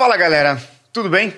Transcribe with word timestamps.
Fala 0.00 0.16
galera, 0.16 0.58
tudo 0.94 1.10
bem? 1.10 1.30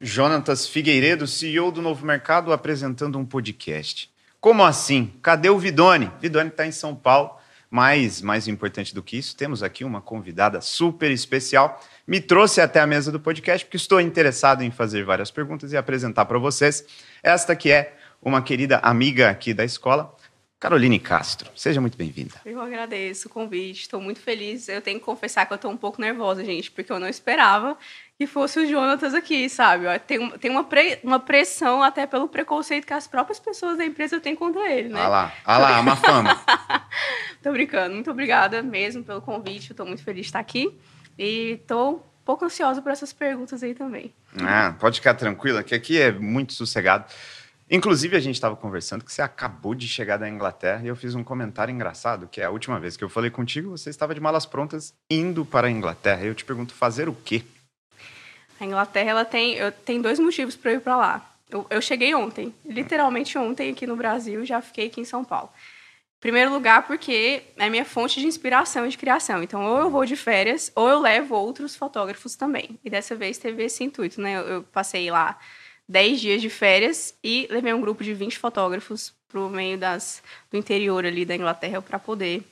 Jonatas 0.00 0.64
Figueiredo, 0.64 1.26
CEO 1.26 1.72
do 1.72 1.82
Novo 1.82 2.06
Mercado, 2.06 2.52
apresentando 2.52 3.18
um 3.18 3.26
podcast. 3.26 4.08
Como 4.40 4.62
assim? 4.62 5.12
Cadê 5.20 5.50
o 5.50 5.58
Vidone? 5.58 6.08
Vidone 6.20 6.50
está 6.50 6.64
em 6.64 6.70
São 6.70 6.94
Paulo, 6.94 7.36
mas 7.68 8.22
mais 8.22 8.46
importante 8.46 8.94
do 8.94 9.02
que 9.02 9.18
isso, 9.18 9.36
temos 9.36 9.60
aqui 9.60 9.82
uma 9.82 10.00
convidada 10.00 10.60
super 10.60 11.10
especial. 11.10 11.84
Me 12.06 12.20
trouxe 12.20 12.60
até 12.60 12.78
a 12.78 12.86
mesa 12.86 13.10
do 13.10 13.18
podcast 13.18 13.66
porque 13.66 13.76
estou 13.76 14.00
interessado 14.00 14.62
em 14.62 14.70
fazer 14.70 15.04
várias 15.04 15.32
perguntas 15.32 15.72
e 15.72 15.76
apresentar 15.76 16.26
para 16.26 16.38
vocês 16.38 16.84
esta 17.24 17.56
que 17.56 17.72
é 17.72 17.96
uma 18.22 18.40
querida 18.40 18.78
amiga 18.84 19.28
aqui 19.28 19.52
da 19.52 19.64
escola, 19.64 20.14
Caroline 20.60 21.00
Castro, 21.00 21.50
seja 21.56 21.80
muito 21.80 21.96
bem-vinda. 21.96 22.34
Eu 22.44 22.60
agradeço 22.60 23.28
o 23.28 23.30
convite, 23.30 23.80
estou 23.80 23.98
muito 23.98 24.20
feliz. 24.20 24.68
Eu 24.68 24.82
tenho 24.82 24.98
que 24.98 25.04
confessar 25.06 25.46
que 25.46 25.54
eu 25.54 25.56
estou 25.56 25.70
um 25.70 25.76
pouco 25.76 25.98
nervosa, 25.98 26.44
gente, 26.44 26.70
porque 26.70 26.92
eu 26.92 27.00
não 27.00 27.08
esperava 27.08 27.78
que 28.18 28.26
fosse 28.26 28.60
o 28.60 28.68
Jonatas 28.68 29.14
aqui, 29.14 29.48
sabe? 29.48 29.86
Tem, 30.00 30.30
tem 30.32 30.50
uma, 30.50 30.62
pre, 30.62 31.00
uma 31.02 31.18
pressão 31.18 31.82
até 31.82 32.06
pelo 32.06 32.28
preconceito 32.28 32.86
que 32.86 32.92
as 32.92 33.06
próprias 33.06 33.40
pessoas 33.40 33.78
da 33.78 33.86
empresa 33.86 34.20
têm 34.20 34.36
contra 34.36 34.70
ele, 34.70 34.90
né? 34.90 35.00
Ah 35.00 35.08
lá, 35.08 35.32
ah 35.46 35.58
lá, 35.58 35.80
uma 35.80 35.96
fama. 35.96 36.38
tô 37.42 37.50
brincando, 37.52 37.94
muito 37.94 38.10
obrigada 38.10 38.62
mesmo 38.62 39.02
pelo 39.02 39.22
convite, 39.22 39.70
estou 39.70 39.86
muito 39.86 40.04
feliz 40.04 40.24
de 40.24 40.28
estar 40.28 40.40
aqui 40.40 40.78
e 41.18 41.52
estou 41.52 41.94
um 41.94 42.22
pouco 42.22 42.44
ansiosa 42.44 42.82
por 42.82 42.92
essas 42.92 43.14
perguntas 43.14 43.62
aí 43.62 43.74
também. 43.74 44.12
Ah, 44.38 44.74
pode 44.78 44.96
ficar 44.96 45.14
tranquila, 45.14 45.62
que 45.62 45.74
aqui 45.74 45.98
é 45.98 46.12
muito 46.12 46.52
sossegado. 46.52 47.06
Inclusive, 47.72 48.16
a 48.16 48.20
gente 48.20 48.34
estava 48.34 48.56
conversando 48.56 49.04
que 49.04 49.12
você 49.12 49.22
acabou 49.22 49.76
de 49.76 49.86
chegar 49.86 50.16
da 50.16 50.28
Inglaterra 50.28 50.82
e 50.82 50.88
eu 50.88 50.96
fiz 50.96 51.14
um 51.14 51.22
comentário 51.22 51.72
engraçado, 51.72 52.26
que 52.26 52.40
é 52.40 52.44
a 52.44 52.50
última 52.50 52.80
vez 52.80 52.96
que 52.96 53.04
eu 53.04 53.08
falei 53.08 53.30
contigo, 53.30 53.70
você 53.70 53.90
estava 53.90 54.12
de 54.12 54.20
malas 54.20 54.44
prontas 54.44 54.92
indo 55.08 55.44
para 55.44 55.68
a 55.68 55.70
Inglaterra. 55.70 56.24
Eu 56.24 56.34
te 56.34 56.44
pergunto, 56.44 56.74
fazer 56.74 57.08
o 57.08 57.14
quê? 57.14 57.44
A 58.58 58.64
Inglaterra, 58.64 59.10
ela 59.10 59.24
tem, 59.24 59.54
eu, 59.54 59.70
tem 59.70 60.02
dois 60.02 60.18
motivos 60.18 60.56
para 60.56 60.72
eu 60.72 60.78
ir 60.78 60.80
para 60.80 60.96
lá. 60.96 61.32
Eu, 61.48 61.64
eu 61.70 61.80
cheguei 61.80 62.12
ontem, 62.12 62.52
literalmente 62.66 63.38
ontem 63.38 63.70
aqui 63.70 63.86
no 63.86 63.94
Brasil, 63.94 64.44
já 64.44 64.60
fiquei 64.60 64.88
aqui 64.88 65.00
em 65.00 65.04
São 65.04 65.24
Paulo. 65.24 65.48
Primeiro 66.18 66.52
lugar, 66.52 66.88
porque 66.88 67.44
é 67.56 67.70
minha 67.70 67.84
fonte 67.84 68.20
de 68.20 68.26
inspiração 68.26 68.84
e 68.84 68.88
de 68.88 68.98
criação. 68.98 69.44
Então, 69.44 69.64
ou 69.64 69.78
eu 69.78 69.90
vou 69.90 70.04
de 70.04 70.16
férias, 70.16 70.72
ou 70.74 70.88
eu 70.88 70.98
levo 70.98 71.36
outros 71.36 71.76
fotógrafos 71.76 72.34
também. 72.34 72.78
E 72.84 72.90
dessa 72.90 73.14
vez 73.14 73.38
teve 73.38 73.62
esse 73.62 73.84
intuito, 73.84 74.20
né? 74.20 74.36
Eu, 74.36 74.42
eu 74.42 74.62
passei 74.64 75.08
lá 75.08 75.38
10 75.90 76.20
dias 76.20 76.40
de 76.40 76.48
férias 76.48 77.14
e 77.22 77.48
levei 77.50 77.74
um 77.74 77.80
grupo 77.80 78.04
de 78.04 78.14
20 78.14 78.38
fotógrafos 78.38 79.12
para 79.28 79.40
o 79.40 79.50
meio 79.50 79.76
das, 79.76 80.22
do 80.48 80.56
interior 80.56 81.04
ali 81.04 81.24
da 81.24 81.34
Inglaterra 81.34 81.82
para 81.82 81.98
poder 81.98 82.44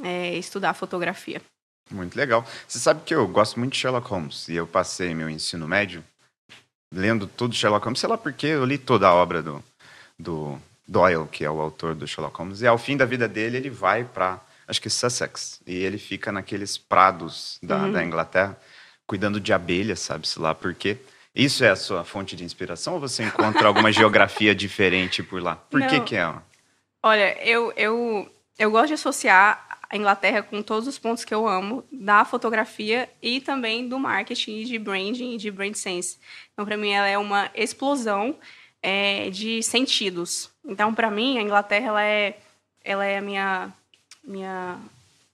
é, 0.00 0.36
estudar 0.36 0.74
fotografia. 0.74 1.42
Muito 1.90 2.16
legal. 2.16 2.46
Você 2.68 2.78
sabe 2.78 3.02
que 3.04 3.12
eu 3.12 3.26
gosto 3.26 3.58
muito 3.58 3.72
de 3.72 3.78
Sherlock 3.78 4.08
Holmes 4.08 4.48
e 4.48 4.54
eu 4.54 4.64
passei 4.64 5.12
meu 5.12 5.28
ensino 5.28 5.66
médio 5.66 6.04
lendo 6.92 7.26
tudo 7.26 7.52
Sherlock 7.52 7.84
Holmes, 7.84 7.98
sei 7.98 8.08
lá 8.08 8.16
porque 8.16 8.46
eu 8.46 8.64
li 8.64 8.78
toda 8.78 9.08
a 9.08 9.14
obra 9.14 9.42
do, 9.42 9.64
do 10.16 10.56
Doyle, 10.86 11.26
que 11.26 11.44
é 11.44 11.50
o 11.50 11.60
autor 11.60 11.96
do 11.96 12.06
Sherlock 12.06 12.38
Holmes, 12.38 12.62
e 12.62 12.66
ao 12.68 12.78
fim 12.78 12.96
da 12.96 13.04
vida 13.04 13.26
dele 13.26 13.56
ele 13.56 13.70
vai 13.70 14.04
para, 14.04 14.40
acho 14.68 14.80
que 14.80 14.88
Sussex, 14.88 15.60
e 15.66 15.74
ele 15.74 15.98
fica 15.98 16.30
naqueles 16.30 16.78
prados 16.78 17.58
da, 17.60 17.78
uhum. 17.78 17.92
da 17.92 18.04
Inglaterra, 18.04 18.56
cuidando 19.04 19.40
de 19.40 19.52
abelhas, 19.52 19.98
sabe-se 19.98 20.38
lá 20.38 20.54
por 20.54 20.72
quê. 20.72 20.96
Isso 21.34 21.64
é 21.64 21.70
a 21.70 21.76
sua 21.76 22.04
fonte 22.04 22.36
de 22.36 22.44
inspiração 22.44 22.94
ou 22.94 23.00
você 23.00 23.24
encontra 23.24 23.66
alguma 23.66 23.90
geografia 23.92 24.54
diferente 24.54 25.22
por 25.22 25.42
lá? 25.42 25.56
Por 25.56 25.80
Não. 25.80 25.88
que 25.88 26.00
que 26.00 26.16
é? 26.16 26.32
Olha, 27.02 27.36
eu, 27.44 27.72
eu, 27.76 28.30
eu 28.58 28.70
gosto 28.70 28.88
de 28.88 28.94
associar 28.94 29.74
a 29.90 29.96
Inglaterra 29.96 30.42
com 30.42 30.62
todos 30.62 30.88
os 30.88 30.98
pontos 30.98 31.24
que 31.24 31.34
eu 31.34 31.46
amo 31.46 31.84
da 31.92 32.24
fotografia 32.24 33.08
e 33.20 33.40
também 33.40 33.88
do 33.88 33.98
marketing, 33.98 34.64
de 34.64 34.78
branding 34.78 35.34
e 35.34 35.36
de 35.36 35.50
brand 35.50 35.74
sense. 35.74 36.18
Então, 36.52 36.64
para 36.64 36.76
mim, 36.76 36.90
ela 36.90 37.08
é 37.08 37.18
uma 37.18 37.50
explosão 37.54 38.36
é, 38.82 39.28
de 39.30 39.62
sentidos. 39.62 40.50
Então, 40.64 40.94
para 40.94 41.10
mim, 41.10 41.38
a 41.38 41.42
Inglaterra 41.42 41.88
ela 41.88 42.02
é, 42.02 42.38
ela 42.82 43.04
é 43.04 43.18
a 43.18 43.20
minha, 43.20 43.72
minha, 44.22 44.78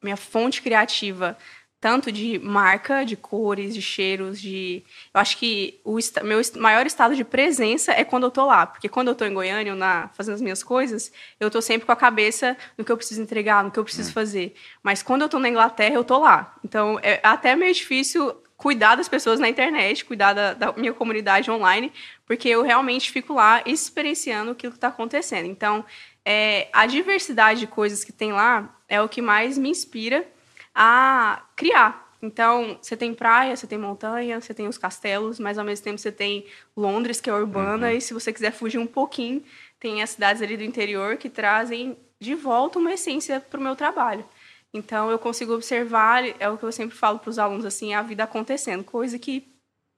minha 0.03 0.17
fonte 0.17 0.63
criativa 0.63 1.37
tanto 1.81 2.13
de 2.13 2.39
marca, 2.39 3.05
de 3.05 3.17
cores, 3.17 3.73
de 3.73 3.81
cheiros, 3.81 4.41
de. 4.41 4.83
Eu 5.15 5.21
acho 5.21 5.39
que 5.39 5.81
o 5.83 5.99
meu 6.23 6.41
maior 6.57 6.85
estado 6.87 7.17
de 7.17 7.25
presença 7.25 7.93
é 7.93 8.05
quando 8.05 8.25
eu 8.25 8.31
tô 8.31 8.45
lá. 8.45 8.67
Porque 8.67 8.89
quando 8.89 9.09
eu 9.09 9.15
tô 9.15 9.25
em 9.25 9.33
Goiânia, 9.33 9.75
na, 9.75 10.09
fazendo 10.09 10.35
as 10.35 10.43
minhas 10.43 10.63
coisas, 10.63 11.11
eu 11.41 11.51
tô 11.51 11.63
sempre 11.63 11.87
com 11.87 11.93
a 11.93 11.97
cabeça 11.97 12.57
no 12.77 12.85
que 12.85 12.93
eu 12.93 12.97
preciso 12.99 13.23
entregar, 13.23 13.65
no 13.65 13.71
que 13.71 13.79
eu 13.79 13.85
preciso 13.85 14.11
é. 14.11 14.13
fazer. 14.13 14.55
Mas 14.83 15.03
quando 15.03 15.23
eu 15.23 15.29
tô 15.29 15.39
na 15.39 15.49
Inglaterra, 15.49 15.95
eu 15.95 16.05
tô 16.05 16.19
lá. 16.19 16.55
Então 16.63 17.01
é 17.03 17.19
até 17.23 17.57
meio 17.57 17.73
difícil 17.73 18.37
cuidar 18.59 18.95
das 18.95 19.09
pessoas 19.09 19.41
na 19.41 19.49
internet, 19.49 20.05
cuidar 20.05 20.35
da, 20.35 20.53
da 20.53 20.73
minha 20.73 20.93
comunidade 20.93 21.51
online, 21.51 21.91
porque 22.27 22.47
eu 22.47 22.63
realmente 22.63 23.11
fico 23.11 23.33
lá 23.33 23.63
experienciando 23.65 24.51
aquilo 24.51 24.73
que 24.73 24.77
está 24.77 24.89
acontecendo. 24.89 25.47
Então, 25.47 25.83
é, 26.27 26.69
a 26.71 26.85
diversidade 26.85 27.61
de 27.61 27.67
coisas 27.67 28.05
que 28.05 28.13
tem 28.13 28.33
lá 28.33 28.79
é 28.87 29.01
o 29.01 29.09
que 29.09 29.23
mais 29.23 29.57
me 29.57 29.71
inspira 29.71 30.27
a 30.75 31.43
criar. 31.57 32.11
Então, 32.23 32.79
você 32.81 32.97
tem 32.97 33.15
praia, 33.15 33.57
você 33.57 33.67
tem 33.67 33.79
montanha, 33.79 34.41
você 34.41 34.53
tem 34.53 34.69
os 34.69 34.77
castelos, 34.77 35.39
mas 35.39 35.57
ao 35.59 35.65
mesmo 35.65 35.85
tempo 35.85 35.99
você 35.99 36.13
tem 36.13 36.45
Londres, 36.77 37.21
que 37.21 37.31
é 37.31 37.35
urbana, 37.35 37.89
uhum. 37.89 37.95
e 37.95 38.01
se 38.01 38.13
você 38.13 38.33
quiser 38.33 38.53
fugir 38.53 38.79
um 38.79 38.87
pouquinho, 38.87 39.43
tem 39.79 40.03
as 40.03 40.11
cidades 40.11 40.43
ali 40.43 40.57
do 40.57 40.63
interior 40.63 41.17
que 41.17 41.31
trazem 41.31 41.97
de 42.21 42.35
volta 42.35 42.79
uma 42.79 42.93
essência 42.93 43.41
para 43.41 43.59
o 43.59 43.63
meu 43.63 43.75
trabalho. 43.75 44.25
Então, 44.73 45.11
eu 45.11 45.19
consigo 45.19 45.55
observar, 45.55 46.23
é 46.39 46.49
o 46.49 46.59
que 46.59 46.65
eu 46.65 46.71
sempre 46.71 46.97
falo 46.97 47.19
para 47.19 47.31
os 47.31 47.39
alunos, 47.39 47.65
assim, 47.65 47.95
a 47.95 48.03
vida 48.03 48.25
acontecendo, 48.25 48.85
coisa 48.85 49.19
que 49.19 49.49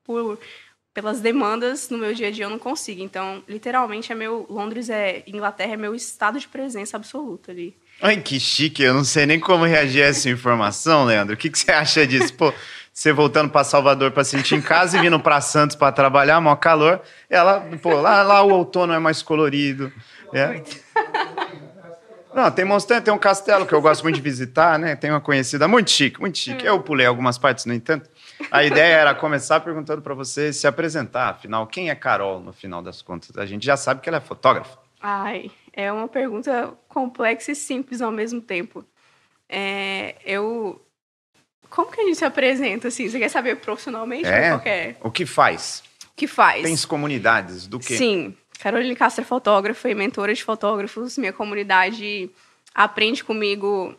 por 0.04 0.38
pelas 0.94 1.20
demandas 1.20 1.88
no 1.88 1.96
meu 1.96 2.12
dia 2.12 2.28
a 2.28 2.30
dia 2.30 2.44
eu 2.44 2.50
não 2.50 2.58
consigo. 2.58 3.02
Então, 3.02 3.42
literalmente, 3.48 4.12
é 4.12 4.14
meu 4.14 4.46
Londres 4.48 4.90
é 4.90 5.22
Inglaterra 5.26 5.72
é 5.72 5.76
meu 5.76 5.94
estado 5.94 6.38
de 6.38 6.48
presença 6.48 6.96
absoluta 6.96 7.50
ali. 7.50 7.76
Ai, 8.02 8.16
que 8.16 8.40
chique. 8.40 8.82
Eu 8.82 8.94
não 8.94 9.04
sei 9.04 9.26
nem 9.26 9.38
como 9.38 9.64
reagir 9.64 10.02
a 10.02 10.06
essa 10.06 10.28
informação, 10.28 11.04
Leandro. 11.04 11.34
O 11.34 11.36
que, 11.36 11.48
que 11.48 11.56
você 11.56 11.70
acha 11.70 12.04
disso? 12.04 12.34
Pô, 12.34 12.52
você 12.92 13.12
voltando 13.12 13.48
para 13.48 13.62
Salvador 13.62 14.10
para 14.10 14.24
sentir 14.24 14.56
em 14.56 14.60
casa 14.60 14.98
e 14.98 15.00
vindo 15.00 15.20
para 15.20 15.40
Santos 15.40 15.76
para 15.76 15.92
trabalhar, 15.92 16.40
maior 16.40 16.56
calor. 16.56 17.00
Ela, 17.30 17.60
pô, 17.80 18.00
lá, 18.00 18.24
lá 18.24 18.42
o 18.42 18.50
outono 18.50 18.92
é 18.92 18.98
mais 18.98 19.22
colorido. 19.22 19.92
É. 20.34 20.60
Não, 22.34 22.50
tem 22.50 22.64
montanha, 22.64 23.00
tem 23.00 23.14
um 23.14 23.18
castelo 23.18 23.66
que 23.66 23.72
eu 23.72 23.80
gosto 23.80 24.02
muito 24.02 24.16
de 24.16 24.22
visitar, 24.22 24.78
né? 24.78 24.96
Tem 24.96 25.10
uma 25.10 25.20
conhecida 25.20 25.68
muito 25.68 25.90
chique, 25.90 26.18
muito 26.18 26.38
chique. 26.38 26.64
Eu 26.64 26.80
pulei 26.80 27.06
algumas 27.06 27.38
partes, 27.38 27.66
no 27.66 27.74
entanto. 27.74 28.10
A 28.50 28.64
ideia 28.64 28.94
era 28.94 29.14
começar 29.14 29.60
perguntando 29.60 30.02
para 30.02 30.14
você 30.14 30.52
se 30.52 30.66
apresentar. 30.66 31.28
Afinal, 31.28 31.66
quem 31.68 31.88
é 31.88 31.94
Carol 31.94 32.40
no 32.40 32.52
final 32.52 32.82
das 32.82 33.00
contas? 33.00 33.36
A 33.36 33.46
gente 33.46 33.64
já 33.64 33.76
sabe 33.76 34.00
que 34.00 34.08
ela 34.08 34.18
é 34.18 34.20
fotógrafa. 34.20 34.78
Ai, 35.00 35.50
é 35.72 35.90
uma 35.90 36.08
pergunta 36.08 36.74
complexa 36.88 37.52
e 37.52 37.54
simples 37.54 38.00
ao 38.00 38.10
mesmo 38.10 38.40
tempo. 38.40 38.84
É, 39.48 40.16
eu. 40.24 40.80
Como 41.68 41.90
que 41.90 42.00
a 42.00 42.04
gente 42.04 42.16
se 42.16 42.24
apresenta 42.24 42.88
assim? 42.88 43.08
Você 43.08 43.18
quer 43.18 43.28
saber 43.28 43.56
profissionalmente 43.56 44.28
é? 44.28 44.52
ou 44.52 44.58
qualquer? 44.58 44.96
O 45.02 45.10
que 45.10 45.24
faz? 45.24 45.82
O 46.04 46.16
que 46.16 46.26
faz? 46.26 46.62
Tem 46.62 46.76
comunidades 46.86 47.66
do 47.66 47.78
quê? 47.78 47.96
Sim. 47.96 48.36
Carolina 48.58 48.94
Castro 48.94 49.22
é 49.22 49.26
fotógrafa 49.26 49.90
e 49.90 49.94
mentora 49.94 50.34
de 50.34 50.44
fotógrafos. 50.44 51.16
Minha 51.16 51.32
comunidade 51.32 52.30
aprende 52.74 53.24
comigo 53.24 53.94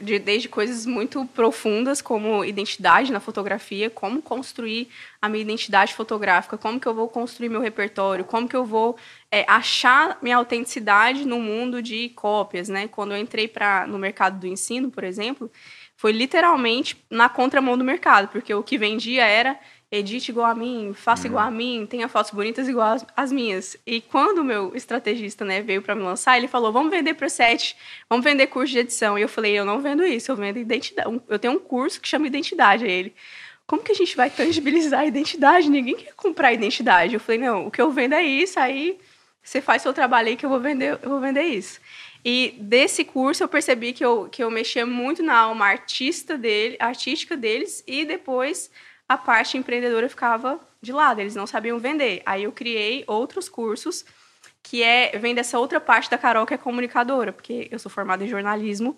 de, 0.00 0.18
desde 0.18 0.48
coisas 0.48 0.84
muito 0.84 1.24
profundas 1.26 2.02
como 2.02 2.44
identidade 2.44 3.12
na 3.12 3.20
fotografia, 3.20 3.88
como 3.88 4.20
construir 4.20 4.88
a 5.22 5.28
minha 5.28 5.42
identidade 5.42 5.94
fotográfica, 5.94 6.58
como 6.58 6.80
que 6.80 6.86
eu 6.86 6.94
vou 6.94 7.08
construir 7.08 7.48
meu 7.48 7.60
repertório, 7.60 8.24
como 8.24 8.48
que 8.48 8.56
eu 8.56 8.64
vou 8.64 8.96
é, 9.30 9.44
achar 9.48 10.18
minha 10.22 10.36
autenticidade 10.36 11.24
no 11.26 11.38
mundo 11.38 11.82
de 11.82 12.08
cópias, 12.10 12.68
né? 12.68 12.88
Quando 12.88 13.12
eu 13.12 13.18
entrei 13.18 13.46
para 13.46 13.86
no 13.86 13.98
mercado 13.98 14.40
do 14.40 14.46
ensino, 14.46 14.90
por 14.90 15.04
exemplo, 15.04 15.50
foi 15.96 16.12
literalmente 16.12 16.96
na 17.10 17.28
contramão 17.28 17.76
do 17.76 17.84
mercado, 17.84 18.28
porque 18.28 18.52
o 18.54 18.62
que 18.62 18.78
vendia 18.78 19.24
era 19.24 19.58
edite 19.90 20.30
igual 20.30 20.46
a 20.46 20.54
mim, 20.54 20.92
faça 20.94 21.26
igual 21.26 21.44
a 21.44 21.48
uhum. 21.48 21.54
mim, 21.54 21.86
tenha 21.88 22.08
fotos 22.08 22.30
bonitas 22.30 22.68
igual 22.68 22.92
as, 22.92 23.06
as 23.16 23.32
minhas. 23.32 23.76
E 23.84 24.00
quando 24.00 24.38
o 24.38 24.44
meu 24.44 24.74
estrategista 24.76 25.44
né, 25.44 25.60
veio 25.62 25.82
para 25.82 25.94
me 25.94 26.02
lançar, 26.02 26.36
ele 26.36 26.46
falou: 26.46 26.72
vamos 26.72 26.90
vender 26.90 27.14
preset, 27.14 27.76
vamos 28.08 28.24
vender 28.24 28.46
curso 28.46 28.72
de 28.72 28.78
edição. 28.78 29.18
E 29.18 29.22
eu 29.22 29.28
falei: 29.28 29.58
eu 29.58 29.64
não 29.64 29.80
vendo 29.80 30.04
isso, 30.04 30.30
eu 30.30 30.36
vendo 30.36 30.58
identidade. 30.58 31.20
Eu 31.28 31.38
tenho 31.38 31.54
um 31.54 31.58
curso 31.58 32.00
que 32.00 32.08
chama 32.08 32.26
identidade 32.26 32.84
a 32.84 32.88
ele. 32.88 33.14
Como 33.66 33.82
que 33.82 33.92
a 33.92 33.94
gente 33.94 34.16
vai 34.16 34.30
tangibilizar 34.30 35.00
a 35.00 35.06
identidade? 35.06 35.70
Ninguém 35.70 35.96
quer 35.96 36.12
comprar 36.14 36.52
identidade. 36.52 37.14
Eu 37.14 37.20
falei: 37.20 37.40
não, 37.40 37.66
o 37.66 37.70
que 37.70 37.82
eu 37.82 37.90
vendo 37.90 38.14
é 38.14 38.22
isso, 38.22 38.60
aí 38.60 38.98
você 39.42 39.60
faz 39.60 39.82
seu 39.82 39.92
trabalho 39.92 40.28
aí 40.28 40.36
que 40.36 40.46
eu 40.46 40.50
vou 40.50 40.60
vender, 40.60 40.98
eu 41.02 41.08
vou 41.08 41.20
vender 41.20 41.42
isso. 41.42 41.80
E 42.24 42.54
desse 42.58 43.02
curso 43.02 43.42
eu 43.42 43.48
percebi 43.48 43.92
que 43.92 44.04
eu, 44.04 44.28
que 44.30 44.44
eu 44.44 44.50
mexia 44.50 44.84
muito 44.84 45.22
na 45.22 45.36
alma 45.36 45.66
artista 45.66 46.36
dele, 46.36 46.76
artística 46.78 47.36
deles 47.36 47.82
e 47.86 48.04
depois 48.04 48.70
a 49.10 49.18
parte 49.18 49.58
empreendedora 49.58 50.08
ficava 50.08 50.60
de 50.80 50.92
lado, 50.92 51.20
eles 51.20 51.34
não 51.34 51.44
sabiam 51.44 51.80
vender. 51.80 52.22
Aí 52.24 52.44
eu 52.44 52.52
criei 52.52 53.02
outros 53.08 53.48
cursos 53.48 54.04
que 54.62 54.84
é 54.84 55.18
vem 55.18 55.34
dessa 55.34 55.58
outra 55.58 55.80
parte 55.80 56.08
da 56.08 56.16
Carol 56.16 56.46
que 56.46 56.54
é 56.54 56.56
comunicadora, 56.56 57.32
porque 57.32 57.66
eu 57.72 57.78
sou 57.80 57.90
formada 57.90 58.24
em 58.24 58.28
jornalismo 58.28 58.96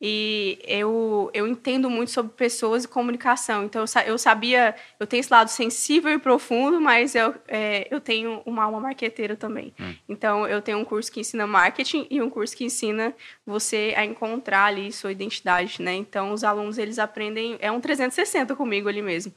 E 0.00 0.58
eu, 0.66 1.30
eu 1.32 1.46
entendo 1.46 1.88
muito 1.88 2.10
sobre 2.10 2.32
pessoas 2.32 2.84
e 2.84 2.88
comunicação. 2.88 3.64
Então, 3.64 3.84
eu 4.04 4.18
sabia, 4.18 4.74
eu 5.00 5.06
tenho 5.06 5.20
esse 5.20 5.32
lado 5.32 5.48
sensível 5.48 6.12
e 6.12 6.18
profundo, 6.18 6.78
mas 6.78 7.14
eu, 7.14 7.34
é, 7.48 7.88
eu 7.90 7.98
tenho 7.98 8.42
uma 8.44 8.64
alma 8.64 8.78
marqueteira 8.78 9.34
também. 9.36 9.72
Hum. 9.80 9.94
Então, 10.06 10.46
eu 10.46 10.60
tenho 10.60 10.78
um 10.78 10.84
curso 10.84 11.10
que 11.10 11.20
ensina 11.20 11.46
marketing 11.46 12.06
e 12.10 12.20
um 12.20 12.28
curso 12.28 12.54
que 12.54 12.64
ensina 12.64 13.14
você 13.46 13.94
a 13.96 14.04
encontrar 14.04 14.66
ali 14.66 14.92
sua 14.92 15.12
identidade, 15.12 15.80
né? 15.80 15.94
Então, 15.94 16.32
os 16.32 16.44
alunos, 16.44 16.76
eles 16.76 16.98
aprendem, 16.98 17.56
é 17.58 17.72
um 17.72 17.80
360 17.80 18.54
comigo 18.54 18.90
ali 18.90 19.00
mesmo. 19.00 19.32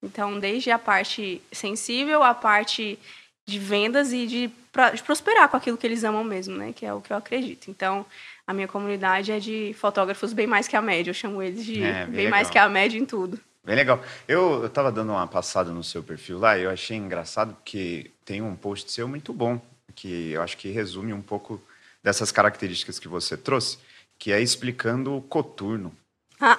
Então, 0.00 0.38
desde 0.38 0.70
a 0.70 0.78
parte 0.78 1.42
sensível, 1.50 2.22
a 2.22 2.34
parte 2.34 2.98
de 3.46 3.58
vendas 3.58 4.12
e 4.12 4.26
de, 4.26 4.46
de 4.94 5.02
prosperar 5.02 5.48
com 5.48 5.56
aquilo 5.56 5.76
que 5.76 5.86
eles 5.86 6.04
amam 6.04 6.22
mesmo, 6.22 6.56
né? 6.56 6.72
Que 6.72 6.86
é 6.86 6.94
o 6.94 7.00
que 7.00 7.12
eu 7.12 7.16
acredito. 7.16 7.70
Então, 7.70 8.06
a 8.46 8.52
minha 8.52 8.68
comunidade 8.68 9.32
é 9.32 9.38
de 9.38 9.74
fotógrafos 9.78 10.32
bem 10.32 10.46
mais 10.46 10.68
que 10.68 10.76
a 10.76 10.82
média. 10.82 11.10
Eu 11.10 11.14
chamo 11.14 11.42
eles 11.42 11.64
de 11.64 11.82
é, 11.82 12.04
bem, 12.04 12.14
bem 12.14 12.30
mais 12.30 12.50
que 12.50 12.58
a 12.58 12.68
média 12.68 12.98
em 12.98 13.04
tudo. 13.04 13.40
Bem 13.64 13.76
legal. 13.76 14.02
Eu 14.28 14.66
estava 14.66 14.92
dando 14.92 15.12
uma 15.12 15.26
passada 15.26 15.70
no 15.70 15.82
seu 15.82 16.02
perfil 16.02 16.38
lá 16.38 16.58
e 16.58 16.62
eu 16.64 16.70
achei 16.70 16.96
engraçado 16.96 17.54
porque 17.54 18.10
tem 18.24 18.42
um 18.42 18.54
post 18.54 18.92
seu 18.92 19.08
muito 19.08 19.32
bom, 19.32 19.60
que 19.94 20.32
eu 20.32 20.42
acho 20.42 20.56
que 20.58 20.70
resume 20.70 21.12
um 21.12 21.22
pouco 21.22 21.62
dessas 22.02 22.30
características 22.30 22.98
que 22.98 23.08
você 23.08 23.36
trouxe, 23.36 23.78
que 24.18 24.30
é 24.30 24.40
explicando 24.40 25.16
o 25.16 25.22
coturno. 25.22 25.94
Ah. 26.38 26.58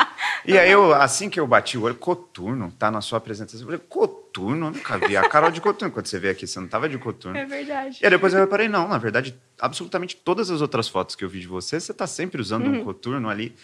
É. 0.00 0.03
E 0.46 0.58
aí, 0.58 0.70
eu, 0.70 0.94
assim 0.94 1.30
que 1.30 1.40
eu 1.40 1.46
bati 1.46 1.78
o 1.78 1.82
olho, 1.82 1.94
coturno, 1.94 2.72
tá 2.78 2.90
na 2.90 3.00
sua 3.00 3.16
apresentação. 3.18 3.60
Eu 3.60 3.66
falei, 3.66 3.80
coturno? 3.88 4.66
Eu 4.66 4.72
nunca 4.72 4.98
vi 4.98 5.16
a 5.16 5.26
Carol 5.28 5.50
de 5.50 5.60
coturno. 5.60 5.92
Quando 5.92 6.06
você 6.06 6.18
veio 6.18 6.32
aqui, 6.32 6.46
você 6.46 6.60
não 6.60 6.68
tava 6.68 6.88
de 6.88 6.98
coturno. 6.98 7.36
É 7.36 7.46
verdade. 7.46 7.98
E 8.02 8.04
aí 8.04 8.10
depois 8.10 8.34
eu 8.34 8.40
reparei, 8.40 8.68
não, 8.68 8.86
na 8.86 8.98
verdade, 8.98 9.34
absolutamente 9.58 10.16
todas 10.16 10.50
as 10.50 10.60
outras 10.60 10.86
fotos 10.86 11.16
que 11.16 11.24
eu 11.24 11.28
vi 11.28 11.40
de 11.40 11.46
você, 11.46 11.80
você 11.80 11.94
tá 11.94 12.06
sempre 12.06 12.40
usando 12.40 12.66
uhum. 12.66 12.80
um 12.80 12.84
coturno 12.84 13.28
ali. 13.28 13.54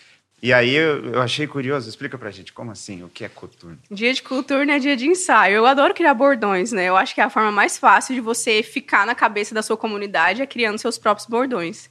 E 0.42 0.54
aí 0.54 0.74
eu, 0.74 1.12
eu, 1.12 1.20
achei 1.20 1.46
curioso, 1.46 1.86
explica 1.86 2.16
pra 2.16 2.30
gente, 2.30 2.50
como 2.50 2.70
assim? 2.70 3.02
O 3.02 3.10
que 3.10 3.24
é 3.24 3.28
coturno? 3.28 3.78
Dia 3.90 4.14
de 4.14 4.22
coturno 4.22 4.72
é 4.72 4.78
dia 4.78 4.96
de 4.96 5.06
ensaio. 5.06 5.56
Eu 5.56 5.66
adoro 5.66 5.92
criar 5.92 6.14
bordões, 6.14 6.72
né? 6.72 6.86
Eu 6.86 6.96
acho 6.96 7.14
que 7.14 7.20
é 7.20 7.24
a 7.24 7.30
forma 7.30 7.52
mais 7.52 7.76
fácil 7.76 8.14
de 8.14 8.22
você 8.22 8.62
ficar 8.62 9.04
na 9.04 9.14
cabeça 9.14 9.54
da 9.54 9.62
sua 9.62 9.76
comunidade 9.76 10.40
é 10.40 10.46
criando 10.46 10.78
seus 10.78 10.96
próprios 10.96 11.28
bordões. 11.28 11.90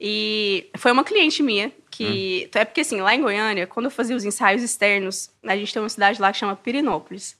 E 0.00 0.70
foi 0.78 0.90
uma 0.90 1.04
cliente 1.04 1.42
minha 1.42 1.70
que. 1.92 2.48
Hum. 2.52 2.58
É 2.58 2.64
porque, 2.64 2.80
assim, 2.80 3.00
lá 3.00 3.14
em 3.14 3.20
Goiânia, 3.20 3.66
quando 3.66 3.84
eu 3.84 3.90
fazia 3.90 4.16
os 4.16 4.24
ensaios 4.24 4.62
externos, 4.62 5.30
a 5.44 5.56
gente 5.56 5.72
tem 5.72 5.80
uma 5.80 5.88
cidade 5.88 6.20
lá 6.20 6.32
que 6.32 6.38
chama 6.38 6.56
Pirinópolis. 6.56 7.36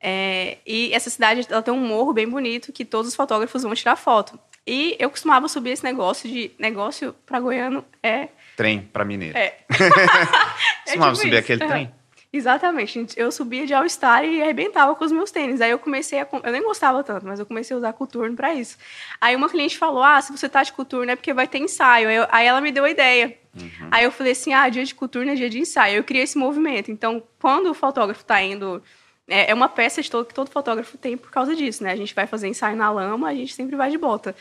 É, 0.00 0.58
e 0.64 0.92
essa 0.94 1.10
cidade 1.10 1.44
ela 1.50 1.62
tem 1.62 1.74
um 1.74 1.84
morro 1.84 2.12
bem 2.12 2.28
bonito 2.28 2.72
que 2.72 2.84
todos 2.84 3.08
os 3.08 3.16
fotógrafos 3.16 3.64
vão 3.64 3.74
tirar 3.74 3.96
foto. 3.96 4.38
E 4.64 4.94
eu 4.98 5.10
costumava 5.10 5.48
subir 5.48 5.70
esse 5.70 5.82
negócio 5.82 6.28
de 6.28 6.52
negócio 6.58 7.14
para 7.26 7.40
goiano 7.40 7.84
é 8.02 8.28
trem 8.54 8.82
para 8.92 9.04
mineiro. 9.04 9.36
É. 9.36 9.56
costumava 10.84 10.86
é 10.86 10.92
tipo 10.92 11.16
subir 11.16 11.28
isso. 11.30 11.38
aquele 11.38 11.66
trem. 11.66 11.92
Exatamente. 12.30 13.06
Eu 13.16 13.32
subia 13.32 13.66
de 13.66 13.72
All-Star 13.72 14.22
e 14.24 14.42
arrebentava 14.42 14.94
com 14.94 15.04
os 15.04 15.10
meus 15.10 15.30
tênis. 15.30 15.62
Aí 15.62 15.70
eu 15.70 15.78
comecei 15.78 16.20
a. 16.20 16.28
Eu 16.42 16.52
nem 16.52 16.62
gostava 16.62 17.02
tanto, 17.02 17.26
mas 17.26 17.40
eu 17.40 17.46
comecei 17.46 17.74
a 17.74 17.78
usar 17.78 17.92
coturno 17.94 18.36
para 18.36 18.52
isso. 18.54 18.76
Aí 19.18 19.34
uma 19.34 19.48
cliente 19.48 19.78
falou: 19.78 20.02
Ah, 20.02 20.20
se 20.20 20.30
você 20.30 20.46
tá 20.46 20.62
de 20.62 20.72
coturno 20.72 21.10
é 21.10 21.16
porque 21.16 21.32
vai 21.32 21.48
ter 21.48 21.58
ensaio. 21.58 22.08
Aí, 22.08 22.16
eu, 22.16 22.26
aí 22.30 22.46
ela 22.46 22.60
me 22.60 22.70
deu 22.70 22.84
a 22.84 22.90
ideia. 22.90 23.38
Uhum. 23.56 23.88
Aí 23.90 24.04
eu 24.04 24.12
falei 24.12 24.32
assim: 24.32 24.52
Ah, 24.52 24.68
dia 24.68 24.84
de 24.84 24.94
coturno 24.94 25.30
é 25.30 25.34
dia 25.34 25.48
de 25.48 25.58
ensaio. 25.58 25.96
Eu 25.96 26.04
criei 26.04 26.24
esse 26.24 26.36
movimento. 26.36 26.90
Então, 26.90 27.22
quando 27.40 27.70
o 27.70 27.74
fotógrafo 27.74 28.24
tá 28.24 28.42
indo. 28.42 28.82
É, 29.30 29.50
é 29.50 29.54
uma 29.54 29.68
peça 29.68 30.00
de 30.00 30.10
todo, 30.10 30.24
que 30.24 30.32
todo 30.32 30.50
fotógrafo 30.50 30.96
tem 30.96 31.14
por 31.14 31.30
causa 31.30 31.54
disso, 31.54 31.84
né? 31.84 31.92
A 31.92 31.96
gente 31.96 32.14
vai 32.14 32.26
fazer 32.26 32.48
ensaio 32.48 32.74
na 32.74 32.90
lama, 32.90 33.28
a 33.28 33.34
gente 33.34 33.54
sempre 33.54 33.76
vai 33.76 33.90
de 33.90 33.98
bota. 33.98 34.34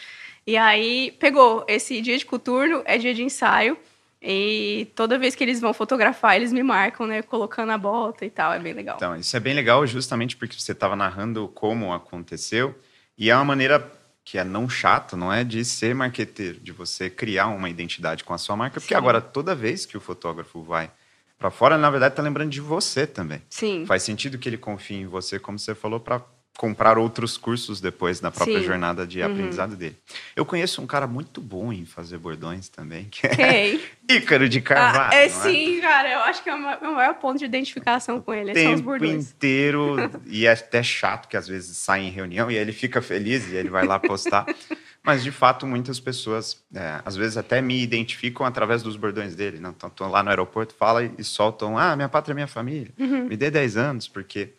E 0.46 0.56
aí 0.56 1.12
pegou 1.20 1.66
esse 1.68 2.00
dia 2.00 2.18
de 2.18 2.26
coturno, 2.26 2.82
é 2.86 2.98
dia 2.98 3.14
de 3.14 3.22
ensaio. 3.22 3.78
E 4.22 4.92
toda 4.96 5.18
vez 5.18 5.36
que 5.36 5.44
eles 5.44 5.60
vão 5.60 5.74
fotografar, 5.74 6.36
eles 6.36 6.52
me 6.52 6.64
marcam, 6.64 7.06
né? 7.06 7.22
Colocando 7.22 7.72
a 7.72 7.78
bota 7.78 8.26
e 8.26 8.30
tal. 8.30 8.52
É 8.54 8.60
bem 8.60 8.74
legal. 8.74 8.96
Então, 8.96 9.16
isso 9.16 9.36
é 9.38 9.40
bem 9.40 9.54
legal 9.54 9.86
justamente 9.86 10.36
porque 10.36 10.60
você 10.60 10.72
estava 10.72 10.96
narrando 10.96 11.48
como 11.50 11.94
aconteceu. 11.94 12.76
E 13.18 13.30
é 13.30 13.36
uma 13.36 13.46
maneira 13.46 13.92
que 14.24 14.38
é 14.38 14.44
não 14.44 14.68
chata, 14.68 15.16
não 15.16 15.32
é 15.32 15.44
de 15.44 15.64
ser 15.64 15.96
marqueteiro, 15.96 16.60
de 16.60 16.72
você 16.72 17.10
criar 17.10 17.48
uma 17.48 17.70
identidade 17.70 18.24
com 18.24 18.34
a 18.34 18.38
sua 18.38 18.56
marca. 18.56 18.80
Porque 18.80 18.94
Sim. 18.94 18.98
agora, 18.98 19.22
toda 19.22 19.56
vez 19.56 19.86
que 19.86 19.96
o 19.96 20.02
fotógrafo 20.02 20.62
vai 20.62 20.92
para 21.40 21.52
fora, 21.52 21.78
na 21.78 21.90
verdade, 21.90 22.14
está 22.14 22.24
lembrando 22.24 22.50
de 22.50 22.60
você 22.60 23.08
também. 23.08 23.42
Sim. 23.50 23.86
Faz 23.86 24.04
sentido 24.04 24.38
que 24.38 24.50
ele 24.50 24.58
confie 24.58 24.98
em 24.98 25.06
você, 25.06 25.40
como 25.40 25.58
você 25.58 25.76
falou, 25.76 26.00
para 26.00 26.22
comprar 26.58 26.98
outros 26.98 27.38
cursos 27.38 27.80
depois 27.80 28.20
na 28.20 28.32
própria 28.32 28.60
Sim. 28.60 28.66
jornada 28.66 29.06
de 29.06 29.22
uhum. 29.22 29.28
aprendizado 29.28 29.76
dele. 29.76 29.96
Eu 30.36 30.44
conheço 30.44 30.82
um 30.82 30.88
cara 30.88 31.06
muito 31.06 31.40
bom 31.40 31.72
em 31.72 31.86
fazer 31.86 32.18
bordões 32.18 32.68
também, 32.68 33.06
que 33.06 33.28
é 33.28 33.80
Ícaro 34.10 34.50
de 34.50 34.60
Carvalho. 34.60 35.12
Ah, 35.12 35.16
é, 35.16 35.26
é, 35.26 35.30
sim, 35.30 35.80
cara, 35.80 36.12
eu 36.12 36.20
acho 36.22 36.44
que 36.44 36.50
é 36.50 36.56
o 36.56 36.96
maior 36.96 37.14
ponto 37.16 37.38
de 37.38 37.46
identificação 37.46 38.20
com 38.20 38.34
ele, 38.34 38.52
o 38.52 38.56
são 38.56 38.74
os 38.74 38.82
bordões. 38.82 39.30
inteiro, 39.30 39.98
e 40.26 40.48
é 40.48 40.52
até 40.52 40.82
chato 40.82 41.28
que 41.28 41.38
às 41.38 41.48
vezes 41.48 41.78
sai 41.78 42.02
em 42.02 42.10
reunião 42.10 42.50
e 42.50 42.56
ele 42.56 42.74
fica 42.74 43.02
feliz 43.02 43.48
e 43.52 43.56
ele 43.56 43.70
vai 43.70 43.86
lá 43.86 44.00
postar. 44.00 44.46
Mas, 45.04 45.24
de 45.24 45.32
fato, 45.32 45.66
muitas 45.66 46.02
pessoas, 46.02 46.62
é, 46.76 47.00
às 47.06 47.16
vezes, 47.16 47.38
até 47.38 47.62
me 47.62 47.82
identificam 47.82 48.46
através 48.46 48.84
dos 48.84 48.98
bordões 48.98 49.36
dele. 49.36 49.58
Não, 49.58 49.70
estão 49.70 50.12
lá 50.12 50.22
no 50.22 50.30
aeroporto, 50.30 50.76
fala 50.76 51.02
e, 51.02 51.12
e 51.18 51.24
soltam, 51.24 51.78
ah, 51.78 51.96
minha 51.96 52.10
pátria 52.10 52.34
é 52.34 52.36
minha 52.36 52.48
família. 52.48 52.92
Uhum. 53.00 53.24
Me 53.24 53.38
dê 53.38 53.50
10 53.50 53.78
anos, 53.78 54.10
porque 54.10 54.50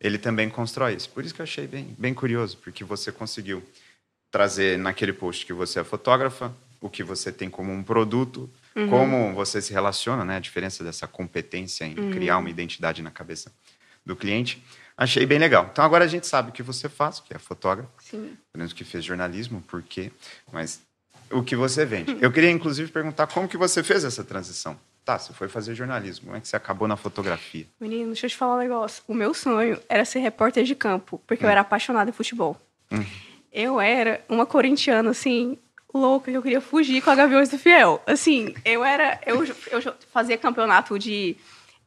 ele 0.00 0.18
também 0.18 0.48
constrói 0.48 0.94
isso. 0.94 1.08
Por 1.10 1.24
isso 1.24 1.34
que 1.34 1.40
eu 1.40 1.44
achei 1.44 1.66
bem, 1.66 1.94
bem 1.98 2.14
curioso, 2.14 2.56
porque 2.58 2.84
você 2.84 3.10
conseguiu 3.10 3.62
trazer 4.30 4.78
naquele 4.78 5.12
post 5.12 5.46
que 5.46 5.52
você 5.52 5.80
é 5.80 5.84
fotógrafa, 5.84 6.54
o 6.80 6.90
que 6.90 7.02
você 7.02 7.32
tem 7.32 7.48
como 7.48 7.72
um 7.72 7.82
produto, 7.82 8.50
uhum. 8.74 8.88
como 8.88 9.34
você 9.34 9.62
se 9.62 9.72
relaciona, 9.72 10.24
né? 10.24 10.36
A 10.36 10.40
diferença 10.40 10.84
dessa 10.84 11.06
competência 11.06 11.84
em 11.84 11.98
uhum. 11.98 12.10
criar 12.10 12.38
uma 12.38 12.50
identidade 12.50 13.02
na 13.02 13.10
cabeça 13.10 13.50
do 14.04 14.14
cliente. 14.14 14.62
Achei 14.96 15.26
bem 15.26 15.38
legal. 15.38 15.68
Então 15.72 15.84
agora 15.84 16.04
a 16.04 16.08
gente 16.08 16.26
sabe 16.26 16.50
o 16.50 16.52
que 16.52 16.62
você 16.62 16.88
faz, 16.88 17.20
que 17.20 17.34
é 17.34 17.38
fotógrafo. 17.38 17.90
Sim. 17.98 18.36
Sabemos 18.52 18.72
que 18.72 18.84
fez 18.84 19.04
jornalismo, 19.04 19.62
por 19.62 19.82
quê? 19.82 20.12
Mas 20.52 20.80
o 21.30 21.42
que 21.42 21.56
você 21.56 21.84
vende. 21.84 22.16
Eu 22.20 22.30
queria 22.30 22.50
inclusive 22.50 22.90
perguntar 22.90 23.26
como 23.26 23.48
que 23.48 23.56
você 23.56 23.82
fez 23.82 24.04
essa 24.04 24.22
transição. 24.22 24.78
Tá, 25.06 25.20
você 25.20 25.32
foi 25.32 25.46
fazer 25.46 25.72
jornalismo. 25.72 26.26
Como 26.26 26.36
é 26.36 26.40
que 26.40 26.48
você 26.48 26.56
acabou 26.56 26.88
na 26.88 26.96
fotografia? 26.96 27.64
Menino, 27.80 28.06
deixa 28.06 28.26
eu 28.26 28.30
te 28.30 28.36
falar 28.36 28.56
um 28.56 28.58
negócio. 28.58 29.04
O 29.06 29.14
meu 29.14 29.32
sonho 29.32 29.78
era 29.88 30.04
ser 30.04 30.18
repórter 30.18 30.64
de 30.64 30.74
campo, 30.74 31.22
porque 31.28 31.44
hum. 31.44 31.46
eu 31.46 31.52
era 31.52 31.60
apaixonada 31.60 32.10
em 32.10 32.12
futebol. 32.12 32.60
Hum. 32.90 33.04
Eu 33.52 33.80
era 33.80 34.20
uma 34.28 34.44
corintiana, 34.44 35.10
assim, 35.10 35.56
louca, 35.94 36.32
que 36.32 36.36
eu 36.36 36.42
queria 36.42 36.60
fugir 36.60 37.00
com 37.00 37.10
a 37.10 37.14
Gaviões 37.14 37.48
do 37.48 37.56
Fiel. 37.56 38.02
Assim, 38.04 38.52
eu 38.64 38.84
era. 38.84 39.20
Eu, 39.24 39.44
eu 39.44 39.94
fazia 40.12 40.36
campeonato 40.36 40.98
de 40.98 41.36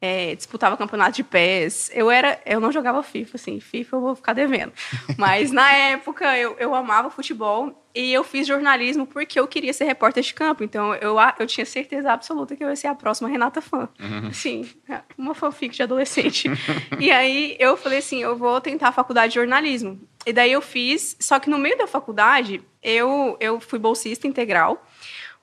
é, 0.02 0.34
disputava 0.36 0.78
campeonato 0.78 1.18
de 1.18 1.24
pés. 1.24 1.92
Eu 1.94 2.10
era, 2.10 2.40
eu 2.46 2.60
não 2.60 2.72
jogava 2.72 3.04
FIFA, 3.04 3.36
assim, 3.36 3.60
FIFA 3.60 3.98
eu 3.98 4.02
vou 4.02 4.16
ficar 4.16 4.34
devendo. 4.34 4.72
Mas 5.18 5.52
na 5.52 5.72
época 5.72 6.38
eu, 6.38 6.56
eu 6.58 6.74
amava 6.74 7.10
futebol 7.10 7.74
e 7.94 8.14
eu 8.14 8.24
fiz 8.24 8.48
jornalismo 8.48 9.06
porque 9.06 9.40
eu 9.40 9.48
queria 9.48 9.74
ser 9.74 9.84
repórter 9.84 10.24
de 10.24 10.34
campo. 10.34 10.64
Então 10.64 10.96
eu, 10.96 11.18
eu 11.38 11.46
tinha 11.46 11.66
certeza 11.66 12.12
absoluta 12.12 12.56
que 12.56 12.64
eu 12.64 12.70
ia 12.70 12.76
ser 12.76 12.88
a 12.88 12.96
próxima 12.96 13.28
Renata 13.28 13.62
Fã. 13.62 13.90
Uhum. 14.00 14.32
Sim, 14.32 14.70
uma 15.18 15.36
fanfic 15.36 15.76
de 15.76 15.84
adolescente. 15.84 16.50
e 16.98 17.12
aí 17.12 17.58
eu 17.60 17.76
falei 17.76 18.00
assim, 18.00 18.22
eu 18.22 18.38
vou 18.38 18.62
tentar 18.62 18.90
a 18.90 18.94
faculdade 18.94 19.34
de 19.34 19.40
jornalismo. 19.40 20.00
E 20.26 20.32
daí 20.32 20.52
eu 20.52 20.62
fiz, 20.62 21.18
só 21.20 21.40
que 21.40 21.50
no 21.50 21.58
meio 21.58 21.78
da 21.78 21.88
faculdade 21.88 22.62
eu, 22.82 23.36
eu 23.40 23.60
fui 23.60 23.80
bolsista 23.80 24.28
integral. 24.28 24.86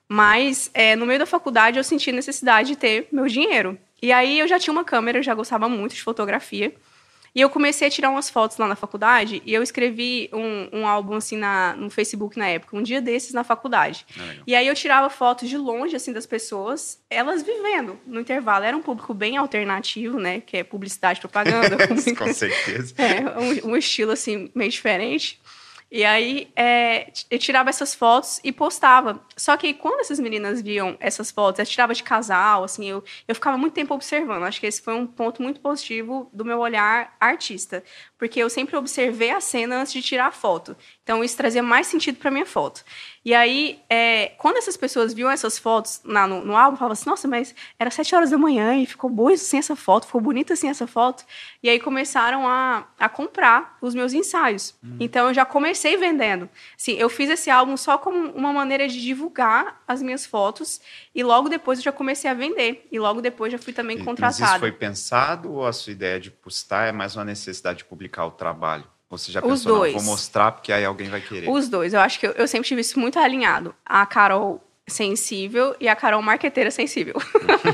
Mas 0.08 0.70
é, 0.72 0.94
no 0.94 1.04
meio 1.04 1.18
da 1.18 1.26
faculdade 1.26 1.78
eu 1.78 1.84
senti 1.84 2.12
necessidade 2.12 2.68
de 2.68 2.76
ter 2.76 3.08
meu 3.10 3.26
dinheiro. 3.26 3.76
E 4.00 4.12
aí 4.12 4.38
eu 4.38 4.48
já 4.48 4.58
tinha 4.58 4.72
uma 4.72 4.84
câmera, 4.84 5.22
já 5.22 5.34
gostava 5.34 5.68
muito 5.68 5.94
de 5.94 6.02
fotografia. 6.02 6.74
E 7.36 7.40
eu 7.42 7.50
comecei 7.50 7.86
a 7.86 7.90
tirar 7.90 8.08
umas 8.08 8.30
fotos 8.30 8.56
lá 8.56 8.66
na 8.66 8.74
faculdade 8.74 9.42
e 9.44 9.52
eu 9.52 9.62
escrevi 9.62 10.30
um, 10.32 10.80
um 10.80 10.86
álbum 10.86 11.16
assim 11.16 11.36
na, 11.36 11.76
no 11.76 11.90
Facebook 11.90 12.38
na 12.38 12.48
época, 12.48 12.74
um 12.74 12.82
dia 12.82 12.98
desses 12.98 13.34
na 13.34 13.44
faculdade. 13.44 14.06
Ah, 14.18 14.34
e 14.46 14.54
aí 14.54 14.66
eu 14.66 14.74
tirava 14.74 15.10
fotos 15.10 15.46
de 15.46 15.58
longe 15.58 15.94
assim 15.94 16.14
das 16.14 16.24
pessoas, 16.24 16.98
elas 17.10 17.42
vivendo 17.42 18.00
no 18.06 18.20
intervalo. 18.20 18.64
Era 18.64 18.74
um 18.74 18.80
público 18.80 19.12
bem 19.12 19.36
alternativo, 19.36 20.18
né? 20.18 20.40
Que 20.40 20.56
é 20.56 20.64
publicidade 20.64 21.20
propaganda. 21.20 21.76
com 22.16 22.32
certeza. 22.32 22.94
É, 22.96 23.66
um, 23.66 23.72
um 23.72 23.76
estilo 23.76 24.12
assim 24.12 24.50
meio 24.54 24.70
diferente. 24.70 25.38
E 25.90 26.04
aí 26.04 26.50
é, 26.56 27.12
eu 27.30 27.38
tirava 27.38 27.70
essas 27.70 27.94
fotos 27.94 28.40
e 28.42 28.52
postava. 28.52 29.20
Só 29.36 29.56
que 29.56 29.72
quando 29.72 30.00
essas 30.00 30.18
meninas 30.18 30.60
viam 30.60 30.96
essas 30.98 31.30
fotos, 31.30 31.60
eu 31.60 31.66
tirava 31.66 31.94
de 31.94 32.02
casal, 32.02 32.64
assim, 32.64 32.86
eu, 32.86 33.04
eu 33.28 33.34
ficava 33.34 33.56
muito 33.56 33.74
tempo 33.74 33.94
observando. 33.94 34.42
Acho 34.42 34.60
que 34.60 34.66
esse 34.66 34.82
foi 34.82 34.94
um 34.94 35.06
ponto 35.06 35.40
muito 35.42 35.60
positivo 35.60 36.28
do 36.32 36.44
meu 36.44 36.58
olhar 36.58 37.16
artista. 37.20 37.84
Porque 38.18 38.40
eu 38.40 38.48
sempre 38.48 38.76
observei 38.76 39.30
a 39.30 39.40
cena 39.40 39.80
antes 39.80 39.92
de 39.92 40.02
tirar 40.02 40.28
a 40.28 40.32
foto. 40.32 40.76
Então 41.02 41.22
isso 41.22 41.36
trazia 41.36 41.62
mais 41.62 41.86
sentido 41.86 42.16
para 42.16 42.30
minha 42.30 42.46
foto. 42.46 42.82
E 43.26 43.34
aí, 43.34 43.80
é, 43.90 44.28
quando 44.38 44.56
essas 44.56 44.76
pessoas 44.76 45.12
viam 45.12 45.28
essas 45.28 45.58
fotos 45.58 46.00
na, 46.04 46.28
no, 46.28 46.44
no, 46.44 46.56
álbum, 46.56 46.76
falavam 46.76 46.92
assim, 46.92 47.10
nossa, 47.10 47.26
mas 47.26 47.56
era 47.76 47.90
sete 47.90 48.14
horas 48.14 48.30
da 48.30 48.38
manhã 48.38 48.76
e 48.76 48.86
ficou 48.86 49.10
boa 49.10 49.36
sem 49.36 49.58
essa 49.58 49.74
foto, 49.74 50.06
ficou 50.06 50.20
bonita 50.20 50.52
assim 50.52 50.68
essa 50.68 50.86
foto. 50.86 51.24
E 51.60 51.68
aí 51.68 51.80
começaram 51.80 52.46
a, 52.46 52.86
a 52.96 53.08
comprar 53.08 53.78
os 53.82 53.96
meus 53.96 54.12
ensaios. 54.12 54.76
Hum. 54.82 54.98
Então 55.00 55.26
eu 55.26 55.34
já 55.34 55.44
comecei 55.44 55.96
vendendo. 55.96 56.48
Assim, 56.78 56.92
eu 56.92 57.08
fiz 57.08 57.28
esse 57.28 57.50
álbum 57.50 57.76
só 57.76 57.98
como 57.98 58.30
uma 58.30 58.52
maneira 58.52 58.86
de 58.86 59.02
divulgar 59.02 59.82
as 59.88 60.00
minhas 60.00 60.24
fotos 60.24 60.80
e 61.12 61.24
logo 61.24 61.48
depois 61.48 61.80
eu 61.80 61.84
já 61.84 61.92
comecei 61.92 62.30
a 62.30 62.34
vender. 62.34 62.86
E 62.92 62.98
logo 63.00 63.20
depois 63.20 63.50
já 63.50 63.58
fui 63.58 63.72
também 63.72 63.98
contratada. 63.98 64.40
Mas 64.40 64.50
isso 64.50 64.60
foi 64.60 64.70
pensado 64.70 65.52
ou 65.52 65.66
a 65.66 65.72
sua 65.72 65.92
ideia 65.92 66.20
de 66.20 66.30
postar 66.30 66.86
é 66.86 66.92
mais 66.92 67.16
uma 67.16 67.24
necessidade 67.24 67.78
de 67.78 67.84
publicar 68.06 68.26
o 68.26 68.30
trabalho? 68.30 68.84
Ou 69.10 69.18
você 69.18 69.30
já 69.30 69.40
Os 69.40 69.60
pensou, 69.62 69.78
dois. 69.78 69.92
não, 69.94 70.00
vou 70.00 70.10
mostrar 70.12 70.52
porque 70.52 70.72
aí 70.72 70.84
alguém 70.84 71.08
vai 71.08 71.20
querer? 71.20 71.48
Os 71.48 71.68
dois. 71.68 71.92
Eu 71.94 72.00
acho 72.00 72.18
que 72.18 72.26
eu, 72.26 72.32
eu 72.32 72.48
sempre 72.48 72.66
tive 72.66 72.80
isso 72.80 72.98
muito 72.98 73.18
alinhado. 73.18 73.74
A 73.84 74.04
Carol 74.06 74.62
sensível 74.88 75.74
e 75.80 75.88
a 75.88 75.96
Carol 75.96 76.22
marqueteira 76.22 76.70
sensível. 76.70 77.14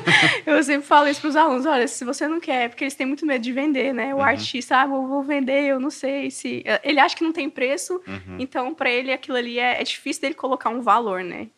eu 0.46 0.62
sempre 0.62 0.86
falo 0.86 1.08
isso 1.08 1.20
para 1.20 1.28
os 1.30 1.36
alunos, 1.36 1.66
olha, 1.66 1.86
se 1.86 2.04
você 2.06 2.26
não 2.26 2.40
quer, 2.40 2.70
porque 2.70 2.84
eles 2.84 2.94
têm 2.94 3.06
muito 3.06 3.26
medo 3.26 3.42
de 3.42 3.52
vender, 3.52 3.92
né? 3.92 4.14
O 4.14 4.18
Uhum. 4.18 4.24
artista, 4.24 4.78
ah, 4.78 4.86
vou, 4.86 5.06
vou 5.06 5.22
vender, 5.22 5.64
eu 5.64 5.78
não 5.78 5.90
sei 5.90 6.30
se... 6.30 6.64
Ele 6.82 6.98
acha 6.98 7.14
que 7.14 7.22
não 7.24 7.32
tem 7.32 7.50
preço, 7.50 8.00
Uhum. 8.06 8.36
então 8.38 8.72
para 8.74 8.90
ele 8.90 9.12
aquilo 9.12 9.36
ali 9.36 9.58
é, 9.58 9.80
é 9.80 9.84
difícil 9.84 10.22
dele 10.22 10.34
colocar 10.34 10.70
um 10.70 10.80
valor, 10.80 11.22
né? 11.22 11.48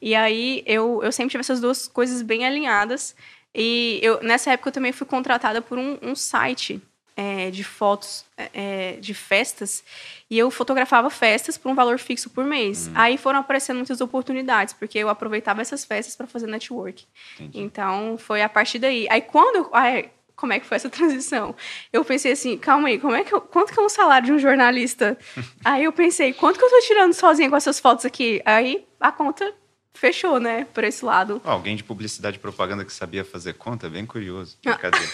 E 0.00 0.14
aí 0.14 0.62
eu, 0.64 1.00
eu 1.02 1.10
sempre 1.10 1.32
tive 1.32 1.40
essas 1.40 1.60
duas 1.60 1.88
coisas 1.88 2.22
bem 2.22 2.46
alinhadas 2.46 3.14
e 3.52 3.98
eu, 4.02 4.22
nessa 4.22 4.52
época 4.52 4.68
eu 4.68 4.72
também 4.72 4.92
fui 4.92 5.06
contratada 5.08 5.60
por 5.60 5.76
um, 5.76 5.98
um 6.02 6.14
site 6.14 6.80
é, 7.20 7.50
de 7.50 7.62
fotos 7.62 8.24
é, 8.38 8.96
de 8.98 9.12
festas 9.12 9.84
e 10.30 10.38
eu 10.38 10.50
fotografava 10.50 11.10
festas 11.10 11.58
por 11.58 11.70
um 11.70 11.74
valor 11.74 11.98
fixo 11.98 12.30
por 12.30 12.46
mês. 12.46 12.88
Hum. 12.88 12.92
Aí 12.94 13.18
foram 13.18 13.40
aparecendo 13.40 13.76
muitas 13.76 14.00
oportunidades, 14.00 14.72
porque 14.72 14.98
eu 14.98 15.10
aproveitava 15.10 15.60
essas 15.60 15.84
festas 15.84 16.16
para 16.16 16.26
fazer 16.26 16.46
network. 16.46 17.04
Entendi. 17.34 17.60
Então 17.60 18.16
foi 18.16 18.40
a 18.40 18.48
partir 18.48 18.78
daí. 18.78 19.06
Aí 19.10 19.20
quando 19.20 19.56
eu. 19.56 19.70
Ai, 19.74 20.10
como 20.34 20.54
é 20.54 20.58
que 20.58 20.64
foi 20.64 20.76
essa 20.76 20.88
transição? 20.90 21.54
Eu 21.92 22.02
pensei 22.06 22.32
assim, 22.32 22.56
calma 22.56 22.88
aí, 22.88 22.98
como 22.98 23.14
é 23.14 23.22
que 23.22 23.34
eu- 23.34 23.42
quanto 23.42 23.70
que 23.74 23.78
é 23.78 23.82
um 23.82 23.90
salário 23.90 24.24
de 24.26 24.32
um 24.32 24.38
jornalista? 24.38 25.18
aí 25.62 25.84
eu 25.84 25.92
pensei, 25.92 26.32
quanto 26.32 26.58
que 26.58 26.64
eu 26.64 26.70
tô 26.70 26.80
tirando 26.80 27.12
sozinha 27.12 27.50
com 27.50 27.56
essas 27.56 27.78
fotos 27.78 28.06
aqui? 28.06 28.40
Aí 28.46 28.86
a 28.98 29.12
conta 29.12 29.52
fechou, 29.94 30.40
né, 30.40 30.66
por 30.72 30.84
esse 30.84 31.04
lado. 31.04 31.40
Ó, 31.44 31.50
alguém 31.50 31.76
de 31.76 31.84
publicidade 31.84 32.36
e 32.36 32.40
propaganda 32.40 32.84
que 32.84 32.92
sabia 32.92 33.24
fazer 33.24 33.54
conta, 33.54 33.88
bem 33.88 34.06
curioso. 34.06 34.56
Ah. 34.64 34.72
Brincadeira. 34.72 35.12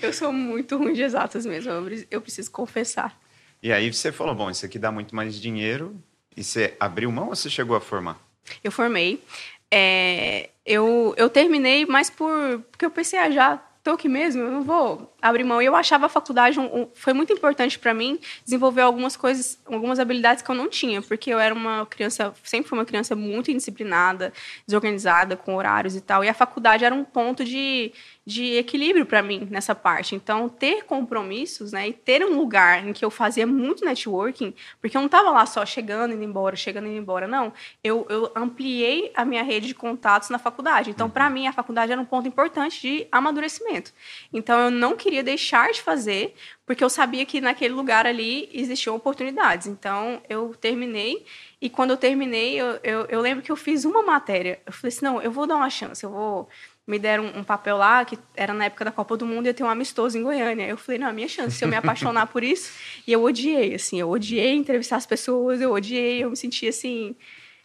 Eu 0.00 0.12
sou 0.12 0.32
muito 0.32 0.76
ruim 0.76 0.92
de 0.92 1.02
exatas 1.02 1.44
mesmo, 1.44 1.70
eu 2.10 2.20
preciso 2.20 2.50
confessar. 2.50 3.18
e 3.62 3.72
aí 3.72 3.92
você 3.92 4.10
falou, 4.10 4.34
bom, 4.34 4.50
isso 4.50 4.64
aqui 4.64 4.78
dá 4.78 4.90
muito 4.90 5.14
mais 5.14 5.38
dinheiro. 5.38 5.94
E 6.34 6.42
você 6.42 6.74
abriu 6.80 7.12
mão 7.12 7.28
ou 7.28 7.36
você 7.36 7.50
chegou 7.50 7.76
a 7.76 7.80
formar? 7.80 8.18
Eu 8.64 8.72
formei. 8.72 9.22
É, 9.70 10.50
eu, 10.64 11.14
eu 11.16 11.28
terminei, 11.28 11.84
mas 11.86 12.08
por 12.08 12.60
porque 12.70 12.84
eu 12.84 12.90
pensei, 12.90 13.18
ah, 13.18 13.30
já 13.30 13.62
tô 13.82 13.90
aqui 13.92 14.08
mesmo, 14.08 14.42
eu 14.42 14.50
não 14.50 14.62
vou 14.62 15.12
abrir 15.20 15.42
mão. 15.44 15.60
E 15.60 15.66
eu 15.66 15.74
achava 15.74 16.06
a 16.06 16.08
faculdade 16.08 16.58
um- 16.60 16.82
um- 16.82 16.88
foi 16.94 17.12
muito 17.12 17.32
importante 17.32 17.78
para 17.78 17.92
mim 17.92 18.18
desenvolver 18.44 18.80
algumas 18.82 19.16
coisas, 19.16 19.58
algumas 19.66 19.98
habilidades 19.98 20.42
que 20.42 20.50
eu 20.50 20.54
não 20.54 20.68
tinha, 20.68 21.02
porque 21.02 21.30
eu 21.30 21.38
era 21.40 21.54
uma 21.54 21.84
criança, 21.86 22.32
sempre 22.44 22.68
fui 22.68 22.78
uma 22.78 22.84
criança 22.84 23.16
muito 23.16 23.50
indisciplinada, 23.50 24.32
desorganizada 24.66 25.36
com 25.36 25.56
horários 25.56 25.96
e 25.96 26.00
tal. 26.00 26.24
E 26.24 26.28
a 26.28 26.34
faculdade 26.34 26.84
era 26.84 26.94
um 26.94 27.04
ponto 27.04 27.44
de, 27.44 27.92
de 28.24 28.54
equilíbrio 28.54 29.04
para 29.04 29.22
mim 29.22 29.48
nessa 29.50 29.74
parte. 29.74 30.14
Então, 30.14 30.48
ter 30.48 30.84
compromissos, 30.84 31.72
né, 31.72 31.88
e 31.88 31.92
ter 31.92 32.24
um 32.24 32.36
lugar 32.36 32.86
em 32.86 32.92
que 32.92 33.04
eu 33.04 33.10
fazia 33.10 33.46
muito 33.46 33.84
networking, 33.84 34.54
porque 34.80 34.96
eu 34.96 35.00
não 35.00 35.06
estava 35.06 35.30
lá 35.30 35.44
só 35.44 35.66
chegando 35.66 36.12
e 36.12 36.14
indo 36.14 36.24
embora, 36.24 36.54
chegando 36.54 36.86
e 36.86 36.90
indo 36.90 36.98
embora, 36.98 37.26
não. 37.26 37.52
Eu, 37.82 38.06
eu 38.08 38.30
ampliei 38.36 39.10
a 39.14 39.24
minha 39.24 39.42
rede 39.42 39.66
de 39.66 39.74
contatos 39.74 40.30
na 40.30 40.38
faculdade. 40.38 40.90
Então, 40.90 41.10
para 41.10 41.28
mim, 41.28 41.46
a 41.46 41.52
faculdade 41.52 41.90
era 41.90 42.00
um 42.00 42.04
ponto 42.04 42.28
importante 42.28 42.80
de 42.80 43.06
amadurecimento. 43.10 43.92
Então, 44.32 44.58
eu 44.60 44.70
não 44.70 44.96
queria 44.96 45.22
deixar 45.22 45.72
de 45.72 45.82
fazer, 45.82 46.34
porque 46.64 46.84
eu 46.84 46.88
sabia 46.88 47.26
que 47.26 47.40
naquele 47.40 47.74
lugar 47.74 48.06
ali 48.06 48.48
existiam 48.52 48.94
oportunidades. 48.94 49.66
Então, 49.66 50.22
eu 50.28 50.54
terminei. 50.60 51.26
E 51.60 51.68
quando 51.68 51.90
eu 51.90 51.96
terminei, 51.96 52.60
eu, 52.60 52.78
eu, 52.82 53.06
eu 53.06 53.20
lembro 53.20 53.42
que 53.42 53.52
eu 53.52 53.56
fiz 53.56 53.84
uma 53.84 54.02
matéria. 54.02 54.60
Eu 54.64 54.72
falei 54.72 54.88
assim: 54.88 55.04
não, 55.04 55.20
eu 55.20 55.30
vou 55.30 55.46
dar 55.46 55.56
uma 55.56 55.70
chance, 55.70 56.02
eu 56.04 56.10
vou. 56.10 56.48
Me 56.86 56.98
deram 56.98 57.26
um, 57.36 57.44
papel 57.44 57.76
lá, 57.76 58.04
que 58.04 58.18
era 58.34 58.52
na 58.52 58.64
época 58.64 58.84
da 58.84 58.90
Copa 58.90 59.16
do 59.16 59.24
Mundo, 59.24 59.46
e 59.46 59.48
ia 59.50 59.54
ter 59.54 59.62
um 59.62 59.70
amistoso 59.70 60.18
em 60.18 60.22
Goiânia. 60.22 60.66
Eu 60.66 60.76
falei: 60.76 60.98
não, 60.98 61.06
a 61.08 61.12
minha 61.12 61.28
chance, 61.28 61.56
se 61.56 61.64
eu 61.64 61.68
me 61.68 61.76
apaixonar 61.76 62.26
por 62.26 62.42
isso. 62.42 62.72
E 63.06 63.12
eu 63.12 63.22
odiei, 63.22 63.74
assim, 63.76 64.00
eu 64.00 64.10
odiei 64.10 64.52
entrevistar 64.54 64.96
as 64.96 65.06
pessoas, 65.06 65.60
eu 65.60 65.70
odiei, 65.72 66.24
eu 66.24 66.30
me 66.30 66.36
sentia, 66.36 66.70
assim, 66.70 67.14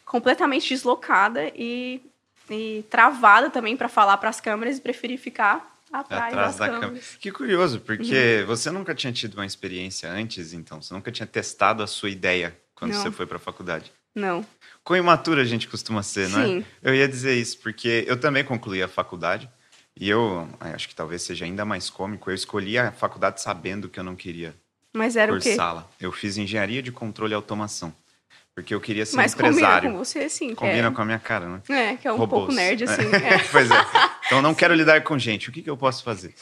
completamente 0.06 0.70
deslocada 0.70 1.52
e, 1.56 2.02
e 2.50 2.86
travada 2.90 3.50
também 3.50 3.76
para 3.76 3.90
falar 3.90 4.18
para 4.18 4.30
as 4.30 4.40
câmeras 4.40 4.78
e 4.78 4.82
preferi 4.82 5.18
ficar 5.18 5.76
atrás, 5.92 6.34
Atrás 6.34 6.48
das 6.48 6.56
da 6.58 6.66
câmeras. 6.68 6.88
câmera. 6.90 7.06
Que 7.20 7.32
curioso, 7.32 7.80
porque 7.82 8.40
Uhum. 8.42 8.46
você 8.46 8.70
nunca 8.70 8.94
tinha 8.94 9.12
tido 9.12 9.34
uma 9.34 9.46
experiência 9.46 10.10
antes, 10.12 10.54
então. 10.54 10.80
Você 10.82 10.94
nunca 10.94 11.12
tinha 11.12 11.26
testado 11.26 11.82
a 11.82 11.88
sua 11.88 12.10
ideia 12.10 12.56
quando 12.76 12.94
Não. 12.94 13.02
você 13.02 13.10
foi 13.12 13.26
para 13.26 13.38
a 13.38 13.40
faculdade. 13.40 13.92
Não. 14.14 14.46
Com 14.88 14.96
imatura 14.96 15.42
a 15.42 15.44
gente 15.44 15.68
costuma 15.68 16.02
ser, 16.02 16.30
não 16.30 16.40
é? 16.40 16.64
Eu 16.82 16.96
ia 16.96 17.10
dizer 17.10 17.36
isso, 17.36 17.60
porque 17.60 18.06
eu 18.08 18.18
também 18.18 18.42
concluí 18.42 18.82
a 18.82 18.88
faculdade. 18.88 19.50
E 20.00 20.10
eu 20.10 20.48
acho 20.62 20.88
que 20.88 20.96
talvez 20.96 21.24
seja 21.24 21.44
ainda 21.44 21.66
mais 21.66 21.90
cômico. 21.90 22.32
Eu 22.32 22.34
escolhi 22.34 22.78
a 22.78 22.90
faculdade 22.94 23.42
sabendo 23.42 23.90
que 23.90 24.00
eu 24.00 24.04
não 24.06 24.16
queria 24.16 24.56
Mas 24.96 25.18
era 25.18 25.34
o 25.34 25.40
quê? 25.42 25.50
cursá-la. 25.50 25.86
Eu 26.00 26.10
fiz 26.14 26.38
engenharia 26.38 26.82
de 26.82 26.90
controle 26.90 27.34
e 27.34 27.36
automação. 27.36 27.94
Porque 28.56 28.74
eu 28.74 28.80
queria 28.80 29.06
ser 29.06 29.18
Mas 29.18 29.36
combina 29.36 29.52
empresário. 29.52 29.92
com 29.92 29.98
você, 29.98 30.30
sim. 30.30 30.56
Combina 30.56 30.88
é, 30.88 30.92
com 30.92 31.02
a 31.02 31.06
minha 31.06 31.20
cara, 31.20 31.48
né? 31.50 31.62
É, 31.68 31.98
que 31.98 32.08
é 32.08 32.14
um 32.14 32.16
Robôs. 32.16 32.46
pouco 32.46 32.54
nerd, 32.54 32.86
assim. 32.86 33.02
É. 33.12 33.40
pois 33.52 33.70
é. 33.70 33.86
Então 34.26 34.42
não 34.42 34.56
quero 34.56 34.74
lidar 34.74 35.04
com 35.04 35.20
gente. 35.20 35.50
O 35.50 35.52
que, 35.52 35.62
que 35.62 35.70
eu 35.70 35.76
posso 35.76 36.02
fazer? 36.02 36.34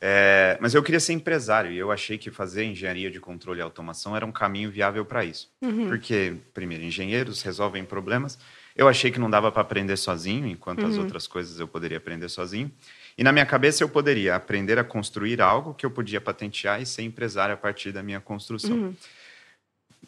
É, 0.00 0.56
mas 0.60 0.74
eu 0.74 0.82
queria 0.82 1.00
ser 1.00 1.12
empresário 1.12 1.72
e 1.72 1.78
eu 1.78 1.90
achei 1.90 2.16
que 2.16 2.30
fazer 2.30 2.64
engenharia 2.64 3.10
de 3.10 3.18
controle 3.18 3.58
e 3.58 3.62
automação 3.62 4.14
era 4.14 4.24
um 4.24 4.30
caminho 4.30 4.70
viável 4.70 5.04
para 5.04 5.24
isso. 5.24 5.50
Uhum. 5.60 5.88
Porque, 5.88 6.36
primeiro, 6.54 6.84
engenheiros 6.84 7.42
resolvem 7.42 7.84
problemas. 7.84 8.38
Eu 8.76 8.86
achei 8.86 9.10
que 9.10 9.18
não 9.18 9.28
dava 9.28 9.50
para 9.50 9.60
aprender 9.62 9.96
sozinho, 9.96 10.46
enquanto 10.46 10.86
as 10.86 10.94
Uhum. 10.94 11.02
outras 11.02 11.26
coisas 11.26 11.58
eu 11.58 11.66
poderia 11.66 11.98
aprender 11.98 12.28
sozinho. 12.28 12.70
E 13.16 13.24
na 13.24 13.32
minha 13.32 13.44
cabeça 13.44 13.82
eu 13.82 13.88
poderia 13.88 14.36
aprender 14.36 14.78
a 14.78 14.84
construir 14.84 15.40
algo 15.40 15.74
que 15.74 15.84
eu 15.84 15.90
podia 15.90 16.20
patentear 16.20 16.80
e 16.80 16.86
ser 16.86 17.02
empresário 17.02 17.52
a 17.54 17.58
partir 17.58 17.90
da 17.90 18.00
minha 18.00 18.20
construção. 18.20 18.76
Uhum. 18.76 18.94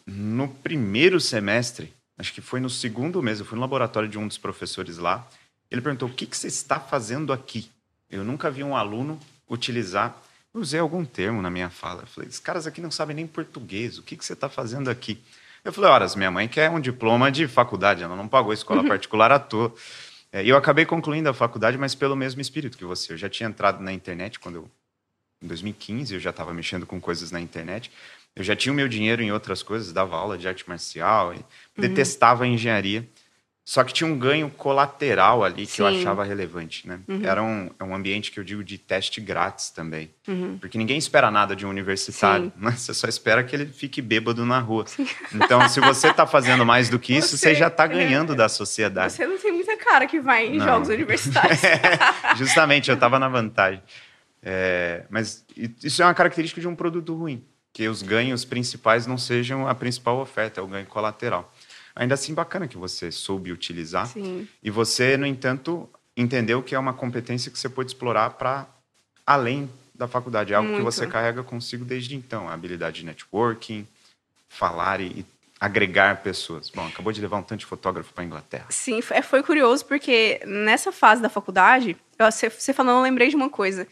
No 0.07 0.47
primeiro 0.49 1.21
semestre, 1.21 1.93
acho 2.17 2.33
que 2.33 2.41
foi 2.41 2.61
no 2.61 2.71
segundo 2.71 3.21
mês, 3.21 3.41
eu 3.41 3.45
fui 3.45 3.57
no 3.57 3.61
laboratório 3.61 4.09
de 4.09 4.19
um 4.19 4.29
dos 4.29 4.39
professores 4.39 4.99
lá. 4.99 5.27
Ele 5.69 5.81
perguntou: 5.81 6.09
o 6.09 6.13
que, 6.13 6.27
que 6.27 6.37
você 6.37 6.47
está 6.47 6.79
fazendo 6.79 7.33
aqui? 7.33 7.69
Eu 8.09 8.23
nunca 8.25 8.51
vi 8.51 8.63
um 8.63 8.77
aluno 8.77 9.19
utilizar. 9.51 10.17
Eu 10.55 10.61
usei 10.61 10.81
algum 10.81 11.05
termo 11.05 11.43
na 11.43 11.51
minha 11.51 11.69
fala. 11.69 12.03
Eu 12.03 12.07
falei: 12.07 12.29
esses 12.29 12.41
caras 12.41 12.67
aqui 12.67 12.81
não 12.81 12.91
sabem 12.91 13.17
nem 13.17 13.27
português, 13.27 13.99
o 13.99 14.03
que, 14.03 14.17
que 14.17 14.25
você 14.25 14.33
está 14.33 14.49
fazendo 14.49 14.89
aqui? 14.89 15.21
Eu 15.65 15.73
falei: 15.73 15.91
horas, 15.91 16.15
minha 16.15 16.31
mãe 16.31 16.49
quer 16.49 16.71
um 16.71 16.81
diploma 16.81 17.31
de 17.31 17.47
faculdade, 17.47 18.03
ela 18.03 18.17
não 18.17 18.29
pagou 18.29 18.53
escola 18.53 18.83
particular 18.87 19.31
à 19.33 19.39
toa. 19.39 19.75
É, 20.33 20.45
E 20.45 20.49
eu 20.49 20.57
acabei 20.57 20.87
concluindo 20.87 21.29
a 21.29 21.35
faculdade, 21.35 21.77
mas 21.77 21.95
pelo 21.95 22.17
mesmo 22.17 22.41
espírito 22.41 22.79
que 22.79 22.85
você. 22.85 23.13
Eu 23.13 23.17
já 23.17 23.29
tinha 23.29 23.49
entrado 23.49 23.83
na 23.83 23.93
internet 23.93 24.39
quando 24.39 24.57
eu. 24.57 24.71
Em 25.43 25.47
2015, 25.47 26.15
eu 26.15 26.21
já 26.21 26.31
estava 26.31 26.53
mexendo 26.53 26.85
com 26.85 27.01
coisas 27.01 27.31
na 27.31 27.41
internet. 27.41 27.91
Eu 28.37 28.45
já 28.45 28.55
tinha 28.55 28.73
o 28.73 28.77
meu 28.77 28.87
dinheiro 28.87 29.23
em 29.23 29.33
outras 29.33 29.63
coisas, 29.63 29.91
dava 29.91 30.15
aula 30.15 30.37
de 30.37 30.47
arte 30.47 30.69
marcial, 30.69 31.35
e 31.35 31.43
detestava 31.77 32.45
a 32.45 32.47
engenharia. 32.47 33.09
Só 33.65 33.85
que 33.85 33.93
tinha 33.93 34.11
um 34.11 34.19
ganho 34.19 34.51
colateral 34.51 35.45
ali 35.45 35.65
que 35.67 35.81
eu 35.81 35.89
Sim. 35.93 36.01
achava 36.01 36.25
relevante, 36.25 36.89
né? 36.89 36.99
Era 37.23 37.41
um, 37.43 37.71
é 37.79 37.85
um 37.85 37.95
ambiente 37.95 38.33
que 38.33 38.41
eu 38.41 38.43
digo 38.43 38.65
de 38.65 38.77
teste 38.79 39.21
grátis 39.21 39.71
também. 39.71 40.11
Uhum. 40.27 40.59
Porque 40.59 40.77
ninguém 40.77 40.99
espera 40.99 41.31
nada 41.31 41.55
de 41.55 41.65
um 41.65 41.69
universitário, 41.71 42.47
Sim. 42.47 42.53
né? 42.65 42.73
Você 42.73 42.93
só 42.93 43.07
espera 43.07 43.45
que 43.45 43.55
ele 43.55 43.67
fique 43.67 44.03
bêbado 44.03 44.45
na 44.45 44.59
rua. 44.59 44.87
Então, 45.33 45.69
se 45.69 45.79
você 45.79 46.09
está 46.09 46.27
fazendo 46.27 46.67
mais 46.67 46.89
do 46.89 46.99
que 46.99 47.15
isso, 47.15 47.37
você, 47.37 47.51
Você- 47.51 47.55
já 47.55 47.69
está 47.69 47.85
é. 47.85 47.89
ganhando 47.89 48.35
da 48.35 48.49
sociedade. 48.49 49.13
Você 49.13 49.27
não 49.27 49.39
tem 49.39 49.53
muita 49.53 49.77
cara 49.77 50.07
que 50.07 50.19
vai 50.21 50.47
em 50.49 50.57
Não. 50.57 50.65
jogos 50.67 50.89
universitários. 50.89 51.61
Justamente, 52.37 52.89
eu 52.89 52.95
estava 52.95 53.19
na 53.21 53.29
vantagem. 53.29 53.83
É, 54.43 55.05
mas 55.11 55.45
isso 55.85 56.03
é 56.03 56.05
uma 56.07 56.15
característica 56.15 56.61
de 56.61 56.67
um 56.67 56.75
produto 56.75 57.15
ruim, 57.15 57.45
que 57.73 57.87
os 57.89 58.03
ganhos 58.03 58.45
principais 58.45 59.07
não 59.07 59.19
sejam 59.19 59.69
a 59.69 59.75
principal 59.75 60.19
oferta, 60.19 60.61
é 60.61 60.63
o 60.65 60.67
ganho 60.67 60.87
colateral. 60.87 61.53
Ainda 61.95 62.15
assim, 62.15 62.35
bacana 62.35 62.69
que 62.69 62.77
você 62.77 63.11
soube 63.11 63.53
utilizar 63.53 64.07
Sim. 64.07 64.49
e 64.63 64.71
você, 64.71 65.17
no 65.17 65.27
entanto, 65.27 65.89
entendeu 66.17 66.63
que 66.63 66.75
é 66.75 66.79
uma 66.79 66.93
competência 66.93 67.51
que 67.51 67.59
você 67.59 67.69
pode 67.69 67.91
explorar 67.91 68.31
para 68.31 68.67
além 69.27 69.71
da 69.95 70.09
faculdade. 70.09 70.53
É 70.53 70.57
algo 70.57 70.69
que 70.69 70.75
Muito. 70.75 70.85
você 70.85 71.07
carrega 71.07 71.43
consigo 71.43 71.85
desde 71.85 72.17
então. 72.17 72.49
A 72.49 72.55
habilidade 72.55 73.01
de 73.01 73.07
networking, 73.07 73.87
falar 74.49 75.01
e, 75.01 75.25
agregar 75.61 76.23
pessoas. 76.23 76.71
Bom, 76.71 76.87
acabou 76.87 77.13
de 77.13 77.21
levar 77.21 77.37
um 77.37 77.43
tanto 77.43 77.61
de 77.61 77.67
fotógrafo 77.67 78.15
para 78.15 78.25
Inglaterra. 78.25 78.67
Sim, 78.71 79.03
foi 79.03 79.21
foi 79.21 79.43
curioso 79.43 79.85
porque 79.85 80.41
nessa 80.47 80.91
fase 80.91 81.21
da 81.21 81.29
faculdade, 81.29 81.97
você 82.19 82.73
falando, 82.73 82.97
eu 82.97 83.03
lembrei 83.03 83.29
de 83.29 83.37
uma 83.37 83.51
coisa. 83.51 83.87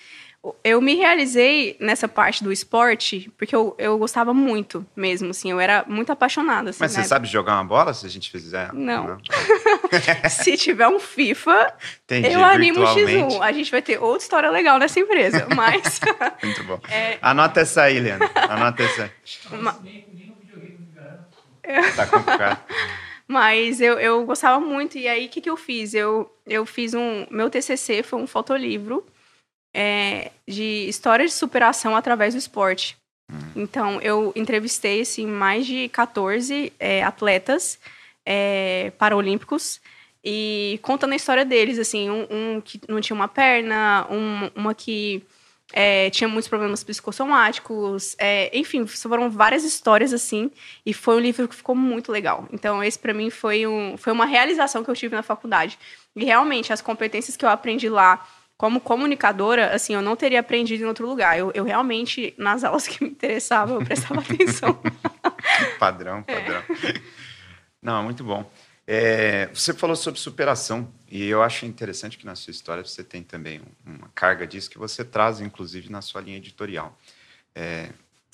Eu 0.63 0.81
me 0.81 0.95
realizei 0.95 1.77
nessa 1.81 2.07
parte 2.07 2.45
do 2.45 2.53
esporte 2.53 3.31
porque 3.37 3.55
eu, 3.55 3.75
eu 3.77 3.99
gostava 3.99 4.33
muito 4.33 4.87
mesmo, 4.95 5.31
assim, 5.31 5.51
eu 5.51 5.59
era 5.59 5.85
muito 5.89 6.13
apaixonada. 6.13 6.71
Assim, 6.71 6.79
Mas 6.81 6.93
você 6.93 6.99
né? 6.99 7.05
sabe 7.05 7.27
jogar 7.27 7.55
uma 7.55 7.65
bola 7.65 7.93
se 7.93 8.07
a 8.07 8.09
gente 8.09 8.31
fizer? 8.31 8.73
Não. 8.73 9.19
Se 10.31 10.57
tiver 10.57 10.87
um 10.87 11.01
FIFA, 11.01 11.75
Entendi, 12.05 12.33
eu 12.33 12.45
animo 12.45 12.81
o 12.81 12.87
virtualmente. 12.87 13.35
X1. 13.37 13.43
A 13.43 13.53
gente 13.53 13.71
vai 13.71 13.83
ter 13.83 13.99
outra 14.01 14.23
história 14.23 14.51
legal 14.51 14.79
nessa 14.79 15.01
empresa, 15.01 15.47
mas... 15.55 16.01
Muito 16.43 16.63
bom. 16.65 16.81
É. 16.89 17.19
Anota 17.21 17.61
essa 17.61 17.83
aí, 17.83 17.99
Leandro. 17.99 18.31
Anota 18.37 18.83
essa 18.85 19.05
aí. 19.05 19.11
Ma- 19.61 19.77
Nem, 19.83 20.07
nem 20.17 20.29
no 20.31 20.37
videogame 20.37 20.75
não 20.79 20.85
me 20.87 20.95
garanto. 20.95 21.97
Tá 21.97 22.07
complicado. 22.07 22.61
Mas 23.27 23.81
eu, 23.81 23.99
eu 23.99 24.25
gostava 24.25 24.59
muito. 24.61 24.97
E 24.97 25.07
aí, 25.09 25.27
o 25.27 25.29
que, 25.29 25.41
que 25.41 25.51
eu 25.51 25.57
fiz? 25.57 25.93
Eu, 25.95 26.33
eu 26.47 26.65
fiz 26.65 26.95
um. 26.95 27.27
Meu 27.31 27.51
TCC 27.51 28.03
foi 28.03 28.21
um 28.21 28.27
fotolivro 28.27 29.05
é, 29.75 30.31
de 30.47 30.89
história 30.89 31.27
de 31.27 31.33
superação 31.33 31.97
através 31.97 32.35
do 32.35 32.39
esporte. 32.39 32.97
Hum. 33.31 33.37
Então, 33.57 34.01
eu 34.01 34.33
entrevistei 34.35 35.03
assim, 35.03 35.27
mais 35.27 35.67
de 35.67 35.89
14 35.91 36.73
é, 36.79 37.03
atletas 37.03 37.79
é, 38.25 38.93
paralímpicos 38.99 39.81
e 40.25 40.79
contando 40.83 41.13
a 41.13 41.17
história 41.17 41.45
deles, 41.45 41.79
assim, 41.79 42.11
um, 42.11 42.27
um 42.31 42.61
que 42.61 42.81
não 42.89 43.01
tinha 43.01 43.15
uma 43.15 43.29
perna, 43.29 44.07
um, 44.11 44.51
uma 44.55 44.75
que 44.75 45.23
é, 45.73 46.11
tinha 46.11 46.29
muitos 46.29 46.49
problemas 46.49 46.83
psicossomáticos, 46.83 48.17
é, 48.19 48.57
enfim, 48.57 48.87
foram 48.87 49.31
várias 49.31 49.65
histórias 49.65 50.13
assim, 50.13 50.51
e 50.85 50.95
foi 50.95 51.17
um 51.17 51.21
livro 51.21 51.47
que 51.47 51.55
ficou 51.55 51.75
muito 51.75 52.11
legal. 52.11 52.49
Então, 52.53 52.83
esse 52.83 52.99
para 52.99 53.13
mim 53.13 53.31
foi, 53.31 53.67
um, 53.67 53.97
foi 53.97 54.13
uma 54.13 54.25
realização 54.25 54.83
que 54.83 54.91
eu 54.91 54.95
tive 54.97 55.15
na 55.15 55.23
faculdade. 55.23 55.79
E 56.17 56.25
realmente, 56.25 56.73
as 56.73 56.81
competências 56.81 57.37
que 57.37 57.45
eu 57.45 57.51
aprendi 57.51 57.89
lá 57.89 58.27
como 58.59 58.81
comunicadora, 58.81 59.73
assim, 59.73 59.95
eu 59.95 60.03
não 60.03 60.17
teria 60.17 60.41
aprendido 60.41 60.83
em 60.83 60.87
outro 60.87 61.07
lugar. 61.07 61.39
Eu, 61.39 61.53
eu 61.55 61.63
realmente, 61.63 62.35
nas 62.37 62.65
aulas 62.65 62.89
que 62.89 63.03
me 63.05 63.11
interessavam, 63.11 63.77
eu 63.77 63.85
prestava 63.85 64.21
atenção. 64.21 64.77
padrão, 65.79 66.25
padrão. 66.25 66.61
É. 66.85 67.01
Não, 67.81 68.03
muito 68.03 68.25
bom. 68.25 68.51
É, 68.85 69.47
você 69.55 69.73
falou 69.73 69.95
sobre 69.95 70.19
superação 70.19 70.93
e 71.09 71.29
eu 71.29 71.41
acho 71.41 71.67
interessante 71.67 72.19
que 72.19 72.27
na 72.27 72.35
sua 72.35 72.51
história 72.51 72.85
você 72.85 73.05
tem 73.05 73.23
também 73.23 73.61
uma 73.87 74.11
carga 74.13 74.45
disso 74.45 74.69
que 74.69 74.79
você 74.79 75.05
traz, 75.05 75.41
inclusive, 75.41 75.89
na 75.89 76.03
sua 76.03 76.21
linha 76.21 76.39
editorial. 76.39 76.99
É, 77.55 77.91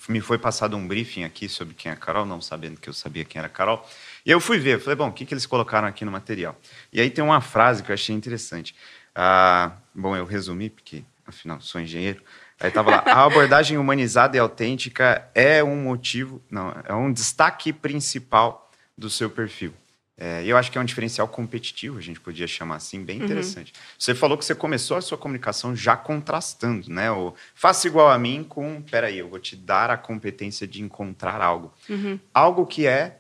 me 0.09 0.23
foi 0.23 0.39
passado 0.39 0.75
um 0.75 0.89
briefing 0.89 1.25
aqui 1.25 1.51
sobre 1.51 1.75
quem 1.75 1.91
é 1.91 1.93
a 1.93 1.97
Carol, 1.99 2.25
não 2.25 2.41
sabendo 2.41 2.81
que 2.81 2.89
eu 2.89 2.95
sabia 2.95 3.27
quem 3.27 3.39
era 3.39 3.49
a 3.49 3.51
Carol. 3.51 3.87
E 4.25 4.31
eu 4.31 4.41
fui 4.41 4.59
ver, 4.59 4.81
falei, 4.81 4.97
bom, 4.97 5.09
o 5.09 5.13
que, 5.13 5.27
que 5.27 5.35
eles 5.35 5.45
colocaram 5.45 5.87
aqui 5.87 6.03
no 6.03 6.11
material? 6.11 6.59
E 6.91 6.99
aí 6.99 7.11
tem 7.11 7.23
uma 7.23 7.43
frase 7.43 7.83
que 7.83 7.91
eu 7.91 7.95
achei 7.95 8.15
interessante. 8.15 8.75
Ah, 9.15 9.73
bom, 9.95 10.17
eu 10.17 10.25
resumi, 10.25 10.71
porque 10.71 11.05
afinal 11.27 11.61
sou 11.61 11.81
engenheiro. 11.81 12.23
Aí 12.61 12.69
estava 12.69 12.91
lá, 12.91 13.05
a 13.07 13.25
abordagem 13.25 13.79
humanizada 13.79 14.37
e 14.37 14.41
autêntica 14.41 15.29
é 15.35 15.63
um 15.63 15.77
motivo, 15.77 16.43
não, 16.51 16.75
é 16.85 16.95
um 16.95 17.13
destaque 17.13 17.73
principal 17.73 18.71
do 18.97 19.11
seu 19.11 19.29
perfil. 19.29 19.73
É, 20.17 20.45
eu 20.45 20.57
acho 20.57 20.71
que 20.71 20.79
é 20.79 20.81
um 20.81 20.85
diferencial 20.85 21.27
competitivo, 21.27 21.99
a 21.99 22.01
gente 22.01 22.21
podia 22.21 22.47
chamar 22.47 22.77
assim, 22.77 23.03
bem 23.03 23.19
uhum. 23.19 23.25
interessante. 23.25 23.73
Uhum. 23.73 23.81
Você 23.99 24.15
falou 24.15 24.39
que 24.39 24.45
você 24.45 24.55
começou 24.55 24.97
a 24.97 25.01
sua 25.01 25.19
comunicação 25.19 25.75
já 25.75 25.97
contrastando, 25.97 26.89
né? 26.89 27.11
O 27.11 27.35
faça 27.53 27.89
igual 27.89 28.09
a 28.09 28.17
mim 28.17 28.45
com, 28.45 28.81
peraí, 28.83 29.19
eu 29.19 29.29
vou 29.29 29.41
te 29.41 29.57
dar 29.57 29.91
a 29.91 29.97
competência 29.97 30.69
de 30.69 30.81
encontrar 30.81 31.41
algo. 31.41 31.75
Uhum. 31.91 32.21
Algo 32.33 32.65
que 32.65 32.87
é 32.87 33.19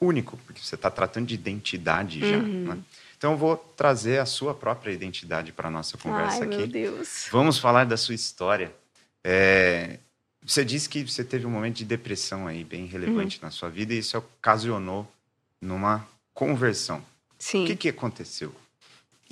único, 0.00 0.38
porque 0.46 0.62
você 0.62 0.74
está 0.74 0.90
tratando 0.90 1.26
de 1.26 1.34
identidade 1.34 2.20
já, 2.20 2.38
uhum. 2.38 2.64
né? 2.64 2.78
Então 3.22 3.34
eu 3.34 3.38
vou 3.38 3.56
trazer 3.56 4.18
a 4.18 4.26
sua 4.26 4.52
própria 4.52 4.90
identidade 4.90 5.52
para 5.52 5.68
a 5.68 5.70
nossa 5.70 5.96
conversa 5.96 6.38
Ai, 6.38 6.48
aqui. 6.48 6.56
Meu 6.56 6.66
Deus. 6.66 7.28
Vamos 7.30 7.56
falar 7.56 7.86
da 7.86 7.96
sua 7.96 8.16
história. 8.16 8.74
É, 9.22 10.00
você 10.44 10.64
disse 10.64 10.88
que 10.88 11.04
você 11.04 11.22
teve 11.22 11.46
um 11.46 11.50
momento 11.50 11.76
de 11.76 11.84
depressão 11.84 12.48
aí 12.48 12.64
bem 12.64 12.84
relevante 12.84 13.38
uhum. 13.38 13.44
na 13.44 13.52
sua 13.52 13.68
vida 13.68 13.94
e 13.94 13.98
isso 13.98 14.18
ocasionou 14.18 15.06
numa 15.60 16.04
conversão. 16.34 17.00
Sim. 17.38 17.62
O 17.62 17.66
que, 17.68 17.76
que 17.76 17.88
aconteceu? 17.90 18.52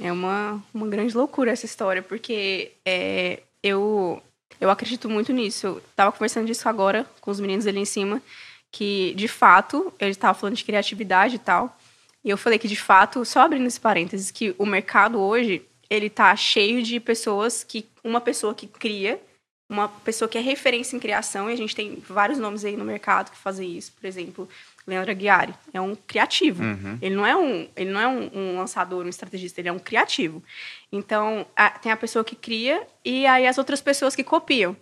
É 0.00 0.12
uma, 0.12 0.62
uma 0.72 0.86
grande 0.86 1.16
loucura 1.16 1.50
essa 1.50 1.66
história, 1.66 2.00
porque 2.00 2.70
é, 2.86 3.42
eu, 3.60 4.22
eu 4.60 4.70
acredito 4.70 5.08
muito 5.08 5.32
nisso. 5.32 5.66
Eu 5.66 5.78
estava 5.78 6.12
conversando 6.12 6.46
disso 6.46 6.68
agora 6.68 7.04
com 7.20 7.32
os 7.32 7.40
meninos 7.40 7.66
ali 7.66 7.80
em 7.80 7.84
cima, 7.84 8.22
que 8.70 9.12
de 9.16 9.26
fato, 9.26 9.92
ele 9.98 10.12
estava 10.12 10.38
falando 10.38 10.54
de 10.54 10.64
criatividade 10.64 11.34
e 11.34 11.40
tal. 11.40 11.76
E 12.24 12.30
eu 12.30 12.38
falei 12.38 12.58
que 12.58 12.68
de 12.68 12.76
fato, 12.76 13.24
só 13.24 13.40
abrindo 13.40 13.66
esse 13.66 13.80
parênteses, 13.80 14.30
que 14.30 14.54
o 14.58 14.66
mercado 14.66 15.18
hoje, 15.18 15.62
ele 15.88 16.10
tá 16.10 16.34
cheio 16.36 16.82
de 16.82 17.00
pessoas 17.00 17.64
que. 17.64 17.86
Uma 18.02 18.20
pessoa 18.20 18.54
que 18.54 18.66
cria, 18.66 19.20
uma 19.68 19.88
pessoa 19.88 20.28
que 20.28 20.38
é 20.38 20.40
referência 20.40 20.96
em 20.96 21.00
criação, 21.00 21.50
e 21.50 21.52
a 21.52 21.56
gente 21.56 21.76
tem 21.76 22.02
vários 22.08 22.38
nomes 22.38 22.64
aí 22.64 22.76
no 22.76 22.84
mercado 22.84 23.30
que 23.30 23.36
fazem 23.36 23.76
isso. 23.76 23.92
Por 23.92 24.06
exemplo, 24.06 24.48
Leandro 24.86 25.10
Aguiari 25.10 25.54
é 25.72 25.80
um 25.80 25.94
criativo. 25.94 26.62
Uhum. 26.62 26.98
Ele 27.00 27.14
não 27.14 27.26
é, 27.26 27.36
um, 27.36 27.68
ele 27.76 27.90
não 27.90 28.00
é 28.00 28.08
um, 28.08 28.30
um, 28.34 28.58
lançador, 28.58 29.04
um 29.04 29.08
estrategista, 29.08 29.60
ele 29.60 29.68
é 29.68 29.72
um 29.72 29.78
criativo. 29.78 30.42
Então, 30.90 31.46
a, 31.54 31.70
tem 31.70 31.92
a 31.92 31.96
pessoa 31.96 32.24
que 32.24 32.34
cria 32.34 32.86
e 33.04 33.26
aí 33.26 33.46
as 33.46 33.58
outras 33.58 33.80
pessoas 33.80 34.16
que 34.16 34.24
copiam. 34.24 34.76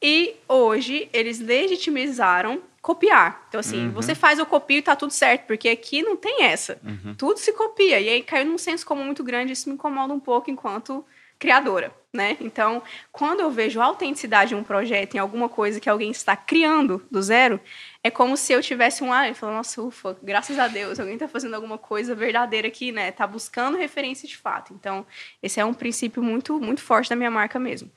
E 0.00 0.36
hoje 0.46 1.08
eles 1.12 1.40
legitimizaram 1.40 2.62
copiar. 2.88 3.44
Então, 3.50 3.60
assim, 3.60 3.88
uhum. 3.88 3.92
você 3.92 4.14
faz 4.14 4.40
o 4.40 4.46
copio 4.46 4.78
e 4.78 4.82
tá 4.82 4.96
tudo 4.96 5.12
certo, 5.12 5.46
porque 5.46 5.68
aqui 5.68 6.00
não 6.00 6.16
tem 6.16 6.44
essa. 6.44 6.80
Uhum. 6.82 7.14
Tudo 7.14 7.38
se 7.38 7.52
copia. 7.52 8.00
E 8.00 8.08
aí 8.08 8.22
caiu 8.22 8.46
num 8.46 8.56
senso 8.56 8.86
comum 8.86 9.04
muito 9.04 9.22
grande, 9.22 9.52
isso 9.52 9.68
me 9.68 9.74
incomoda 9.74 10.14
um 10.14 10.18
pouco 10.18 10.50
enquanto 10.50 11.04
criadora, 11.38 11.94
né? 12.10 12.38
Então, 12.40 12.82
quando 13.12 13.40
eu 13.40 13.50
vejo 13.50 13.78
a 13.78 13.84
autenticidade 13.84 14.54
em 14.54 14.56
um 14.56 14.64
projeto, 14.64 15.16
em 15.16 15.18
alguma 15.18 15.50
coisa 15.50 15.78
que 15.78 15.88
alguém 15.88 16.10
está 16.10 16.34
criando 16.34 17.06
do 17.10 17.20
zero, 17.20 17.60
é 18.02 18.10
como 18.10 18.38
se 18.38 18.54
eu 18.54 18.62
tivesse 18.62 19.04
um 19.04 19.12
ar 19.12 19.30
e 19.30 19.34
falar, 19.34 19.52
nossa, 19.52 19.82
ufa, 19.82 20.16
graças 20.22 20.58
a 20.58 20.66
Deus, 20.66 20.98
alguém 20.98 21.14
está 21.14 21.28
fazendo 21.28 21.54
alguma 21.54 21.76
coisa 21.76 22.14
verdadeira 22.14 22.68
aqui, 22.68 22.90
né? 22.90 23.12
Tá 23.12 23.26
buscando 23.26 23.76
referência 23.76 24.26
de 24.26 24.36
fato. 24.38 24.72
Então, 24.72 25.06
esse 25.42 25.60
é 25.60 25.64
um 25.64 25.74
princípio 25.74 26.22
muito, 26.22 26.58
muito 26.58 26.80
forte 26.80 27.10
da 27.10 27.16
minha 27.16 27.30
marca 27.30 27.58
mesmo. 27.58 27.90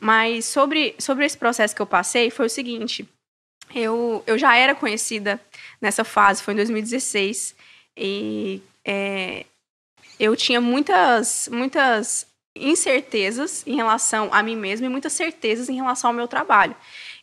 Mas 0.00 0.46
sobre, 0.46 0.94
sobre 0.98 1.26
esse 1.26 1.36
processo 1.36 1.76
que 1.76 1.82
eu 1.82 1.86
passei, 1.86 2.30
foi 2.30 2.46
o 2.46 2.50
seguinte: 2.50 3.06
eu, 3.74 4.22
eu 4.26 4.38
já 4.38 4.56
era 4.56 4.74
conhecida 4.74 5.40
nessa 5.80 6.04
fase, 6.04 6.42
foi 6.42 6.54
em 6.54 6.56
2016, 6.56 7.54
e 7.96 8.62
é, 8.84 9.44
eu 10.18 10.36
tinha 10.36 10.60
muitas, 10.60 11.48
muitas 11.52 12.26
incertezas 12.54 13.64
em 13.66 13.76
relação 13.76 14.28
a 14.32 14.42
mim 14.42 14.56
mesma 14.56 14.86
e 14.86 14.90
muitas 14.90 15.12
certezas 15.12 15.68
em 15.68 15.76
relação 15.76 16.10
ao 16.10 16.14
meu 16.14 16.26
trabalho. 16.26 16.74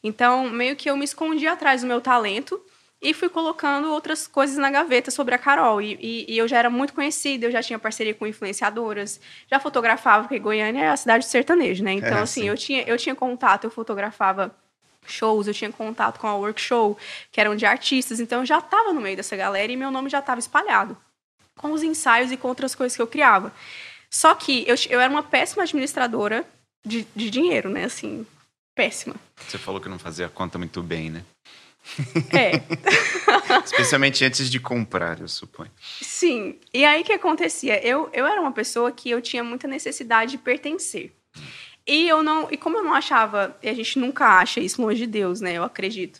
Então, 0.03 0.49
meio 0.49 0.75
que 0.75 0.89
eu 0.89 0.95
me 0.95 1.03
escondi 1.03 1.47
atrás 1.47 1.81
do 1.81 1.87
meu 1.87 1.99
talento 1.99 2.61
e 3.01 3.13
fui 3.13 3.29
colocando 3.29 3.91
outras 3.91 4.25
coisas 4.25 4.57
na 4.57 4.71
gaveta 4.71 5.11
sobre 5.11 5.35
a 5.35 5.37
Carol. 5.37 5.81
E, 5.81 5.97
e, 6.01 6.33
e, 6.33 6.37
eu 6.37 6.47
já 6.47 6.57
era 6.57 6.69
muito 6.69 6.93
conhecida, 6.93 7.45
eu 7.45 7.51
já 7.51 7.61
tinha 7.61 7.77
parceria 7.77 8.13
com 8.13 8.25
influenciadoras, 8.25 9.19
já 9.49 9.59
fotografava, 9.59 10.23
porque 10.23 10.39
Goiânia 10.39 10.85
é 10.85 10.89
a 10.89 10.97
cidade 10.97 11.25
de 11.25 11.29
sertanejo, 11.29 11.83
né? 11.83 11.93
Então, 11.93 12.17
é, 12.17 12.21
assim, 12.21 12.47
eu 12.47 12.57
tinha, 12.57 12.83
eu 12.83 12.97
tinha 12.97 13.15
contato, 13.15 13.65
eu 13.65 13.71
fotografava 13.71 14.55
shows, 15.11 15.47
eu 15.47 15.53
tinha 15.53 15.71
contato 15.71 16.19
com 16.19 16.27
a 16.27 16.35
workshop, 16.35 17.01
que 17.31 17.39
eram 17.41 17.55
de 17.55 17.65
artistas, 17.65 18.19
então 18.19 18.39
eu 18.39 18.45
já 18.45 18.59
estava 18.59 18.93
no 18.93 19.01
meio 19.01 19.17
dessa 19.17 19.35
galera 19.35 19.71
e 19.71 19.75
meu 19.75 19.91
nome 19.91 20.09
já 20.09 20.19
estava 20.19 20.39
espalhado, 20.39 20.97
com 21.57 21.71
os 21.71 21.83
ensaios 21.83 22.31
e 22.31 22.37
com 22.37 22.47
outras 22.47 22.75
coisas 22.75 22.95
que 22.95 23.01
eu 23.01 23.07
criava. 23.07 23.53
Só 24.09 24.33
que 24.33 24.65
eu, 24.67 24.75
eu 24.89 24.99
era 24.99 25.11
uma 25.11 25.23
péssima 25.23 25.63
administradora 25.63 26.45
de, 26.85 27.05
de 27.15 27.29
dinheiro, 27.29 27.69
né? 27.69 27.83
Assim, 27.83 28.25
péssima. 28.75 29.15
Você 29.47 29.57
falou 29.57 29.81
que 29.81 29.89
não 29.89 29.99
fazia 29.99 30.29
conta 30.29 30.57
muito 30.57 30.81
bem, 30.81 31.09
né? 31.09 31.23
É. 32.33 32.61
Especialmente 33.63 34.23
antes 34.23 34.49
de 34.49 34.59
comprar, 34.59 35.19
eu 35.19 35.27
suponho. 35.27 35.71
Sim. 36.01 36.59
E 36.73 36.85
aí 36.85 37.01
o 37.01 37.03
que 37.03 37.13
acontecia? 37.13 37.85
Eu, 37.85 38.09
eu 38.13 38.25
era 38.25 38.39
uma 38.41 38.51
pessoa 38.51 38.91
que 38.91 39.09
eu 39.09 39.21
tinha 39.21 39.43
muita 39.43 39.67
necessidade 39.67 40.31
de 40.31 40.37
pertencer. 40.37 41.11
E 41.87 42.07
eu 42.07 42.21
não, 42.21 42.47
e 42.51 42.57
como 42.57 42.77
eu 42.77 42.83
não 42.83 42.93
achava, 42.93 43.55
e 43.63 43.69
a 43.69 43.73
gente 43.73 43.97
nunca 43.97 44.39
acha 44.39 44.59
isso 44.59 44.81
longe 44.81 44.99
de 44.99 45.07
Deus, 45.07 45.39
né? 45.39 45.53
Eu 45.53 45.63
acredito. 45.63 46.19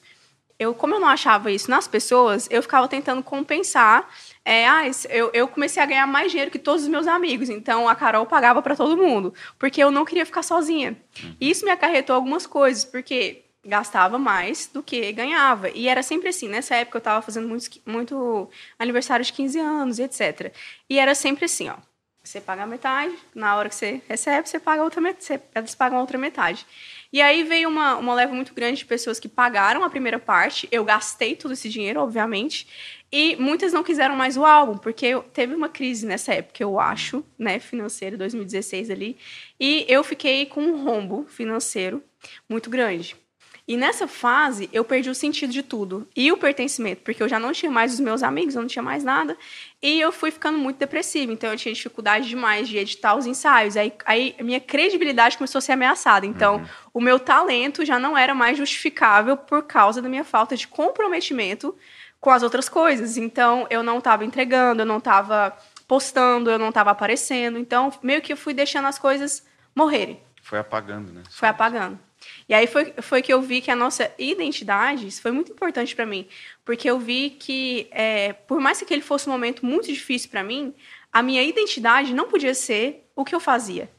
Eu, 0.58 0.74
como 0.74 0.96
eu 0.96 1.00
não 1.00 1.08
achava 1.08 1.52
isso 1.52 1.70
nas 1.70 1.88
pessoas, 1.88 2.48
eu 2.50 2.64
ficava 2.64 2.88
tentando 2.88 3.22
compensar 3.22 4.10
é, 4.44 4.66
ah, 4.66 4.84
eu, 5.10 5.30
eu 5.34 5.46
comecei 5.46 5.84
a 5.84 5.86
ganhar 5.86 6.08
mais 6.08 6.32
dinheiro 6.32 6.50
que 6.50 6.58
todos 6.58 6.84
os 6.84 6.88
meus 6.88 7.06
amigos, 7.06 7.50
então 7.50 7.88
a 7.90 7.94
Carol 7.94 8.26
pagava 8.26 8.62
para 8.62 8.78
todo 8.78 8.96
mundo, 8.96 9.34
porque 9.60 9.84
eu 9.84 9.92
não 9.92 10.06
queria 10.06 10.26
ficar 10.26 10.42
sozinha. 10.42 10.96
Uhum. 11.22 11.36
Isso 11.42 11.66
me 11.66 11.72
acarretou 11.72 12.16
algumas 12.16 12.48
coisas, 12.48 12.86
porque 12.86 13.44
gastava 13.66 14.18
mais 14.18 14.68
do 14.74 14.82
que 14.82 15.12
ganhava. 15.12 15.70
E 15.70 15.90
era 15.90 16.02
sempre 16.02 16.30
assim. 16.30 16.48
Nessa 16.48 16.76
época 16.76 16.98
eu 16.98 17.00
estava 17.00 17.22
fazendo 17.22 17.46
muito, 17.46 17.70
muito 17.86 18.50
aniversário 18.80 19.26
de 19.26 19.34
15 19.34 19.60
anos 19.60 20.00
e 20.00 20.04
etc. 20.04 20.54
E 20.90 20.98
era 20.98 21.14
sempre 21.14 21.44
assim, 21.44 21.68
ó. 21.68 21.76
Você 22.28 22.42
paga 22.42 22.64
a 22.64 22.68
metade, 22.68 23.16
na 23.34 23.56
hora 23.56 23.70
que 23.70 23.76
você 23.76 24.02
recebe, 24.06 24.50
você 24.50 24.60
paga 24.60 24.84
outra 24.84 25.00
metade, 25.00 25.42
eles 25.56 25.74
pagam 25.74 25.98
a 25.98 26.02
outra 26.02 26.18
metade. 26.18 26.66
E 27.12 27.22
aí 27.22 27.42
veio 27.44 27.70
uma, 27.70 27.96
uma 27.96 28.14
leva 28.14 28.34
muito 28.34 28.54
grande 28.54 28.80
de 28.80 28.86
pessoas 28.86 29.18
que 29.18 29.30
pagaram 29.30 29.82
a 29.82 29.90
primeira 29.90 30.20
parte. 30.20 30.68
Eu 30.70 30.84
gastei 30.84 31.38
todo 31.38 31.54
esse 31.54 31.70
dinheiro, 31.70 32.02
obviamente. 32.02 32.68
E 33.10 33.38
muitas 33.38 33.72
não 33.72 33.82
quiseram 33.82 34.14
mais 34.14 34.36
o 34.36 34.44
álbum, 34.44 34.78
porque 34.78 35.18
teve 35.34 35.56
uma 35.56 35.70
crise 35.70 36.06
nessa 36.06 36.34
época, 36.34 36.62
eu 36.62 36.78
acho, 36.78 37.24
né, 37.40 37.60
financeira, 37.60 38.18
2016 38.18 38.92
ali. 38.92 39.18
E 39.58 39.86
eu 39.88 40.04
fiquei 40.04 40.46
com 40.48 40.62
um 40.62 40.84
rombo 40.84 41.26
financeiro 41.30 42.04
muito 42.50 42.70
grande. 42.70 43.16
E 43.68 43.76
nessa 43.76 44.08
fase, 44.08 44.70
eu 44.72 44.86
perdi 44.86 45.10
o 45.10 45.16
sentido 45.16 45.52
de 45.52 45.62
tudo. 45.62 46.08
E 46.16 46.32
o 46.32 46.38
pertencimento, 46.38 47.02
porque 47.04 47.22
eu 47.22 47.28
já 47.28 47.38
não 47.38 47.52
tinha 47.52 47.70
mais 47.70 47.94
os 47.94 48.00
meus 48.00 48.24
amigos, 48.24 48.56
eu 48.56 48.62
não 48.62 48.68
tinha 48.68 48.82
mais 48.82 49.04
nada. 49.04 49.38
E 49.82 50.00
eu 50.00 50.10
fui 50.10 50.32
ficando 50.32 50.58
muito 50.58 50.78
depressiva. 50.78 51.34
Então, 51.34 51.52
eu 51.52 51.58
tinha 51.58 51.74
dificuldade 51.74 52.30
demais 52.30 52.70
de 52.70 52.78
editar 52.78 53.16
os 53.16 53.26
ensaios. 53.26 53.76
Aí, 53.76 53.92
aí 54.06 54.36
a 54.40 54.44
minha 54.44 54.62
credibilidade 54.62 55.38
começou 55.38 55.60
a 55.60 55.62
ser 55.62 55.74
ameaçada. 55.74 56.26
Então, 56.26 56.58
uhum. 56.58 56.66
o 56.94 57.02
meu 57.02 57.20
talento 57.20 57.84
já 57.84 58.00
não 58.00 58.18
era 58.18 58.34
mais 58.34 58.58
justificável 58.58 59.36
por 59.36 59.64
causa 59.64 60.02
da 60.02 60.08
minha 60.08 60.24
falta 60.24 60.56
de 60.56 60.66
comprometimento 60.66 61.76
com 62.22 62.30
as 62.30 62.44
outras 62.44 62.70
coisas. 62.70 63.18
Então, 63.18 63.68
eu 63.70 63.84
não 63.84 63.98
estava 63.98 64.24
entregando, 64.24 64.84
eu 64.84 64.86
não 64.86 65.00
estava 65.00 65.58
postando, 65.86 66.50
eu 66.50 66.58
não 66.58 66.70
estava 66.70 66.92
aparecendo. 66.92 67.60
Então, 67.60 67.92
meio 68.02 68.22
que 68.22 68.32
eu 68.32 68.38
fui 68.38 68.54
deixando 68.54 68.88
as 68.88 68.98
coisas 68.98 69.46
morrerem. 69.76 70.22
Foi 70.42 70.58
apagando, 70.58 71.12
né? 71.12 71.24
Foi 71.30 71.50
apagando. 71.50 72.07
E 72.50 72.54
aí 72.54 72.66
foi, 72.66 72.94
foi 73.02 73.22
que 73.22 73.32
eu 73.32 73.42
vi 73.42 73.60
que 73.62 73.70
a 73.70 73.76
nossa 73.76 74.12
identidade 74.18 75.08
isso 75.08 75.22
foi 75.22 75.32
muito 75.32 75.52
importante 75.52 75.96
para 75.96 76.06
mim. 76.06 76.28
Porque 76.64 76.90
eu 76.90 76.98
vi 76.98 77.32
que, 77.32 77.88
é, 77.92 78.34
por 78.34 78.60
mais 78.60 78.78
que 78.78 78.86
aquele 78.86 79.02
fosse 79.02 79.28
um 79.28 79.32
momento 79.32 79.66
muito 79.66 79.88
difícil 79.88 80.30
para 80.30 80.44
mim, 80.44 80.74
a 81.12 81.22
minha 81.22 81.44
identidade 81.44 82.14
não 82.14 82.28
podia 82.28 82.54
ser 82.54 83.06
o 83.16 83.26
que 83.26 83.36
eu 83.36 83.40
fazia. 83.40 83.90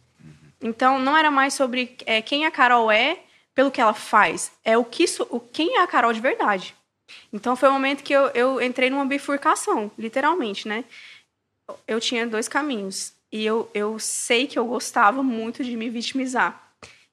Então, 0.61 0.99
não 0.99 1.17
era 1.17 1.31
mais 1.31 1.55
sobre 1.55 1.97
é, 2.07 2.23
quem 2.23 2.47
a 2.47 2.51
Carol 2.51 2.91
é 2.91 3.21
pelo 3.55 3.71
que 3.71 3.81
ela 3.81 3.95
faz, 3.95 4.53
é 4.65 4.79
o 4.79 4.85
que 4.85 5.05
o, 5.31 5.41
quem 5.41 5.77
é 5.77 5.83
a 5.83 5.87
Carol 5.87 6.13
de 6.13 6.21
verdade. 6.21 6.75
Então, 7.33 7.57
foi 7.57 7.69
o 7.69 7.73
um 7.73 7.75
momento 7.75 8.03
que 8.03 8.13
eu, 8.13 8.27
eu 8.29 8.63
entrei 8.63 8.89
numa 8.89 9.05
bifurcação, 9.05 9.91
literalmente, 9.99 10.69
né? 10.69 10.85
Eu 11.87 12.01
tinha 12.01 12.27
dois 12.27 12.49
caminhos. 12.49 13.13
E 13.31 13.45
eu, 13.45 13.71
eu 13.75 13.99
sei 13.99 14.47
que 14.47 14.59
eu 14.59 14.65
gostava 14.65 15.23
muito 15.23 15.63
de 15.63 15.77
me 15.77 15.91
vitimizar. 15.91 16.68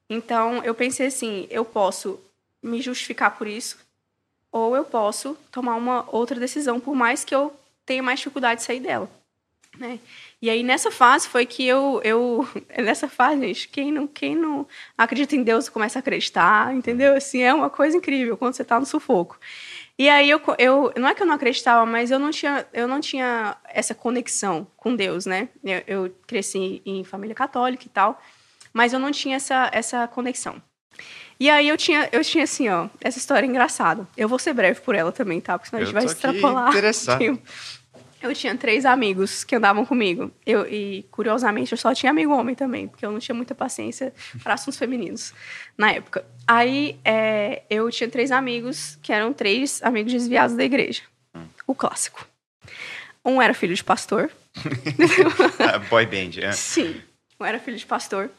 Então, 0.10 0.64
eu 0.64 0.74
pensei 0.74 1.08
assim: 1.08 1.48
eu 1.50 1.66
posso 1.66 2.20
me 2.62 2.82
justificar 2.82 3.38
por 3.38 3.48
isso, 3.48 3.78
ou 4.52 4.76
eu 4.76 4.84
posso 4.84 5.38
tomar 5.52 5.76
uma 5.76 6.08
outra 6.12 6.40
decisão, 6.40 6.80
por 6.80 6.96
mais 6.96 7.24
que 7.24 7.36
eu 7.36 7.54
tenha 7.86 8.02
mais 8.02 8.20
dificuldade 8.20 8.62
de 8.62 8.66
sair 8.66 8.80
dela. 8.80 9.10
Né? 9.78 10.00
E 10.42 10.50
aí, 10.50 10.64
nessa 10.64 10.90
fase, 10.90 11.28
foi 11.28 11.46
que 11.46 11.66
eu. 11.66 12.02
eu 12.04 12.48
nessa 12.78 13.08
fase, 13.08 13.42
gente, 13.42 13.68
quem 13.68 13.92
não, 13.92 14.08
quem 14.08 14.36
não 14.36 14.68
acredita 14.98 15.36
em 15.36 15.44
Deus 15.44 15.70
começa 15.70 16.00
a 16.00 16.02
acreditar, 16.02 16.74
entendeu? 16.74 17.16
Assim, 17.16 17.42
é 17.42 17.54
uma 17.54 17.70
coisa 17.70 17.98
incrível 17.98 18.38
quando 18.38 18.54
você 18.54 18.62
está 18.62 18.80
no 18.80 18.86
sufoco. 18.86 19.38
E 19.98 20.10
aí, 20.10 20.30
eu, 20.30 20.42
eu, 20.58 20.94
não 20.98 21.08
é 21.08 21.16
que 21.16 21.22
eu 21.22 21.28
não 21.28 21.36
acreditava, 21.36 21.86
mas 21.86 22.12
eu 22.12 22.20
não 22.20 22.32
tinha, 22.32 22.66
eu 22.74 22.88
não 22.88 23.00
tinha 23.00 23.58
essa 23.66 23.96
conexão 23.96 24.68
com 24.76 24.96
Deus, 24.96 25.26
né? 25.26 25.50
Eu, 25.64 25.84
eu 25.88 26.16
cresci 26.28 26.82
em 26.86 27.04
família 27.04 27.36
católica 27.36 27.86
e 27.86 27.90
tal 27.90 28.22
mas 28.76 28.92
eu 28.92 29.00
não 29.00 29.10
tinha 29.10 29.38
essa, 29.38 29.70
essa 29.72 30.06
conexão. 30.06 30.62
E 31.40 31.50
aí 31.50 31.70
eu 31.70 31.78
tinha, 31.78 32.10
eu 32.12 32.22
tinha 32.26 32.44
assim, 32.44 32.68
ó, 32.68 32.90
essa 33.00 33.18
história 33.18 33.48
engraçada. 33.48 34.06
Eu 34.18 34.28
vou 34.28 34.38
ser 34.38 34.54
breve 34.54 34.82
por 34.82 34.94
ela 34.94 35.14
também, 35.14 35.40
tá? 35.40 35.58
Porque 35.58 35.70
senão 35.70 35.82
a 35.82 35.86
gente 35.86 35.94
vai 35.94 36.04
extrapolar. 36.04 36.70
Interessado. 36.70 37.42
Eu 38.22 38.34
tinha 38.34 38.56
três 38.58 38.86
amigos 38.86 39.46
que 39.46 39.56
andavam 39.56 39.86
comigo. 39.86 40.30
Eu, 40.46 40.68
e, 40.68 41.06
curiosamente, 41.10 41.72
eu 41.72 41.78
só 41.78 41.94
tinha 41.94 42.10
amigo 42.10 42.34
homem 42.34 42.54
também, 42.54 42.88
porque 42.88 43.06
eu 43.06 43.12
não 43.12 43.20
tinha 43.20 43.36
muita 43.36 43.56
paciência 43.56 44.14
para 44.44 44.56
assuntos 44.56 44.78
femininos 44.78 45.34
na 45.78 45.92
época. 45.92 46.26
Aí 46.46 47.00
é, 47.06 47.64
eu 47.70 47.90
tinha 47.92 48.10
três 48.10 48.30
amigos 48.30 48.98
que 49.02 49.14
eram 49.14 49.32
três 49.32 49.82
amigos 49.84 50.12
desviados 50.12 50.56
da 50.56 50.64
igreja. 50.66 51.02
O 51.66 51.74
clássico. 51.74 52.28
Um 53.24 53.42
era 53.42 53.54
filho 53.54 53.74
de 53.74 53.84
pastor. 53.84 54.30
Boy 55.90 56.06
band, 56.06 56.42
é? 56.42 56.52
Sim. 56.52 57.02
Um 57.40 57.46
era 57.46 57.60
filho 57.60 57.78
de 57.78 57.86
pastor. 57.86 58.30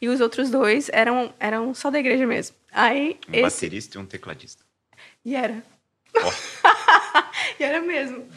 E 0.00 0.08
os 0.08 0.20
outros 0.20 0.50
dois 0.50 0.88
eram, 0.92 1.32
eram 1.40 1.74
só 1.74 1.90
da 1.90 1.98
igreja 1.98 2.26
mesmo. 2.26 2.56
Aí, 2.72 3.18
um 3.28 3.32
esse... 3.32 3.42
baterista 3.42 3.98
e 3.98 4.00
um 4.00 4.06
tecladista. 4.06 4.64
E 5.24 5.34
era. 5.34 5.62
Oh. 6.14 6.32
e 7.58 7.64
era 7.64 7.80
mesmo. 7.80 8.28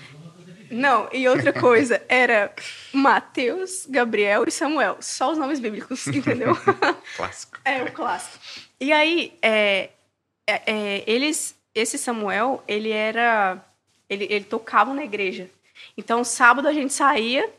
Não, 0.71 1.09
e 1.11 1.27
outra 1.27 1.51
coisa, 1.51 2.01
era 2.07 2.53
Mateus, 2.93 3.85
Gabriel 3.89 4.45
e 4.47 4.51
Samuel. 4.51 4.97
Só 5.01 5.31
os 5.31 5.37
nomes 5.37 5.59
bíblicos, 5.59 6.07
entendeu? 6.07 6.57
clássico. 7.17 7.59
É, 7.65 7.83
o 7.83 7.91
clássico. 7.91 8.39
E 8.79 8.91
aí, 8.91 9.37
é, 9.41 9.89
é, 10.47 10.61
é, 10.65 11.03
eles, 11.05 11.55
esse 11.75 11.97
Samuel, 11.97 12.63
ele 12.67 12.89
era. 12.89 13.63
Ele, 14.09 14.27
ele 14.29 14.45
tocava 14.45 14.93
na 14.93 15.03
igreja. 15.03 15.49
Então, 15.97 16.23
sábado 16.23 16.67
a 16.67 16.73
gente 16.73 16.93
saía 16.93 17.49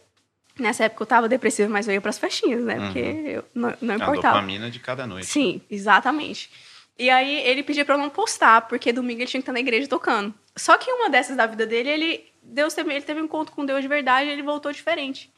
Nessa 0.59 0.85
época 0.85 1.03
eu 1.03 1.07
tava 1.07 1.29
depressiva, 1.29 1.69
mas 1.69 1.89
eu 1.89 1.95
ia 1.95 2.01
pras 2.01 2.19
festinhas, 2.19 2.63
né? 2.63 2.77
Porque 2.77 3.01
uhum. 3.01 3.27
eu 3.27 3.45
não, 3.55 3.75
não 3.81 3.95
importava. 3.95 4.37
A 4.37 4.41
dopamina 4.41 4.71
de 4.71 4.79
cada 4.79 5.07
noite. 5.07 5.27
Sim, 5.27 5.63
exatamente. 5.71 6.51
E 6.99 7.09
aí 7.09 7.41
ele 7.47 7.63
pedia 7.63 7.85
pra 7.85 7.95
eu 7.95 7.99
não 7.99 8.11
postar, 8.11 8.63
porque 8.63 8.93
domingo 8.93 9.21
ele 9.21 9.27
tinha 9.27 9.41
que 9.41 9.43
estar 9.43 9.53
na 9.53 9.61
igreja 9.61 9.89
tocando. 9.89 10.35
Só 10.55 10.77
que 10.77 10.91
uma 10.91 11.09
dessas 11.09 11.37
da 11.37 11.47
vida 11.47 11.67
dele, 11.67 11.89
ele, 11.89 12.25
Deus 12.43 12.75
teve, 12.75 12.93
ele 12.93 13.03
teve 13.03 13.21
um 13.21 13.25
encontro 13.25 13.55
com 13.55 13.65
Deus 13.65 13.81
de 13.81 13.89
verdade 13.89 14.29
e 14.29 14.33
ele 14.33 14.43
voltou 14.43 14.71
diferente. 14.71 15.33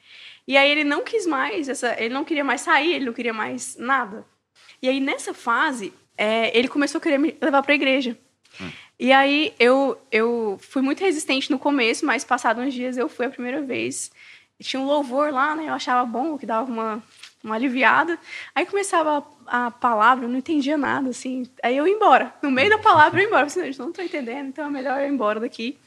E 0.47 0.57
aí 0.57 0.71
ele 0.71 0.85
não 0.85 1.03
quis 1.03 1.27
mais, 1.27 1.69
essa, 1.69 1.95
ele 1.99 2.13
não 2.13 2.25
queria 2.25 2.45
mais 2.45 2.61
sair, 2.61 2.95
ele 2.95 3.07
não 3.07 3.13
queria 3.13 3.33
mais 3.33 3.77
nada. 3.77 4.27
E 4.83 4.89
aí 4.89 5.01
nessa 5.01 5.33
fase, 5.33 5.93
é, 6.19 6.57
ele 6.57 6.69
começou 6.69 6.99
a 6.99 7.01
querer 7.01 7.19
me 7.19 7.37
levar 7.41 7.63
pra 7.63 7.75
igreja. 7.75 8.19
Hum. 8.61 8.71
E 8.99 9.13
aí 9.13 9.55
eu, 9.59 9.99
eu 10.11 10.59
fui 10.61 10.83
muito 10.83 11.01
resistente 11.01 11.51
no 11.51 11.59
começo, 11.59 12.05
mas 12.05 12.25
passados 12.25 12.65
uns 12.65 12.75
dias 12.75 12.97
eu 12.97 13.09
fui 13.09 13.27
a 13.27 13.31
primeira 13.31 13.63
vez 13.63 14.11
tinha 14.63 14.81
um 14.81 14.87
louvor 14.87 15.33
lá, 15.33 15.55
né? 15.55 15.69
Eu 15.69 15.75
achava 15.75 16.05
bom, 16.05 16.39
que 16.39 16.47
dava 16.47 16.71
uma, 16.71 17.03
uma 17.43 17.55
aliviada. 17.55 18.19
Aí 18.55 18.65
começava 18.67 19.25
a, 19.47 19.67
a 19.67 19.71
palavra, 19.71 20.25
eu 20.25 20.29
não 20.29 20.39
entendia 20.39 20.77
nada, 20.77 21.11
assim. 21.11 21.45
Aí 21.63 21.77
eu 21.77 21.87
ia 21.87 21.95
embora. 21.95 22.35
No 22.43 22.51
meio 22.51 22.71
da 22.71 22.79
palavra, 22.79 23.19
eu 23.19 23.23
ia 23.25 23.29
embora. 23.29 23.47
Eu 23.47 23.51
falei, 23.51 23.75
não 23.79 23.91
estou 23.91 24.05
entendendo, 24.05 24.49
então 24.49 24.67
é 24.67 24.71
melhor 24.71 25.01
eu 25.01 25.07
ir 25.07 25.13
embora 25.13 25.41
daqui. 25.41 25.79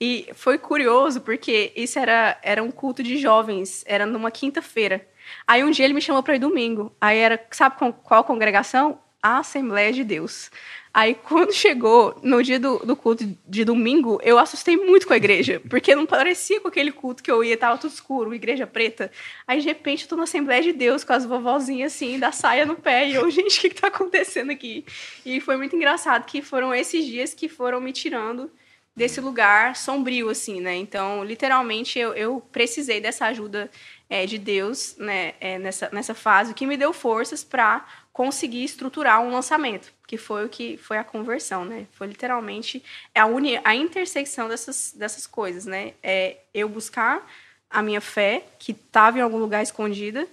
E 0.00 0.28
foi 0.34 0.58
curioso, 0.58 1.20
porque 1.20 1.72
isso 1.76 1.98
era, 1.98 2.36
era 2.42 2.62
um 2.62 2.70
culto 2.70 3.02
de 3.02 3.18
jovens, 3.18 3.84
era 3.86 4.04
numa 4.04 4.30
quinta-feira. 4.30 5.06
Aí 5.46 5.62
um 5.62 5.70
dia 5.70 5.84
ele 5.84 5.94
me 5.94 6.00
chamou 6.00 6.22
para 6.22 6.36
ir 6.36 6.38
domingo. 6.38 6.92
Aí 7.00 7.18
era, 7.18 7.40
sabe 7.50 7.76
qual 8.02 8.24
congregação? 8.24 8.98
A 9.22 9.38
Assembleia 9.38 9.92
de 9.92 10.02
Deus. 10.02 10.50
Aí, 10.94 11.14
quando 11.14 11.54
chegou 11.54 12.18
no 12.22 12.42
dia 12.42 12.60
do, 12.60 12.78
do, 12.80 12.94
culto 12.94 13.24
de 13.48 13.64
domingo, 13.64 14.20
eu 14.22 14.38
assustei 14.38 14.76
muito 14.76 15.06
com 15.06 15.14
a 15.14 15.16
igreja, 15.16 15.60
porque 15.70 15.94
não 15.94 16.04
parecia 16.04 16.60
com 16.60 16.68
aquele 16.68 16.92
culto 16.92 17.22
que 17.22 17.30
eu 17.30 17.42
ia, 17.42 17.56
tava 17.56 17.78
tudo 17.78 17.92
escuro, 17.92 18.34
igreja 18.34 18.66
preta. 18.66 19.10
Aí, 19.46 19.60
de 19.60 19.66
repente, 19.66 20.02
eu 20.02 20.08
tô 20.10 20.16
na 20.16 20.24
Assembleia 20.24 20.60
de 20.60 20.72
Deus 20.72 21.02
com 21.02 21.14
as 21.14 21.24
vovozinhas 21.24 21.94
assim, 21.94 22.18
da 22.18 22.30
saia 22.30 22.66
no 22.66 22.76
pé, 22.76 23.08
e 23.08 23.14
eu, 23.14 23.28
gente, 23.32 23.58
o 23.58 23.60
que, 23.62 23.70
que 23.70 23.80
tá 23.80 23.86
acontecendo 23.88 24.50
aqui? 24.50 24.84
E 25.24 25.40
foi 25.40 25.56
muito 25.56 25.74
engraçado 25.74 26.26
que 26.26 26.42
foram 26.42 26.74
esses 26.74 27.06
dias 27.06 27.32
que 27.32 27.48
foram 27.48 27.80
me 27.80 27.92
tirando 27.92 28.50
desse 28.94 29.20
lugar 29.20 29.74
sombrio, 29.74 30.28
assim, 30.28 30.60
né? 30.60 30.76
Então, 30.76 31.24
literalmente, 31.24 31.98
eu, 31.98 32.12
eu 32.12 32.42
precisei 32.52 33.00
dessa 33.00 33.26
ajuda 33.26 33.70
é, 34.10 34.26
de 34.26 34.36
Deus 34.36 34.94
né, 34.98 35.32
é, 35.40 35.58
nessa, 35.58 35.88
nessa 35.90 36.14
fase, 36.14 36.52
que 36.52 36.66
me 36.66 36.76
deu 36.76 36.92
forças 36.92 37.42
para 37.42 37.86
conseguir 38.12 38.62
estruturar 38.62 39.22
um 39.22 39.30
lançamento, 39.30 39.92
que 40.06 40.18
foi 40.18 40.44
o 40.44 40.48
que 40.48 40.76
foi 40.76 40.98
a 40.98 41.04
conversão, 41.04 41.64
né? 41.64 41.86
Foi 41.92 42.06
literalmente 42.06 42.82
a, 43.14 43.26
uni, 43.26 43.58
a 43.64 43.74
intersecção 43.74 44.48
dessas, 44.48 44.92
dessas 44.94 45.26
coisas, 45.26 45.64
né? 45.64 45.94
É 46.02 46.36
eu 46.52 46.68
buscar 46.68 47.26
a 47.70 47.80
minha 47.82 48.00
fé, 48.00 48.44
que 48.58 48.72
estava 48.72 49.18
em 49.18 49.22
algum 49.22 49.38
lugar 49.38 49.62
escondida, 49.62 50.28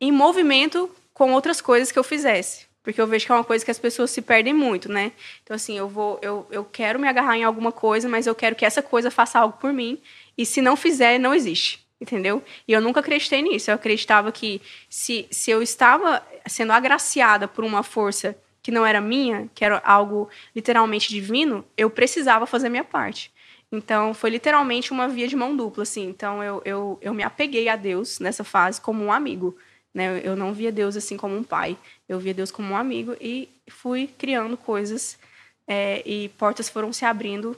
em 0.00 0.10
movimento 0.10 0.90
com 1.12 1.32
outras 1.32 1.60
coisas 1.60 1.92
que 1.92 1.98
eu 1.98 2.04
fizesse. 2.04 2.66
Porque 2.82 3.00
eu 3.00 3.06
vejo 3.06 3.26
que 3.26 3.32
é 3.32 3.34
uma 3.34 3.44
coisa 3.44 3.64
que 3.64 3.70
as 3.70 3.78
pessoas 3.78 4.10
se 4.10 4.22
perdem 4.22 4.52
muito, 4.52 4.90
né? 4.90 5.12
Então, 5.42 5.54
assim, 5.54 5.76
eu 5.76 5.88
vou, 5.88 6.18
eu, 6.22 6.46
eu 6.50 6.64
quero 6.64 6.98
me 6.98 7.08
agarrar 7.08 7.36
em 7.36 7.44
alguma 7.44 7.72
coisa, 7.72 8.08
mas 8.08 8.26
eu 8.26 8.34
quero 8.34 8.56
que 8.56 8.64
essa 8.64 8.82
coisa 8.82 9.10
faça 9.10 9.38
algo 9.38 9.56
por 9.58 9.72
mim. 9.72 9.98
E 10.36 10.44
se 10.44 10.60
não 10.60 10.76
fizer, 10.76 11.18
não 11.18 11.34
existe 11.34 11.83
entendeu? 12.04 12.42
E 12.68 12.72
eu 12.72 12.80
nunca 12.80 13.00
acreditei 13.00 13.40
nisso. 13.40 13.70
Eu 13.70 13.74
acreditava 13.74 14.30
que 14.30 14.60
se, 14.88 15.26
se 15.30 15.50
eu 15.50 15.62
estava 15.62 16.22
sendo 16.46 16.72
agraciada 16.72 17.48
por 17.48 17.64
uma 17.64 17.82
força 17.82 18.36
que 18.62 18.70
não 18.70 18.84
era 18.84 19.00
minha, 19.00 19.48
que 19.54 19.64
era 19.64 19.78
algo 19.84 20.28
literalmente 20.54 21.08
divino, 21.08 21.64
eu 21.76 21.90
precisava 21.90 22.46
fazer 22.46 22.68
minha 22.68 22.84
parte. 22.84 23.32
Então, 23.72 24.14
foi 24.14 24.30
literalmente 24.30 24.92
uma 24.92 25.08
via 25.08 25.26
de 25.26 25.34
mão 25.34 25.56
dupla, 25.56 25.82
assim. 25.82 26.08
Então, 26.08 26.42
eu, 26.42 26.62
eu, 26.64 26.98
eu 27.00 27.14
me 27.14 27.22
apeguei 27.22 27.68
a 27.68 27.76
Deus 27.76 28.20
nessa 28.20 28.44
fase 28.44 28.80
como 28.80 29.02
um 29.02 29.12
amigo. 29.12 29.56
Né? 29.92 30.20
Eu 30.22 30.36
não 30.36 30.52
via 30.52 30.70
Deus 30.70 30.96
assim 30.96 31.16
como 31.16 31.34
um 31.36 31.42
pai. 31.42 31.76
Eu 32.08 32.18
via 32.18 32.34
Deus 32.34 32.50
como 32.50 32.72
um 32.72 32.76
amigo 32.76 33.16
e 33.20 33.48
fui 33.68 34.06
criando 34.06 34.56
coisas 34.56 35.18
é, 35.66 36.02
e 36.04 36.28
portas 36.30 36.68
foram 36.68 36.92
se 36.92 37.04
abrindo 37.04 37.56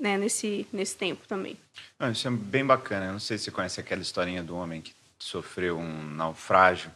né, 0.00 0.16
nesse, 0.16 0.66
nesse 0.72 0.96
tempo 0.96 1.28
também. 1.28 1.56
Não, 1.98 2.10
isso 2.10 2.26
é 2.26 2.30
bem 2.30 2.64
bacana. 2.64 3.06
Eu 3.06 3.12
não 3.12 3.20
sei 3.20 3.36
se 3.36 3.44
você 3.44 3.50
conhece 3.50 3.78
aquela 3.78 4.00
historinha 4.00 4.42
do 4.42 4.56
homem 4.56 4.80
que 4.80 4.94
sofreu 5.18 5.78
um 5.78 6.02
naufrágio 6.14 6.90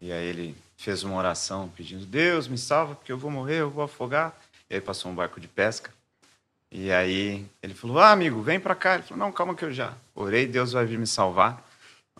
e 0.00 0.12
aí 0.12 0.26
ele 0.26 0.56
fez 0.76 1.02
uma 1.02 1.16
oração 1.16 1.68
pedindo: 1.76 2.06
Deus, 2.06 2.46
me 2.46 2.56
salva, 2.56 2.94
porque 2.94 3.10
eu 3.10 3.18
vou 3.18 3.30
morrer, 3.30 3.60
eu 3.60 3.70
vou 3.70 3.84
afogar. 3.84 4.32
E 4.70 4.74
aí 4.74 4.80
passou 4.80 5.10
um 5.10 5.14
barco 5.14 5.40
de 5.40 5.48
pesca. 5.48 5.90
E 6.70 6.92
aí 6.92 7.44
ele 7.62 7.74
falou: 7.74 7.98
Ah, 7.98 8.12
amigo, 8.12 8.40
vem 8.40 8.60
para 8.60 8.74
cá. 8.74 8.94
Ele 8.94 9.02
falou: 9.02 9.24
Não, 9.24 9.32
calma 9.32 9.54
que 9.54 9.64
eu 9.64 9.72
já 9.72 9.92
orei, 10.14 10.46
Deus 10.46 10.72
vai 10.72 10.86
vir 10.86 10.98
me 10.98 11.06
salvar. 11.06 11.62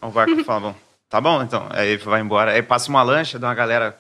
Aí 0.01 0.09
o 0.09 0.13
barco 0.13 0.43
falou: 0.45 0.75
tá 1.09 1.21
bom 1.21 1.43
então. 1.43 1.69
Aí 1.71 1.91
ele 1.91 2.03
vai 2.03 2.21
embora. 2.21 2.53
Aí 2.53 2.63
passa 2.63 2.89
uma 2.89 3.03
lancha 3.03 3.39
de 3.39 3.45
uma 3.45 3.55
galera 3.55 3.99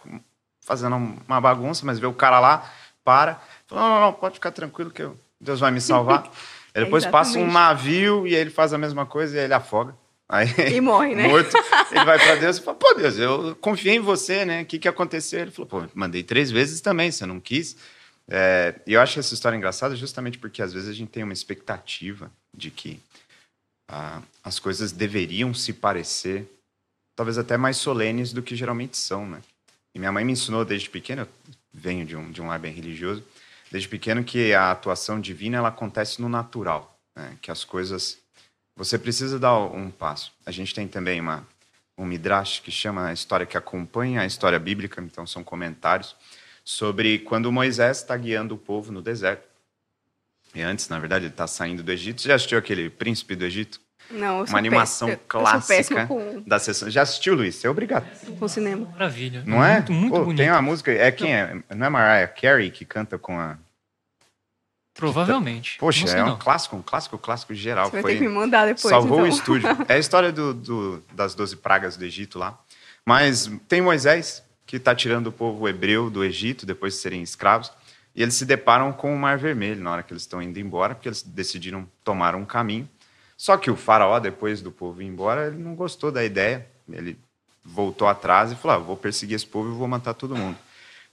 fazendo 0.60 0.96
uma 0.96 1.40
bagunça, 1.40 1.86
mas 1.86 1.98
vê 1.98 2.06
o 2.06 2.12
cara 2.12 2.40
lá, 2.40 2.70
para. 3.04 3.40
Falou: 3.66 3.84
Não, 3.84 3.94
não, 3.94 4.00
não, 4.06 4.12
pode 4.12 4.34
ficar 4.34 4.50
tranquilo 4.50 4.90
que 4.90 5.02
eu 5.02 5.16
Deus 5.40 5.60
vai 5.60 5.70
me 5.70 5.80
salvar. 5.80 6.24
Aí 6.74 6.84
depois 6.84 7.04
é 7.04 7.10
passa 7.10 7.38
um 7.38 7.50
navio 7.50 8.26
e 8.26 8.34
ele 8.34 8.50
faz 8.50 8.72
a 8.72 8.78
mesma 8.78 9.06
coisa 9.06 9.36
e 9.36 9.40
ele 9.40 9.54
afoga. 9.54 9.96
Aí, 10.28 10.46
e 10.74 10.80
morre, 10.80 11.14
né? 11.14 11.26
Morto. 11.26 11.56
Ele 11.90 12.04
vai 12.04 12.18
para 12.18 12.36
Deus 12.36 12.58
e 12.58 12.62
fala: 12.62 12.76
Pô, 12.76 12.92
Deus, 12.94 13.16
eu 13.18 13.56
confiei 13.56 13.96
em 13.96 14.00
você, 14.00 14.44
né? 14.44 14.62
O 14.62 14.66
que, 14.66 14.78
que 14.78 14.86
aconteceu? 14.86 15.40
Ele 15.40 15.50
falou: 15.50 15.66
Pô, 15.66 15.84
mandei 15.94 16.22
três 16.22 16.50
vezes 16.50 16.80
também, 16.82 17.10
você 17.10 17.24
não 17.24 17.40
quis. 17.40 17.76
É, 18.30 18.74
e 18.86 18.92
eu 18.92 19.00
acho 19.00 19.18
essa 19.18 19.32
história 19.32 19.56
engraçada 19.56 19.96
justamente 19.96 20.38
porque 20.38 20.60
às 20.60 20.72
vezes 20.72 20.88
a 20.88 20.92
gente 20.92 21.08
tem 21.08 21.24
uma 21.24 21.32
expectativa 21.32 22.30
de 22.54 22.70
que 22.70 23.00
ah, 23.88 24.20
as 24.44 24.58
coisas 24.58 24.92
deveriam 24.92 25.54
se 25.54 25.72
parecer, 25.72 26.46
talvez 27.16 27.38
até 27.38 27.56
mais 27.56 27.78
solenes 27.78 28.32
do 28.32 28.42
que 28.42 28.54
geralmente 28.54 28.98
são, 28.98 29.26
né? 29.26 29.40
E 29.94 29.98
minha 29.98 30.12
mãe 30.12 30.26
me 30.26 30.32
ensinou 30.32 30.62
desde 30.62 30.90
pequeno, 30.90 31.22
eu 31.22 31.28
venho 31.72 32.04
de 32.04 32.14
um, 32.14 32.30
de 32.30 32.42
um 32.42 32.48
lar 32.48 32.58
bem 32.58 32.72
religioso, 32.72 33.24
desde 33.70 33.88
pequeno 33.88 34.24
que 34.24 34.52
a 34.54 34.70
atuação 34.70 35.20
divina 35.20 35.58
ela 35.58 35.68
acontece 35.68 36.20
no 36.20 36.28
natural, 36.28 36.98
né? 37.16 37.36
que 37.40 37.50
as 37.50 37.64
coisas 37.64 38.18
você 38.76 38.98
precisa 38.98 39.38
dar 39.38 39.58
um 39.58 39.90
passo. 39.90 40.32
A 40.46 40.50
gente 40.50 40.74
tem 40.74 40.86
também 40.86 41.20
uma 41.20 41.46
um 41.98 42.06
midrash 42.06 42.60
que 42.60 42.70
chama 42.70 43.08
a 43.08 43.12
história 43.12 43.44
que 43.44 43.56
acompanha 43.56 44.20
a 44.20 44.26
história 44.26 44.58
bíblica, 44.58 45.02
então 45.02 45.26
são 45.26 45.42
comentários 45.42 46.14
sobre 46.64 47.18
quando 47.18 47.50
Moisés 47.50 47.98
está 47.98 48.16
guiando 48.16 48.54
o 48.54 48.58
povo 48.58 48.92
no 48.92 49.02
deserto. 49.02 49.48
E 50.54 50.62
antes, 50.62 50.88
na 50.88 50.98
verdade, 50.98 51.24
ele 51.24 51.32
está 51.32 51.46
saindo 51.46 51.82
do 51.82 51.90
Egito. 51.90 52.22
Você 52.22 52.28
já 52.28 52.36
assistiu 52.36 52.58
aquele 52.58 52.88
Príncipe 52.88 53.34
do 53.34 53.44
Egito? 53.44 53.80
Não, 54.10 54.40
eu 54.40 54.44
Uma 54.46 54.58
animação 54.58 55.08
péssima. 55.08 55.24
clássica 55.28 56.06
com, 56.06 56.42
da 56.46 56.58
sessão. 56.58 56.88
Já 56.88 57.02
assistiu, 57.02 57.34
Luiz? 57.34 57.56
Você 57.56 57.66
é 57.66 57.70
obrigado. 57.70 58.06
com 58.38 58.44
o 58.44 58.48
cinema. 58.48 58.88
Maravilha. 58.92 59.42
Não 59.46 59.62
é? 59.64 59.74
Muito, 59.74 59.92
muito 59.92 60.12
Pô, 60.14 60.24
bonito. 60.24 60.38
Tem 60.38 60.50
uma 60.50 60.62
música. 60.62 60.90
É 60.92 61.10
quem 61.12 61.34
é? 61.34 61.62
Não 61.74 61.86
é 61.86 61.88
Mariah 61.90 62.26
Carey 62.28 62.70
que 62.70 62.84
canta 62.84 63.18
com 63.18 63.38
a. 63.38 63.58
Provavelmente. 64.94 65.76
Poxa, 65.78 66.08
é 66.10 66.24
um 66.24 66.28
não. 66.28 66.38
clássico, 66.38 66.74
um 66.74 66.82
clássico, 66.82 67.16
clássico 67.18 67.54
geral. 67.54 67.86
Você 67.86 67.92
vai 67.92 68.02
Foi... 68.02 68.12
ter 68.12 68.18
que 68.18 68.26
me 68.26 68.34
mandar 68.34 68.66
depois. 68.66 68.88
Salvou 68.90 69.18
então. 69.20 69.30
o 69.30 69.32
estúdio. 69.32 69.68
É 69.88 69.94
a 69.94 69.98
história 69.98 70.32
do, 70.32 70.52
do- 70.52 71.04
das 71.12 71.34
12 71.34 71.56
pragas 71.56 71.96
do 71.96 72.04
Egito 72.04 72.38
lá. 72.38 72.58
Mas 73.06 73.50
tem 73.68 73.80
Moisés, 73.80 74.42
que 74.66 74.76
está 74.76 74.94
tirando 74.94 75.28
o 75.28 75.32
povo 75.32 75.68
hebreu 75.68 76.10
do 76.10 76.24
Egito, 76.24 76.66
depois 76.66 76.94
de 76.94 77.00
serem 77.00 77.22
escravos, 77.22 77.70
e 78.14 78.22
eles 78.22 78.34
se 78.34 78.44
deparam 78.44 78.92
com 78.92 79.14
o 79.14 79.18
Mar 79.18 79.38
Vermelho 79.38 79.80
na 79.80 79.92
hora 79.92 80.02
que 80.02 80.12
eles 80.12 80.22
estão 80.22 80.42
indo 80.42 80.58
embora, 80.58 80.94
porque 80.96 81.08
eles 81.08 81.22
decidiram 81.22 81.88
tomar 82.02 82.34
um 82.34 82.44
caminho. 82.44 82.88
Só 83.38 83.56
que 83.56 83.70
o 83.70 83.76
faraó, 83.76 84.18
depois 84.18 84.60
do 84.60 84.72
povo 84.72 85.00
ir 85.00 85.06
embora, 85.06 85.46
ele 85.46 85.56
não 85.56 85.76
gostou 85.76 86.10
da 86.12 86.24
ideia. 86.24 86.66
Ele 86.90 87.16
voltou 87.64 88.08
atrás 88.08 88.50
e 88.52 88.56
falou: 88.56 88.76
ah, 88.76 88.80
vou 88.80 88.96
perseguir 88.96 89.36
esse 89.36 89.46
povo 89.46 89.70
e 89.70 89.78
vou 89.78 89.86
matar 89.88 90.12
todo 90.12 90.36
mundo. 90.36 90.58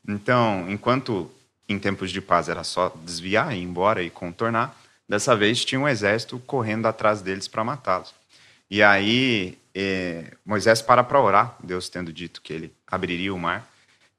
Então, 0.07 0.65
enquanto 0.69 1.31
em 1.69 1.77
tempos 1.79 2.11
de 2.11 2.21
paz 2.21 2.49
era 2.49 2.63
só 2.63 2.89
desviar, 3.03 3.55
ir 3.55 3.61
embora 3.61 4.01
e 4.03 4.09
contornar, 4.09 4.75
dessa 5.07 5.35
vez 5.35 5.63
tinha 5.63 5.79
um 5.79 5.87
exército 5.87 6.39
correndo 6.39 6.87
atrás 6.87 7.21
deles 7.21 7.47
para 7.47 7.63
matá-los. 7.63 8.13
E 8.69 8.81
aí 8.81 9.57
eh, 9.73 10.33
Moisés 10.45 10.81
para 10.81 11.03
para 11.03 11.21
orar, 11.21 11.55
Deus 11.63 11.89
tendo 11.89 12.11
dito 12.11 12.41
que 12.41 12.53
ele 12.53 12.73
abriria 12.87 13.33
o 13.33 13.39
mar. 13.39 13.67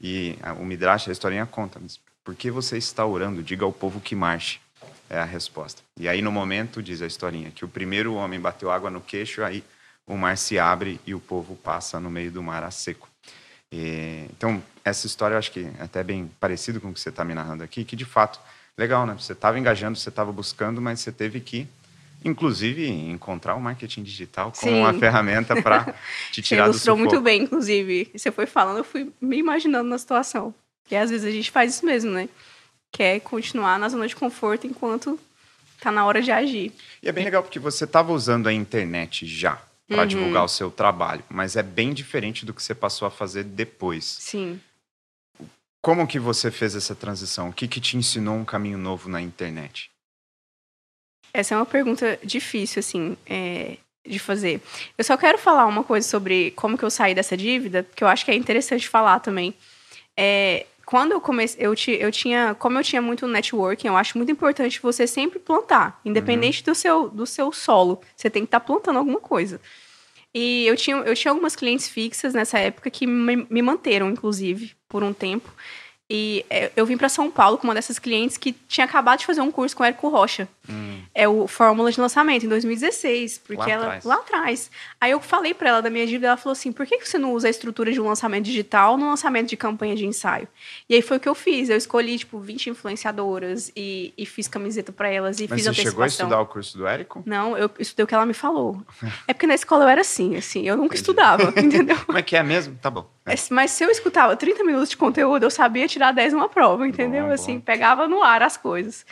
E 0.01 0.37
a- 0.42 0.53
o 0.53 0.64
Midrash, 0.64 1.09
a 1.09 1.12
historinha 1.12 1.47
conta, 1.47 1.81
mas 1.83 1.99
por 2.23 2.35
que 2.37 2.51
você 2.51 2.77
está 2.79 3.05
orando? 3.05 3.42
Diga 3.42 3.64
ao 3.64 3.73
povo 3.73 4.01
que 4.01 4.14
marche. 4.14 4.61
É 5.09 5.19
a 5.19 5.25
resposta. 5.25 5.83
E 5.99 6.09
aí 6.09 6.21
no 6.21 6.33
momento, 6.33 6.83
diz 6.83 7.01
a 7.01 7.07
historinha, 7.07 7.51
que 7.51 7.64
o 7.64 7.69
primeiro 7.69 8.14
homem 8.14 8.40
bateu 8.40 8.71
água 8.71 8.90
no 8.90 9.01
queixo, 9.01 9.42
aí 9.42 9.62
o 10.07 10.16
mar 10.16 10.37
se 10.37 10.59
abre 10.59 11.01
e 11.07 11.14
o 11.14 11.21
povo 11.21 11.57
passa 11.57 11.99
no 12.01 12.11
meio 12.11 12.31
do 12.31 12.42
mar 12.42 12.62
a 12.64 12.71
seco. 12.71 13.09
E, 13.73 14.27
então, 14.37 14.62
essa 14.85 15.07
história 15.07 15.35
eu 15.35 15.38
acho 15.38 15.51
que 15.51 15.69
é 15.79 15.83
até 15.83 16.03
bem 16.03 16.31
parecido 16.38 16.81
com 16.81 16.88
o 16.90 16.92
que 16.92 17.01
você 17.01 17.09
está 17.09 17.25
me 17.25 17.35
narrando 17.35 17.64
aqui, 17.64 17.85
que 17.85 17.97
de 17.97 18.05
fato, 18.05 18.38
legal, 18.79 19.05
né? 19.07 19.16
Você 19.19 19.33
estava 19.33 19.59
engajando, 19.59 19.99
você 19.99 20.09
estava 20.09 20.31
buscando, 20.33 20.81
mas 20.81 21.01
você 21.01 21.11
teve 21.11 21.40
que, 21.40 21.66
inclusive, 22.25 22.88
encontrar 22.88 23.55
o 23.57 23.61
marketing 23.61 24.03
digital 24.03 24.53
como 24.53 24.73
Sim. 24.73 24.81
uma 24.81 24.95
ferramenta 24.95 25.61
para 25.61 25.85
te 26.31 26.37
Você 26.37 26.42
tirar 26.42 26.64
do 26.64 26.71
ilustrou 26.71 26.97
sufoco. 26.97 27.14
muito 27.14 27.25
bem, 27.25 27.42
inclusive. 27.42 28.11
Você 28.14 28.31
foi 28.31 28.47
falando, 28.47 28.79
eu 28.79 28.85
fui 28.85 29.12
me 29.21 29.38
imaginando 29.38 29.88
na 29.88 29.99
situação. 29.99 30.55
Porque 30.83 30.95
às 30.95 31.11
vezes 31.11 31.27
a 31.27 31.33
gente 31.33 31.51
faz 31.51 31.75
isso 31.75 31.85
mesmo, 31.85 32.12
né? 32.12 32.29
Quer 32.92 33.20
continuar 33.20 33.79
na 33.79 33.88
zona 33.88 34.07
de 34.09 34.16
conforto 34.16 34.66
enquanto 34.66 35.18
tá 35.81 35.90
na 35.92 36.05
hora 36.07 36.22
de 36.22 36.31
agir. 36.31 36.72
E 37.03 37.09
é 37.09 37.12
bem 37.12 37.25
legal 37.25 37.42
porque 37.42 37.59
você 37.59 37.85
estava 37.85 38.12
usando 38.12 38.46
a 38.49 38.53
internet 38.53 39.27
já 39.27 39.61
para 39.87 40.03
Uhum. 40.03 40.07
divulgar 40.07 40.44
o 40.44 40.49
seu 40.49 40.70
trabalho, 40.70 41.22
mas 41.29 41.55
é 41.57 41.62
bem 41.62 41.92
diferente 41.92 42.44
do 42.44 42.53
que 42.53 42.62
você 42.62 42.75
passou 42.75 43.07
a 43.07 43.11
fazer 43.11 43.44
depois. 43.44 44.05
Sim. 44.05 44.61
Como 45.81 46.07
que 46.07 46.18
você 46.18 46.51
fez 46.51 46.75
essa 46.75 46.94
transição? 46.94 47.51
O 47.51 47.53
que, 47.53 47.68
que 47.68 47.81
te 47.81 47.96
ensinou 47.96 48.35
um 48.35 48.44
caminho 48.44 48.79
novo 48.79 49.09
na 49.09 49.20
internet? 49.20 49.90
Essa 51.33 51.55
é 51.55 51.57
uma 51.59 51.66
pergunta 51.66 52.18
difícil, 52.25 52.81
assim, 52.81 53.16
é, 53.27 53.77
de 54.05 54.18
fazer. 54.18 54.61
Eu 54.99 55.05
só 55.05 55.16
quero 55.16 55.38
falar 55.38 55.66
uma 55.66 55.85
coisa 55.85 56.09
sobre 56.09 56.51
como 56.53 56.77
que 56.77 56.85
eu 56.85 56.90
saí 56.90 57.14
dessa 57.14 57.37
dívida, 57.37 57.87
que 57.94 58.03
eu 58.03 58.09
acho 58.09 58.25
que 58.25 58.31
é 58.31 58.35
interessante 58.35 58.88
falar 58.88 59.20
também. 59.20 59.55
É, 60.16 60.66
quando 60.87 61.11
eu 61.12 61.20
comecei, 61.20 61.66
eu, 61.66 61.75
ti- 61.75 61.99
eu 62.01 62.12
tinha, 62.12 62.55
como 62.55 62.79
eu 62.79 62.85
tinha 62.85 63.03
muito 63.03 63.27
networking, 63.27 63.88
eu 63.88 63.96
acho 63.96 64.16
muito 64.16 64.31
importante 64.31 64.81
você 64.81 65.05
sempre 65.07 65.38
plantar, 65.40 66.01
independente 66.05 66.62
do, 66.64 66.75
seu, 66.77 67.09
do 67.11 67.27
seu 67.27 67.51
solo. 67.53 68.01
Você 68.16 68.31
tem 68.31 68.42
que 68.42 68.46
estar 68.46 68.61
plantando 68.61 68.99
alguma 69.01 69.18
coisa. 69.18 69.61
E 70.33 70.64
eu 70.66 70.77
tinha, 70.77 70.96
eu 70.99 71.14
tinha 71.14 71.33
algumas 71.33 71.57
clientes 71.57 71.88
fixas 71.88 72.33
nessa 72.35 72.59
época 72.59 72.88
que 72.88 73.07
me, 73.07 73.46
me 73.51 73.62
manteram, 73.62 74.09
inclusive, 74.09 74.75
por 74.88 75.03
um 75.03 75.12
tempo. 75.12 75.51
E 76.09 76.44
é, 76.49 76.70
eu 76.77 76.87
vim 76.87 76.96
para 76.96 77.09
São 77.09 77.31
Paulo 77.31 77.59
com 77.59 77.66
uma 77.66 77.75
dessas 77.75 77.99
clientes 77.99 78.37
que 78.37 78.53
tinha 78.53 78.85
acabado 78.85 79.18
de 79.18 79.27
fazer 79.27 79.40
um 79.40 79.51
curso 79.51 79.77
com 79.77 79.83
o 79.83 79.87
Érico 79.87 80.09
Rocha. 80.09 80.49
É 81.14 81.26
o 81.29 81.46
Fórmula 81.46 81.90
de 81.90 82.00
Lançamento, 82.00 82.44
em 82.44 82.48
2016. 82.48 83.38
Porque 83.38 83.62
Lá 83.62 83.70
ela. 83.70 83.85
atrás. 83.85 84.05
Lá 84.05 84.14
atrás. 84.16 84.70
Aí 85.00 85.11
eu 85.11 85.20
falei 85.20 85.55
para 85.55 85.68
ela 85.70 85.83
da 85.83 85.90
minha 85.90 86.07
dívida, 86.07 86.29
ela 86.29 86.37
falou 86.37 86.52
assim: 86.52 86.72
por 86.72 86.87
que 86.87 86.98
você 87.05 87.18
não 87.18 87.33
usa 87.33 87.46
a 87.46 87.50
estrutura 87.50 87.92
de 87.92 88.00
um 88.00 88.07
lançamento 88.07 88.44
digital 88.44 88.96
no 88.96 89.07
lançamento 89.09 89.48
de 89.48 89.57
campanha 89.57 89.94
de 89.96 90.07
ensaio? 90.07 90.48
E 90.88 90.94
aí 90.94 91.02
foi 91.02 91.16
o 91.16 91.20
que 91.20 91.29
eu 91.29 91.35
fiz. 91.35 91.68
Eu 91.70 91.76
escolhi, 91.76 92.18
tipo, 92.18 92.38
20 92.38 92.70
influenciadoras 92.70 93.70
e, 93.76 94.12
e 94.16 94.26
fiz 94.26 94.48
camiseta 94.48 94.92
para 94.92 95.09
elas 95.09 95.38
e 95.40 95.46
Mas 95.48 95.59
fiz 95.61 95.64
você 95.64 95.70
antecipação. 95.70 95.90
chegou 95.90 96.05
a 96.05 96.07
estudar 96.07 96.40
o 96.40 96.46
curso 96.46 96.76
do 96.79 96.87
Érico? 96.87 97.22
Não, 97.26 97.57
eu 97.57 97.70
estudei 97.79 98.05
o 98.05 98.07
que 98.07 98.14
ela 98.14 98.26
me 98.26 98.35
falou. 98.35 98.81
É 99.29 99.33
porque 99.33 99.46
na 99.46 99.55
escola 99.55 99.85
eu 99.85 99.88
era 99.88 100.00
assim, 100.02 100.37
assim, 100.37 100.68
eu 100.68 100.76
nunca 100.76 100.94
estudava, 100.94 101.52
entendeu? 101.61 101.96
Como 102.07 102.16
é 102.16 102.22
que 102.22 102.37
é 102.37 102.42
mesmo? 102.42 102.76
Tá 102.81 102.90
bom. 102.90 103.09
É. 103.24 103.33
É, 103.35 103.37
Mas 103.50 103.70
se 103.72 103.83
eu 103.85 103.90
escutava 103.90 104.37
30 104.37 104.62
minutos 104.62 104.90
de 104.90 104.96
conteúdo, 104.96 105.42
eu 105.42 105.50
sabia 105.50 105.88
tirar 105.88 106.12
10 106.12 106.33
numa 106.35 106.48
prova, 106.48 106.87
entendeu? 106.87 107.26
Bom, 107.26 107.33
assim, 107.33 107.55
bom. 107.57 107.61
pegava 107.62 108.07
no 108.07 108.22
ar 108.22 108.42
as 108.42 108.57
coisas. 108.57 109.05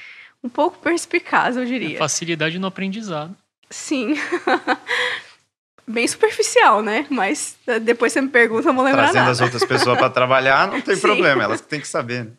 Um 0.44 0.48
pouco 0.50 0.76
perspicaz, 0.78 1.56
eu 1.56 1.62
É 1.62 1.66
diria. 1.66 1.98
facilidade 1.98 2.58
no 2.58 2.66
aprendizado. 2.66 3.34
Sim. 3.70 4.14
Bem 5.86 6.06
superficial, 6.08 6.82
né? 6.82 7.06
Mas 7.10 7.56
eh, 7.66 7.78
depois 7.78 8.12
você 8.12 8.20
me 8.20 8.28
pergunta, 8.28 8.68
eu 8.68 8.72
vou 8.74 8.84
lembrar 8.84 9.02
Trazendo 9.04 9.20
nada. 9.20 9.32
as 9.32 9.40
outras 9.40 9.64
pessoas 9.64 9.98
para 9.98 10.08
trabalhar, 10.08 10.68
não 10.68 10.80
tem 10.80 10.94
Sim. 10.96 11.00
problema, 11.02 11.42
elas 11.44 11.60
têm 11.60 11.80
que 11.80 11.88
saber. 11.88 12.24
né? 12.24 12.30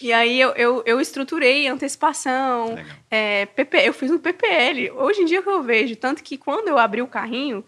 E 0.00 0.12
aí 0.12 0.40
eu, 0.40 0.50
eu, 0.50 0.82
eu 0.86 1.00
estruturei 1.00 1.66
antecipação, 1.68 2.76
é, 3.10 3.46
PP, 3.46 3.88
eu 3.88 3.92
fiz 3.92 4.10
um 4.10 4.18
PPL. 4.18 4.90
Hoje 4.92 5.20
em 5.22 5.24
dia 5.24 5.42
que 5.42 5.48
eu 5.48 5.62
vejo, 5.62 5.94
tanto 5.96 6.22
que 6.22 6.36
quando 6.36 6.68
eu 6.68 6.78
abri 6.78 7.00
o 7.02 7.06
carrinho, 7.06 7.64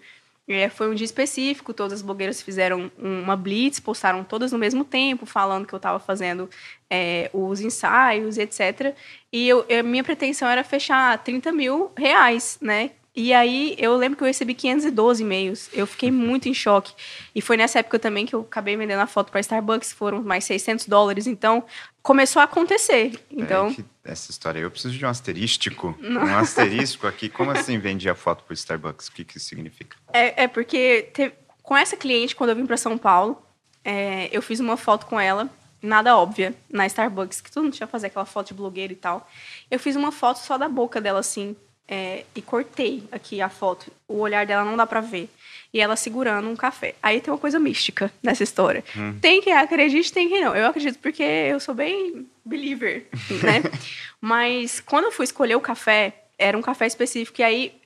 é, 0.48 0.68
foi 0.68 0.88
um 0.90 0.94
dia 0.94 1.04
específico, 1.04 1.72
todas 1.72 1.94
as 1.94 2.02
blogueiras 2.02 2.42
fizeram 2.42 2.90
uma 2.98 3.36
blitz, 3.36 3.78
postaram 3.78 4.24
todas 4.24 4.50
no 4.50 4.58
mesmo 4.58 4.84
tempo, 4.84 5.26
falando 5.26 5.64
que 5.66 5.72
eu 5.72 5.76
estava 5.76 5.98
fazendo 6.00 6.48
é, 6.90 7.30
os 7.32 7.60
ensaios, 7.60 8.36
etc. 8.36 8.94
E 9.32 9.48
eu, 9.48 9.64
a 9.78 9.82
minha 9.82 10.02
pretensão 10.04 10.48
era 10.48 10.64
fechar 10.64 11.16
30 11.22 11.52
mil 11.52 11.92
reais, 11.96 12.58
né? 12.60 12.90
E 13.14 13.32
aí 13.34 13.74
eu 13.76 13.96
lembro 13.96 14.16
que 14.16 14.22
eu 14.22 14.26
recebi 14.28 14.54
512 14.54 15.22
e-mails. 15.22 15.68
Eu 15.72 15.86
fiquei 15.86 16.10
muito 16.12 16.48
em 16.48 16.54
choque. 16.54 16.92
E 17.34 17.40
foi 17.40 17.56
nessa 17.56 17.80
época 17.80 17.98
também 17.98 18.24
que 18.24 18.34
eu 18.34 18.40
acabei 18.42 18.76
vendendo 18.76 19.00
a 19.00 19.06
foto 19.06 19.30
para 19.32 19.40
Starbucks, 19.40 19.92
foram 19.92 20.22
mais 20.22 20.44
600 20.44 20.86
dólares. 20.86 21.26
Então 21.26 21.64
começou 22.02 22.40
a 22.40 22.44
acontecer. 22.44 23.20
Então 23.30 23.74
que 23.74 23.84
essa 24.04 24.30
história 24.30 24.60
eu 24.60 24.70
preciso 24.70 24.96
de 24.96 25.04
um 25.04 25.08
asterístico. 25.08 25.98
Um 26.00 26.36
asterisco 26.36 27.06
aqui. 27.06 27.28
Como 27.28 27.50
assim 27.50 27.78
vendia 27.78 28.14
foto 28.14 28.44
pro 28.44 28.54
Starbucks? 28.54 29.08
O 29.08 29.12
que, 29.12 29.24
que 29.24 29.38
isso 29.38 29.48
significa? 29.48 29.96
É, 30.12 30.44
é 30.44 30.48
porque 30.48 31.08
teve- 31.12 31.34
com 31.62 31.76
essa 31.76 31.96
cliente, 31.96 32.34
quando 32.36 32.50
eu 32.50 32.56
vim 32.56 32.64
para 32.66 32.76
São 32.76 32.96
Paulo, 32.96 33.42
é, 33.84 34.28
eu 34.32 34.40
fiz 34.40 34.60
uma 34.60 34.76
foto 34.76 35.06
com 35.06 35.18
ela, 35.18 35.48
nada 35.82 36.16
óbvia, 36.16 36.54
na 36.70 36.86
Starbucks, 36.86 37.40
que 37.40 37.50
todo 37.50 37.64
mundo 37.64 37.74
tinha 37.74 37.86
fazer 37.86 38.08
aquela 38.08 38.24
foto 38.24 38.48
de 38.48 38.54
blogueira 38.54 38.92
e 38.92 38.96
tal. 38.96 39.28
Eu 39.70 39.78
fiz 39.78 39.96
uma 39.96 40.12
foto 40.12 40.38
só 40.38 40.58
da 40.58 40.68
boca 40.68 41.00
dela, 41.00 41.20
assim, 41.20 41.56
é, 41.88 42.24
e 42.34 42.40
cortei 42.40 43.02
aqui 43.10 43.40
a 43.40 43.48
foto. 43.48 43.90
O 44.06 44.18
olhar 44.18 44.46
dela 44.46 44.64
não 44.64 44.76
dá 44.76 44.86
pra 44.86 45.00
ver. 45.00 45.28
E 45.72 45.80
ela 45.80 45.96
segurando 45.96 46.48
um 46.48 46.56
café. 46.56 46.94
Aí 47.02 47.20
tem 47.20 47.32
uma 47.32 47.38
coisa 47.38 47.58
mística 47.58 48.12
nessa 48.22 48.44
história. 48.44 48.84
Tem 49.20 49.40
quem 49.40 49.52
acredite, 49.52 50.12
tem 50.12 50.28
quem 50.28 50.44
não. 50.44 50.54
Eu 50.54 50.66
acredito 50.66 50.98
porque 50.98 51.22
eu 51.22 51.58
sou 51.58 51.74
bem 51.74 52.28
believer, 52.44 53.06
né? 53.42 53.62
Mas 54.20 54.80
quando 54.80 55.06
eu 55.06 55.12
fui 55.12 55.24
escolher 55.24 55.56
o 55.56 55.60
café, 55.60 56.24
era 56.38 56.56
um 56.56 56.62
café 56.62 56.86
específico. 56.86 57.40
E 57.40 57.44
aí 57.44 57.80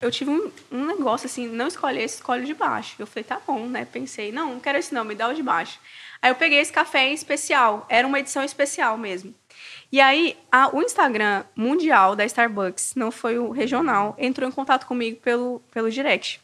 eu 0.00 0.10
tive 0.10 0.30
um, 0.30 0.50
um 0.70 0.86
negócio 0.86 1.26
assim, 1.26 1.46
não 1.46 1.68
escolhe 1.68 2.00
esse, 2.00 2.16
escolhe 2.16 2.42
o 2.42 2.46
de 2.46 2.54
baixo. 2.54 2.96
Eu 2.98 3.06
falei, 3.06 3.24
tá 3.24 3.40
bom, 3.46 3.66
né? 3.66 3.84
Pensei, 3.84 4.32
não, 4.32 4.54
não 4.54 4.60
quero 4.60 4.78
esse 4.78 4.92
não, 4.92 5.04
me 5.04 5.14
dá 5.14 5.28
o 5.28 5.34
de 5.34 5.42
baixo. 5.42 5.78
Aí 6.22 6.30
eu 6.30 6.34
peguei 6.36 6.60
esse 6.60 6.72
café 6.72 7.08
em 7.08 7.14
especial, 7.14 7.84
era 7.88 8.06
uma 8.06 8.20
edição 8.20 8.44
especial 8.44 8.96
mesmo. 8.96 9.34
E 9.90 10.00
aí, 10.00 10.36
a- 10.50 10.74
o 10.74 10.80
Instagram 10.80 11.44
mundial 11.54 12.14
da 12.16 12.24
Starbucks, 12.24 12.94
não 12.94 13.10
foi 13.10 13.38
o 13.38 13.50
regional, 13.50 14.14
entrou 14.18 14.48
em 14.48 14.52
contato 14.52 14.86
comigo 14.86 15.18
pelo, 15.20 15.60
pelo 15.72 15.90
direct. 15.90 16.40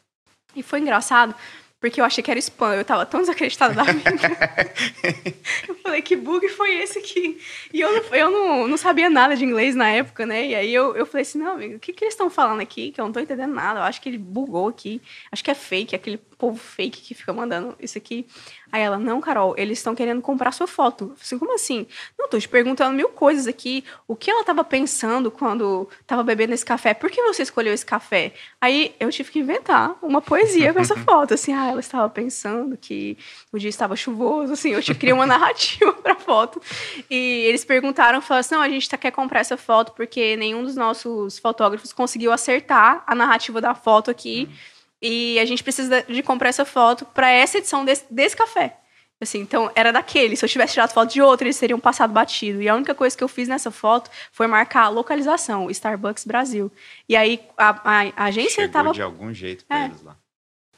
E 0.55 0.63
foi 0.63 0.81
engraçado, 0.81 1.35
porque 1.81 2.01
eu 2.01 2.05
achei 2.05 2.23
que 2.23 2.31
era 2.31 2.39
spam. 2.41 2.75
Eu 2.75 2.85
tava 2.85 3.07
tão 3.07 3.21
desacreditada 3.21 3.73
da 3.73 3.85
vida. 3.85 4.11
eu 5.69 5.75
falei, 5.77 6.03
que 6.03 6.17
bug 6.17 6.47
foi 6.49 6.75
esse 6.75 6.99
aqui? 6.99 7.41
E 7.73 7.81
eu, 7.81 7.91
não, 7.93 8.15
eu 8.15 8.31
não, 8.31 8.69
não 8.69 8.77
sabia 8.77 9.09
nada 9.09 9.37
de 9.37 9.45
inglês 9.45 9.75
na 9.75 9.89
época, 9.89 10.27
né? 10.27 10.45
E 10.47 10.55
aí 10.55 10.75
eu, 10.75 10.97
eu 10.97 11.07
falei 11.07 11.23
assim, 11.23 11.39
não, 11.39 11.53
amigo, 11.53 11.77
o 11.77 11.79
que, 11.79 11.93
que 11.93 12.05
eles 12.05 12.15
estão 12.15 12.29
falando 12.29 12.61
aqui? 12.61 12.91
Que 12.91 13.01
eu 13.01 13.05
não 13.05 13.13
tô 13.13 13.21
entendendo 13.21 13.55
nada. 13.55 13.81
Eu 13.81 13.85
acho 13.85 14.01
que 14.01 14.09
ele 14.09 14.19
bugou 14.19 14.69
aqui. 14.69 15.01
Acho 15.31 15.45
que 15.45 15.51
é 15.51 15.55
fake, 15.55 15.95
aquele 15.95 16.21
povo 16.39 16.57
fake 16.57 17.01
que 17.01 17.15
fica 17.15 17.33
mandando 17.33 17.75
isso 17.81 17.99
aqui. 17.99 18.27
Aí 18.71 18.81
ela, 18.81 18.99
não, 18.99 19.21
Carol, 19.21 19.55
eles 19.59 19.79
estão 19.79 19.95
querendo 19.95 20.23
comprar 20.23 20.53
sua 20.53 20.67
foto. 20.67 21.15
Assim, 21.21 21.39
como 21.39 21.55
assim? 21.55 21.87
Não, 22.17 22.29
tô 22.29 22.39
te 22.39 22.49
perguntando 22.49 22.95
mil 22.95 23.09
coisas 23.09 23.47
aqui. 23.47 23.83
O 24.07 24.15
que 24.15 24.31
ela 24.31 24.45
tava 24.45 24.63
pensando 24.63 25.31
quando 25.31 25.89
tava 26.07 26.23
bebendo 26.23 26.55
esse 26.55 26.65
café? 26.65 26.95
Por 26.95 27.11
que 27.11 27.21
você 27.23 27.43
escolheu 27.43 27.75
esse 27.75 27.85
café? 27.85 28.33
Aí 28.61 28.95
eu 29.01 29.11
tive 29.11 29.31
que 29.33 29.41
inventar 29.41 29.97
uma 30.01 30.23
poesia 30.23 30.73
com 30.73 30.79
essa 30.79 30.97
foto. 31.03 31.35
Assim, 31.35 31.53
ah, 31.53 31.71
ela 31.71 31.81
estava 31.81 32.09
pensando 32.09 32.77
que 32.77 33.19
o 33.53 33.59
dia 33.59 33.71
estava 33.71 33.97
chuvoso. 33.97 34.53
Assim, 34.53 34.71
eu 34.71 34.83
tive 34.83 34.95
que 34.95 35.01
criar 35.01 35.15
uma 35.15 35.27
narrativa 35.27 35.93
pra 35.95 36.15
foto. 36.15 36.63
E 37.11 37.45
eles 37.47 37.65
perguntaram, 37.65 38.21
falaram 38.21 38.41
assim, 38.41 38.55
não, 38.55 38.63
a 38.63 38.69
gente 38.69 38.89
tá, 38.89 38.97
quer 38.97 39.11
comprar 39.11 39.41
essa 39.41 39.57
foto 39.57 39.93
porque 39.93 40.37
nenhum 40.37 40.63
dos 40.63 40.77
nossos 40.77 41.39
fotógrafos 41.39 41.93
conseguiu 41.93 42.31
acertar 42.31 43.03
a 43.07 43.15
narrativa 43.15 43.61
da 43.61 43.75
foto 43.75 44.09
aqui. 44.09 44.49
Hum 44.49 44.78
e 45.01 45.39
a 45.39 45.45
gente 45.45 45.63
precisa 45.63 46.03
de 46.03 46.23
comprar 46.23 46.49
essa 46.49 46.65
foto 46.65 47.05
para 47.07 47.31
essa 47.31 47.59
edição 47.59 47.85
desse, 47.85 48.05
desse 48.11 48.37
café. 48.37 48.77
Assim, 49.21 49.41
então, 49.41 49.71
era 49.75 49.93
daquele. 49.93 50.37
Se 50.37 50.45
eu 50.45 50.49
tivesse 50.49 50.75
tirado 50.75 50.93
foto 50.93 51.13
de 51.13 51.21
outro, 51.21 51.45
eles 51.45 51.59
teriam 51.59 51.81
passado 51.81 52.13
batido. 52.13 52.63
E 52.63 52.69
a 52.69 52.75
única 52.75 52.95
coisa 52.95 53.17
que 53.17 53.25
eu 53.25 53.29
fiz 53.29 53.49
nessa 53.49 53.71
foto 53.71 54.09
foi 54.31 54.47
marcar 54.47 54.85
a 54.85 54.89
localização, 54.89 55.69
Starbucks 55.71 56.25
Brasil. 56.25 56.71
E 57.09 57.17
aí, 57.17 57.41
a, 57.57 57.71
a, 57.71 58.13
a 58.17 58.25
agência 58.27 58.65
estava... 58.65 58.93
de 58.93 59.03
algum 59.03 59.35
jeito 59.35 59.65
pra 59.65 59.81
é. 59.81 59.85
eles 59.87 60.03
lá. 60.03 60.17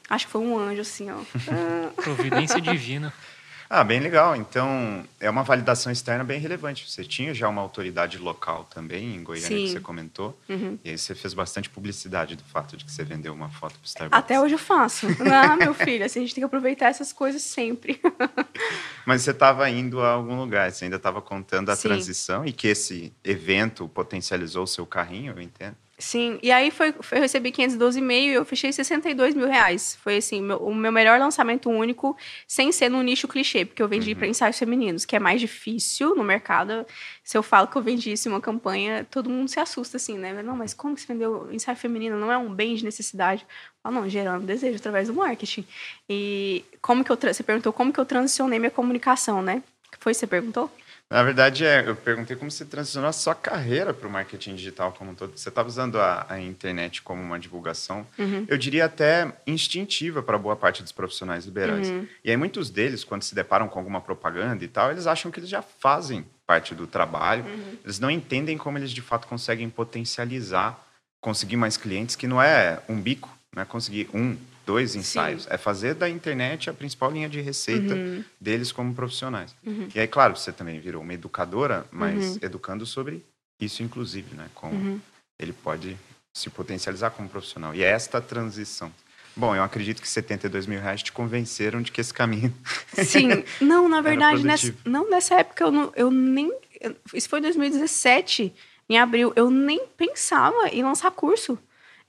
Acho 0.09 0.25
que 0.25 0.31
foi 0.31 0.41
um 0.41 0.57
anjo, 0.57 0.81
assim, 0.81 1.09
ó. 1.11 1.19
Providência 2.01 2.59
divina. 2.59 3.13
Ah, 3.73 3.85
bem 3.85 4.01
legal. 4.01 4.35
Então, 4.35 5.01
é 5.17 5.29
uma 5.29 5.43
validação 5.43 5.89
externa 5.89 6.25
bem 6.25 6.37
relevante. 6.41 6.91
Você 6.91 7.05
tinha 7.05 7.33
já 7.33 7.47
uma 7.47 7.61
autoridade 7.61 8.17
local 8.17 8.65
também, 8.65 9.15
em 9.15 9.23
Goiânia, 9.23 9.47
Sim. 9.47 9.63
que 9.63 9.71
você 9.71 9.79
comentou. 9.79 10.37
Uhum. 10.49 10.77
E 10.83 10.89
aí 10.89 10.97
você 10.97 11.15
fez 11.15 11.33
bastante 11.33 11.69
publicidade 11.69 12.35
do 12.35 12.43
fato 12.43 12.75
de 12.75 12.83
que 12.83 12.91
você 12.91 13.05
vendeu 13.05 13.33
uma 13.33 13.47
foto 13.47 13.79
para 13.79 13.87
Starbucks. 13.87 14.19
Até 14.19 14.41
hoje 14.41 14.55
eu 14.55 14.59
faço. 14.59 15.07
Ah, 15.31 15.55
meu 15.55 15.73
filho, 15.73 16.03
assim, 16.03 16.19
a 16.19 16.21
gente 16.23 16.35
tem 16.35 16.41
que 16.41 16.45
aproveitar 16.45 16.87
essas 16.87 17.13
coisas 17.13 17.41
sempre. 17.41 18.01
Mas 19.05 19.21
você 19.21 19.31
estava 19.31 19.69
indo 19.69 20.01
a 20.01 20.11
algum 20.11 20.37
lugar, 20.37 20.69
você 20.69 20.83
ainda 20.83 20.97
estava 20.97 21.21
contando 21.21 21.69
a 21.69 21.75
Sim. 21.75 21.87
transição 21.87 22.45
e 22.45 22.51
que 22.51 22.67
esse 22.67 23.13
evento 23.23 23.87
potencializou 23.87 24.63
o 24.63 24.67
seu 24.67 24.85
carrinho, 24.85 25.31
eu 25.37 25.41
entendo. 25.41 25.77
Sim, 26.01 26.39
e 26.41 26.51
aí 26.51 26.71
foi, 26.71 26.89
eu 27.11 27.21
recebi 27.21 27.51
512,5 27.51 28.11
e 28.11 28.33
eu 28.33 28.43
fechei 28.43 28.73
62 28.73 29.35
mil 29.35 29.47
reais. 29.47 29.95
Foi 30.01 30.17
assim, 30.17 30.41
meu, 30.41 30.57
o 30.57 30.73
meu 30.73 30.91
melhor 30.91 31.19
lançamento 31.19 31.69
único, 31.69 32.17
sem 32.47 32.71
ser 32.71 32.89
no 32.89 33.03
nicho 33.03 33.27
clichê, 33.27 33.65
porque 33.65 33.83
eu 33.83 33.87
vendi 33.87 34.13
uhum. 34.13 34.17
para 34.17 34.27
ensaios 34.27 34.57
femininos, 34.57 35.05
que 35.05 35.15
é 35.15 35.19
mais 35.19 35.39
difícil 35.39 36.15
no 36.15 36.23
mercado. 36.23 36.87
Se 37.23 37.37
eu 37.37 37.43
falo 37.43 37.67
que 37.67 37.75
eu 37.75 37.83
vendi 37.83 38.11
isso 38.11 38.27
em 38.27 38.31
uma 38.31 38.41
campanha, 38.41 39.05
todo 39.11 39.29
mundo 39.29 39.47
se 39.47 39.59
assusta 39.59 39.97
assim, 39.97 40.17
né? 40.17 40.41
Não, 40.41 40.55
mas 40.55 40.73
como 40.73 40.95
que 40.95 41.01
você 41.01 41.07
vendeu 41.07 41.47
ensaio 41.51 41.77
feminino? 41.77 42.19
Não 42.19 42.31
é 42.31 42.37
um 42.37 42.51
bem 42.51 42.73
de 42.73 42.83
necessidade. 42.83 43.45
Ah, 43.83 43.91
não, 43.91 44.09
gerando 44.09 44.43
desejo 44.43 44.77
através 44.77 45.07
do 45.07 45.13
marketing. 45.13 45.63
E 46.09 46.65
como 46.81 47.03
que 47.03 47.11
eu, 47.11 47.15
você 47.15 47.43
perguntou 47.43 47.71
como 47.71 47.93
que 47.93 47.99
eu 47.99 48.05
transicionei 48.05 48.57
minha 48.57 48.71
comunicação, 48.71 49.43
né? 49.43 49.61
Que 49.91 49.99
foi 49.99 50.15
você 50.15 50.25
perguntou? 50.25 50.71
Na 51.11 51.23
verdade, 51.23 51.65
é, 51.65 51.83
eu 51.85 51.93
perguntei 51.93 52.37
como 52.37 52.49
você 52.49 52.63
transicionou 52.63 53.09
a 53.09 53.11
sua 53.11 53.35
carreira 53.35 53.93
para 53.93 54.07
o 54.07 54.09
marketing 54.09 54.55
digital 54.55 54.93
como 54.97 55.11
um 55.11 55.13
todo. 55.13 55.37
Você 55.37 55.49
estava 55.49 55.67
usando 55.67 55.99
a, 55.99 56.25
a, 56.29 56.39
internet 56.39 57.01
como 57.01 57.21
uma 57.21 57.37
divulgação, 57.37 58.07
uhum. 58.17 58.45
eu 58.47 58.57
diria 58.57 58.85
até 58.85 59.29
instintiva 59.45 60.23
para 60.23 60.37
boa 60.37 60.55
parte 60.55 60.81
dos 60.81 60.93
profissionais 60.93 61.43
liberais. 61.43 61.89
Uhum. 61.89 62.07
E 62.23 62.31
aí 62.31 62.37
muitos 62.37 62.69
deles, 62.69 63.03
quando 63.03 63.23
se 63.23 63.35
deparam 63.35 63.67
com 63.67 63.77
alguma 63.77 63.99
propaganda 63.99 64.63
e 64.63 64.69
tal, 64.69 64.89
eles 64.89 65.05
acham 65.05 65.29
que 65.29 65.41
eles 65.41 65.49
já 65.49 65.61
fazem 65.61 66.25
parte 66.47 66.73
do 66.73 66.87
trabalho. 66.87 67.43
Uhum. 67.43 67.77
Eles 67.83 67.99
não 67.99 68.09
entendem 68.09 68.57
como 68.57 68.77
eles 68.77 68.91
de 68.91 69.01
fato 69.01 69.27
conseguem 69.27 69.69
potencializar, 69.69 70.81
conseguir 71.19 71.57
mais 71.57 71.75
clientes, 71.75 72.15
que 72.15 72.25
não 72.25 72.41
é 72.41 72.79
um 72.87 72.95
bico, 72.95 73.29
não 73.53 73.61
é 73.61 73.65
conseguir 73.65 74.09
um, 74.13 74.37
dois 74.71 74.95
ensaios. 74.95 75.43
Sim. 75.43 75.49
É 75.51 75.57
fazer 75.57 75.93
da 75.95 76.09
internet 76.09 76.69
a 76.69 76.73
principal 76.73 77.11
linha 77.11 77.27
de 77.27 77.41
receita 77.41 77.93
uhum. 77.93 78.23
deles 78.39 78.71
como 78.71 78.93
profissionais. 78.93 79.53
Uhum. 79.65 79.89
E 79.93 79.99
aí, 79.99 80.07
claro, 80.07 80.37
você 80.37 80.53
também 80.53 80.79
virou 80.79 81.01
uma 81.01 81.13
educadora, 81.13 81.85
mas 81.91 82.31
uhum. 82.31 82.39
educando 82.41 82.85
sobre 82.85 83.25
isso, 83.59 83.83
inclusive, 83.83 84.33
né? 84.33 84.47
Como 84.55 84.73
uhum. 84.73 84.99
ele 85.37 85.51
pode 85.51 85.97
se 86.33 86.49
potencializar 86.49 87.09
como 87.09 87.27
profissional. 87.27 87.75
E 87.75 87.83
é 87.83 87.87
esta 87.87 88.21
transição. 88.21 88.89
Bom, 89.35 89.53
eu 89.53 89.63
acredito 89.63 90.01
que 90.01 90.07
72 90.07 90.65
mil 90.65 90.79
reais 90.79 91.03
te 91.03 91.11
convenceram 91.11 91.81
de 91.81 91.91
que 91.91 91.99
esse 91.99 92.13
caminho. 92.13 92.53
Sim, 93.05 93.43
não, 93.59 93.89
na 93.89 93.99
verdade, 93.99 94.43
nessa, 94.43 94.73
não, 94.85 95.09
nessa 95.09 95.35
época 95.35 95.65
eu, 95.65 95.71
não, 95.71 95.91
eu 95.97 96.09
nem. 96.09 96.49
Isso 97.13 97.27
foi 97.27 97.39
em 97.39 97.43
2017, 97.43 98.53
em 98.89 98.97
abril, 98.97 99.33
eu 99.35 99.49
nem 99.51 99.85
pensava 99.97 100.69
em 100.69 100.81
lançar 100.81 101.11
curso. 101.11 101.57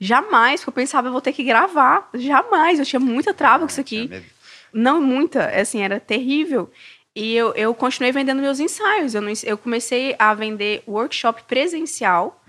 Jamais, 0.05 0.61
porque 0.61 0.71
eu 0.71 0.83
pensava, 0.83 1.07
eu 1.07 1.13
vou 1.13 1.21
ter 1.21 1.33
que 1.33 1.45
gravar. 1.45 2.09
Jamais, 2.15 2.81
eu 2.81 2.85
tinha 2.85 2.99
muita 2.99 3.33
trava 3.33 3.61
com 3.65 3.71
isso 3.71 3.81
aqui. 3.81 4.11
Não 4.73 5.01
muita, 5.01 5.47
assim, 5.51 5.81
era 5.81 6.01
terrível. 6.01 6.69
E 7.15 7.37
eu, 7.37 7.55
eu 7.55 7.73
continuei 7.73 8.11
vendendo 8.11 8.43
meus 8.43 8.59
ensaios. 8.59 9.15
Eu, 9.15 9.21
não, 9.21 9.33
eu 9.45 9.57
comecei 9.57 10.17
a 10.19 10.35
vender 10.35 10.83
workshop 10.89 11.45
presencial 11.45 12.43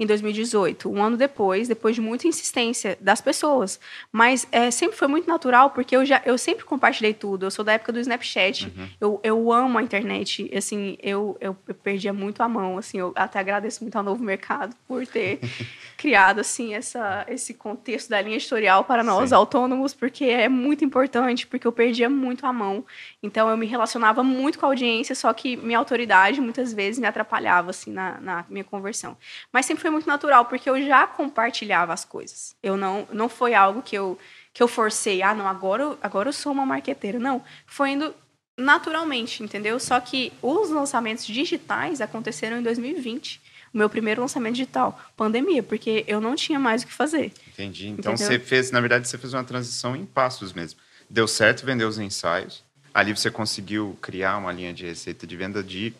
em 0.00 0.06
2018, 0.06 0.90
um 0.90 1.02
ano 1.02 1.14
depois, 1.14 1.68
depois 1.68 1.94
de 1.94 2.00
muita 2.00 2.26
insistência 2.26 2.96
das 3.02 3.20
pessoas. 3.20 3.78
Mas 4.10 4.48
é, 4.50 4.70
sempre 4.70 4.96
foi 4.96 5.06
muito 5.06 5.28
natural, 5.28 5.70
porque 5.70 5.94
eu 5.94 6.06
já 6.06 6.22
eu 6.24 6.38
sempre 6.38 6.64
compartilhei 6.64 7.12
tudo. 7.12 7.44
Eu 7.44 7.50
sou 7.50 7.62
da 7.62 7.74
época 7.74 7.92
do 7.92 8.00
Snapchat. 8.00 8.64
Uhum. 8.64 8.88
Eu, 8.98 9.20
eu 9.22 9.52
amo 9.52 9.76
a 9.76 9.82
internet. 9.82 10.50
Assim, 10.56 10.96
eu, 11.02 11.36
eu, 11.38 11.54
eu, 11.68 11.74
perdia 11.74 12.14
muito 12.14 12.42
a 12.42 12.48
mão. 12.48 12.78
Assim, 12.78 12.98
eu 12.98 13.12
até 13.14 13.38
agradeço 13.38 13.84
muito 13.84 13.94
ao 13.96 14.02
Novo 14.02 14.24
Mercado 14.24 14.74
por 14.88 15.06
ter 15.06 15.38
criado 15.98 16.40
assim 16.40 16.72
essa, 16.72 17.26
esse 17.28 17.52
contexto 17.52 18.08
da 18.08 18.22
linha 18.22 18.36
editorial 18.36 18.84
para 18.84 19.04
nós 19.04 19.28
Sim. 19.28 19.34
autônomos, 19.34 19.92
porque 19.92 20.24
é 20.24 20.48
muito 20.48 20.82
importante, 20.82 21.46
porque 21.46 21.66
eu 21.66 21.72
perdia 21.72 22.08
muito 22.08 22.46
a 22.46 22.52
mão. 22.54 22.86
Então 23.22 23.50
eu 23.50 23.56
me 23.56 23.66
relacionava 23.66 24.22
muito 24.22 24.58
com 24.58 24.64
a 24.64 24.70
audiência, 24.70 25.14
só 25.14 25.30
que 25.34 25.58
minha 25.58 25.78
autoridade 25.78 26.40
muitas 26.40 26.72
vezes 26.72 26.98
me 26.98 27.06
atrapalhava 27.06 27.68
assim 27.68 27.92
na, 27.92 28.18
na 28.18 28.46
minha 28.48 28.64
conversão. 28.64 29.14
Mas 29.52 29.66
sempre 29.66 29.82
foi 29.82 29.89
muito 29.90 30.06
natural, 30.06 30.44
porque 30.44 30.68
eu 30.68 30.80
já 30.84 31.06
compartilhava 31.06 31.92
as 31.92 32.04
coisas. 32.04 32.54
Eu 32.62 32.76
não, 32.76 33.06
não 33.12 33.28
foi 33.28 33.54
algo 33.54 33.82
que 33.82 33.96
eu, 33.96 34.18
que 34.52 34.62
eu 34.62 34.68
forcei, 34.68 35.22
ah, 35.22 35.34
não, 35.34 35.46
agora, 35.46 35.96
agora 36.02 36.28
eu 36.28 36.32
sou 36.32 36.52
uma 36.52 36.66
marqueteira. 36.66 37.18
Não, 37.18 37.42
foi 37.66 37.90
indo 37.90 38.14
naturalmente, 38.56 39.42
entendeu? 39.42 39.80
Só 39.80 39.98
que 40.00 40.32
os 40.42 40.70
lançamentos 40.70 41.26
digitais 41.26 42.00
aconteceram 42.00 42.58
em 42.58 42.62
2020. 42.62 43.40
O 43.72 43.78
meu 43.78 43.88
primeiro 43.88 44.20
lançamento 44.20 44.54
digital, 44.54 45.00
pandemia, 45.16 45.62
porque 45.62 46.04
eu 46.08 46.20
não 46.20 46.34
tinha 46.34 46.58
mais 46.58 46.82
o 46.82 46.86
que 46.86 46.92
fazer. 46.92 47.32
Entendi. 47.48 47.88
Então 47.88 48.14
entendeu? 48.14 48.32
você 48.32 48.38
fez, 48.38 48.70
na 48.70 48.80
verdade, 48.80 49.06
você 49.06 49.16
fez 49.16 49.32
uma 49.32 49.44
transição 49.44 49.94
em 49.94 50.04
passos 50.04 50.52
mesmo. 50.52 50.80
Deu 51.08 51.28
certo 51.28 51.64
vender 51.64 51.84
os 51.84 51.98
ensaios. 51.98 52.64
Ali 52.92 53.16
você 53.16 53.30
conseguiu 53.30 53.96
criar 54.02 54.36
uma 54.38 54.52
linha 54.52 54.74
de 54.74 54.84
receita 54.84 55.24
de 55.24 55.36
venda 55.36 55.62
de 55.62 55.94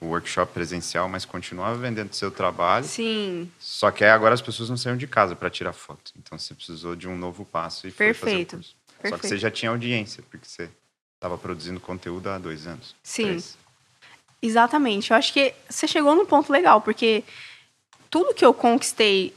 o 0.00 0.06
workshop 0.06 0.52
presencial, 0.52 1.08
mas 1.08 1.24
continuava 1.24 1.76
vendendo 1.76 2.14
seu 2.14 2.30
trabalho. 2.30 2.84
Sim. 2.86 3.50
Só 3.58 3.90
que 3.90 4.04
agora 4.04 4.34
as 4.34 4.40
pessoas 4.40 4.70
não 4.70 4.76
saíram 4.76 4.96
de 4.96 5.06
casa 5.06 5.36
para 5.36 5.50
tirar 5.50 5.72
foto. 5.72 6.12
Então 6.18 6.38
você 6.38 6.54
precisou 6.54 6.96
de 6.96 7.06
um 7.06 7.16
novo 7.16 7.44
passo 7.44 7.86
e 7.86 7.90
Perfeito. 7.92 8.18
foi 8.18 8.30
fazer. 8.30 8.74
Perfeito. 9.02 9.10
Só 9.10 9.18
que 9.18 9.28
você 9.28 9.38
já 9.38 9.50
tinha 9.50 9.70
audiência, 9.70 10.22
porque 10.30 10.46
você 10.46 10.70
estava 11.16 11.36
produzindo 11.36 11.78
conteúdo 11.78 12.28
há 12.28 12.38
dois 12.38 12.66
anos. 12.66 12.94
Sim. 13.02 13.24
Três. 13.24 13.58
Exatamente. 14.42 15.10
Eu 15.10 15.16
acho 15.16 15.32
que 15.32 15.54
você 15.68 15.86
chegou 15.86 16.14
num 16.14 16.24
ponto 16.24 16.50
legal, 16.50 16.80
porque 16.80 17.22
tudo 18.08 18.34
que 18.34 18.44
eu 18.44 18.54
conquistei 18.54 19.34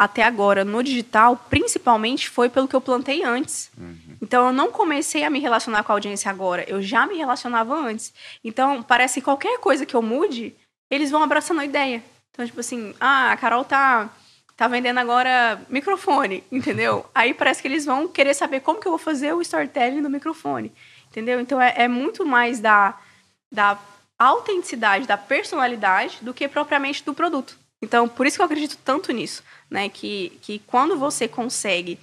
até 0.00 0.22
agora 0.22 0.64
no 0.64 0.82
digital, 0.82 1.36
principalmente, 1.50 2.30
foi 2.30 2.48
pelo 2.48 2.66
que 2.66 2.74
eu 2.74 2.80
plantei 2.80 3.22
antes. 3.22 3.70
Uhum. 3.76 4.16
Então, 4.22 4.46
eu 4.46 4.52
não 4.52 4.72
comecei 4.72 5.24
a 5.24 5.28
me 5.28 5.38
relacionar 5.38 5.82
com 5.82 5.92
a 5.92 5.94
audiência 5.94 6.30
agora, 6.30 6.64
eu 6.66 6.80
já 6.80 7.06
me 7.06 7.18
relacionava 7.18 7.74
antes. 7.74 8.10
Então, 8.42 8.82
parece 8.82 9.20
que 9.20 9.24
qualquer 9.26 9.58
coisa 9.58 9.84
que 9.84 9.94
eu 9.94 10.00
mude, 10.00 10.54
eles 10.90 11.10
vão 11.10 11.22
abraçando 11.22 11.60
a 11.60 11.66
ideia. 11.66 12.02
Então, 12.30 12.46
tipo 12.46 12.60
assim, 12.60 12.94
ah, 12.98 13.30
a 13.30 13.36
Carol 13.36 13.62
tá, 13.62 14.08
tá 14.56 14.66
vendendo 14.66 14.96
agora 14.96 15.60
microfone, 15.68 16.42
entendeu? 16.50 17.04
Aí 17.14 17.34
parece 17.34 17.60
que 17.60 17.68
eles 17.68 17.84
vão 17.84 18.08
querer 18.08 18.32
saber 18.32 18.60
como 18.60 18.80
que 18.80 18.88
eu 18.88 18.92
vou 18.92 18.98
fazer 18.98 19.34
o 19.34 19.42
storytelling 19.42 20.00
no 20.00 20.08
microfone, 20.08 20.72
entendeu? 21.10 21.38
Então, 21.38 21.60
é, 21.60 21.74
é 21.76 21.88
muito 21.88 22.24
mais 22.24 22.58
da, 22.58 22.98
da 23.52 23.78
autenticidade, 24.18 25.06
da 25.06 25.18
personalidade, 25.18 26.20
do 26.22 26.32
que 26.32 26.48
propriamente 26.48 27.04
do 27.04 27.12
produto. 27.12 27.59
Então, 27.82 28.08
por 28.08 28.26
isso 28.26 28.36
que 28.36 28.42
eu 28.42 28.46
acredito 28.46 28.76
tanto 28.84 29.12
nisso 29.12 29.42
né? 29.70 29.88
Que, 29.88 30.38
que 30.42 30.58
quando 30.66 30.98
você 30.98 31.28
consegue 31.28 31.98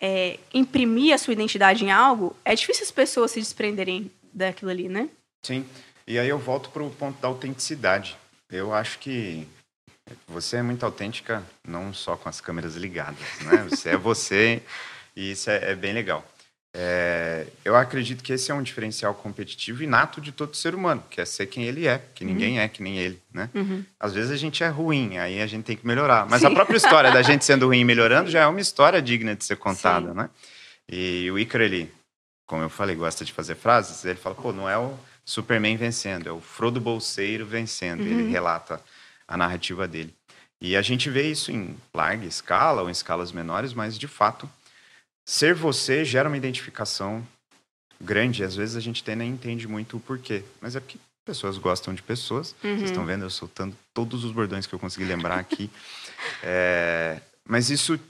é, 0.00 0.38
imprimir 0.52 1.14
a 1.14 1.18
sua 1.18 1.32
identidade 1.32 1.84
em 1.84 1.90
algo, 1.90 2.36
é 2.44 2.54
difícil 2.54 2.82
as 2.82 2.90
pessoas 2.90 3.30
se 3.30 3.40
desprenderem 3.40 4.10
daquilo 4.32 4.70
ali, 4.70 4.88
né? 4.88 5.08
Sim. 5.42 5.64
E 6.06 6.18
aí 6.18 6.28
eu 6.28 6.38
volto 6.38 6.70
para 6.70 6.82
o 6.82 6.90
ponto 6.90 7.20
da 7.20 7.28
autenticidade. 7.28 8.16
Eu 8.50 8.74
acho 8.74 8.98
que 8.98 9.46
você 10.26 10.56
é 10.56 10.62
muito 10.62 10.84
autêntica, 10.84 11.44
não 11.66 11.92
só 11.92 12.16
com 12.16 12.28
as 12.28 12.40
câmeras 12.40 12.74
ligadas, 12.74 13.18
né? 13.42 13.66
Você 13.68 13.90
é 13.90 13.96
você 13.96 14.62
e 15.14 15.32
isso 15.32 15.50
é, 15.50 15.72
é 15.72 15.74
bem 15.74 15.92
legal. 15.92 16.26
É, 16.80 17.44
eu 17.64 17.74
acredito 17.74 18.22
que 18.22 18.32
esse 18.32 18.52
é 18.52 18.54
um 18.54 18.62
diferencial 18.62 19.12
competitivo 19.12 19.82
inato 19.82 20.20
de 20.20 20.30
todo 20.30 20.54
ser 20.54 20.76
humano, 20.76 21.02
que 21.10 21.20
é 21.20 21.24
ser 21.24 21.46
quem 21.46 21.64
ele 21.64 21.88
é, 21.88 22.00
que 22.14 22.22
uhum. 22.24 22.30
ninguém 22.30 22.60
é 22.60 22.68
que 22.68 22.80
nem 22.80 22.96
ele, 22.98 23.20
né? 23.34 23.50
Uhum. 23.52 23.84
Às 23.98 24.14
vezes 24.14 24.30
a 24.30 24.36
gente 24.36 24.62
é 24.62 24.68
ruim, 24.68 25.18
aí 25.18 25.42
a 25.42 25.46
gente 25.48 25.64
tem 25.64 25.76
que 25.76 25.84
melhorar. 25.84 26.28
Mas 26.30 26.42
Sim. 26.42 26.46
a 26.46 26.50
própria 26.52 26.76
história 26.76 27.10
da 27.10 27.20
gente 27.20 27.44
sendo 27.44 27.66
ruim 27.66 27.80
e 27.80 27.84
melhorando 27.84 28.30
já 28.30 28.42
é 28.42 28.46
uma 28.46 28.60
história 28.60 29.02
digna 29.02 29.34
de 29.34 29.44
ser 29.44 29.56
contada, 29.56 30.10
Sim. 30.10 30.14
né? 30.14 30.30
E 30.88 31.28
o 31.32 31.36
Icaro, 31.36 31.64
ele, 31.64 31.92
como 32.46 32.62
eu 32.62 32.70
falei, 32.70 32.94
gosta 32.94 33.24
de 33.24 33.32
fazer 33.32 33.56
frases, 33.56 34.04
ele 34.04 34.14
fala, 34.14 34.36
pô, 34.36 34.52
não 34.52 34.70
é 34.70 34.78
o 34.78 34.94
Superman 35.24 35.76
vencendo, 35.76 36.28
é 36.28 36.32
o 36.32 36.40
Frodo 36.40 36.80
Bolseiro 36.80 37.44
vencendo. 37.44 38.02
Uhum. 38.02 38.06
Ele 38.06 38.30
relata 38.30 38.80
a 39.26 39.36
narrativa 39.36 39.88
dele. 39.88 40.14
E 40.60 40.76
a 40.76 40.82
gente 40.82 41.10
vê 41.10 41.28
isso 41.28 41.50
em 41.50 41.76
larga 41.92 42.24
escala 42.24 42.82
ou 42.82 42.88
em 42.88 42.92
escalas 42.92 43.32
menores, 43.32 43.74
mas 43.74 43.98
de 43.98 44.06
fato, 44.06 44.48
ser 45.28 45.54
você 45.54 46.06
gera 46.06 46.26
uma 46.26 46.38
identificação 46.38 47.22
grande. 48.00 48.42
Às 48.42 48.56
vezes 48.56 48.76
a 48.76 48.80
gente 48.80 49.02
até 49.02 49.14
nem 49.14 49.30
entende 49.30 49.68
muito 49.68 49.98
o 49.98 50.00
porquê, 50.00 50.42
mas 50.58 50.74
é 50.74 50.80
porque 50.80 50.96
pessoas 51.22 51.58
gostam 51.58 51.92
de 51.92 52.00
pessoas. 52.00 52.54
Uhum. 52.64 52.78
Vocês 52.78 52.90
estão 52.90 53.04
vendo 53.04 53.26
eu 53.26 53.30
soltando 53.30 53.76
todos 53.92 54.24
os 54.24 54.32
bordões 54.32 54.66
que 54.66 54.74
eu 54.74 54.78
consegui 54.78 55.04
lembrar 55.04 55.38
aqui. 55.38 55.70
é, 56.42 57.20
mas 57.46 57.68
isso 57.68 58.00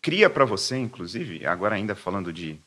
cria 0.00 0.30
para 0.30 0.46
você, 0.46 0.78
inclusive, 0.78 1.44
agora 1.44 1.74
ainda 1.74 1.94
falando 1.94 2.32
de, 2.32 2.58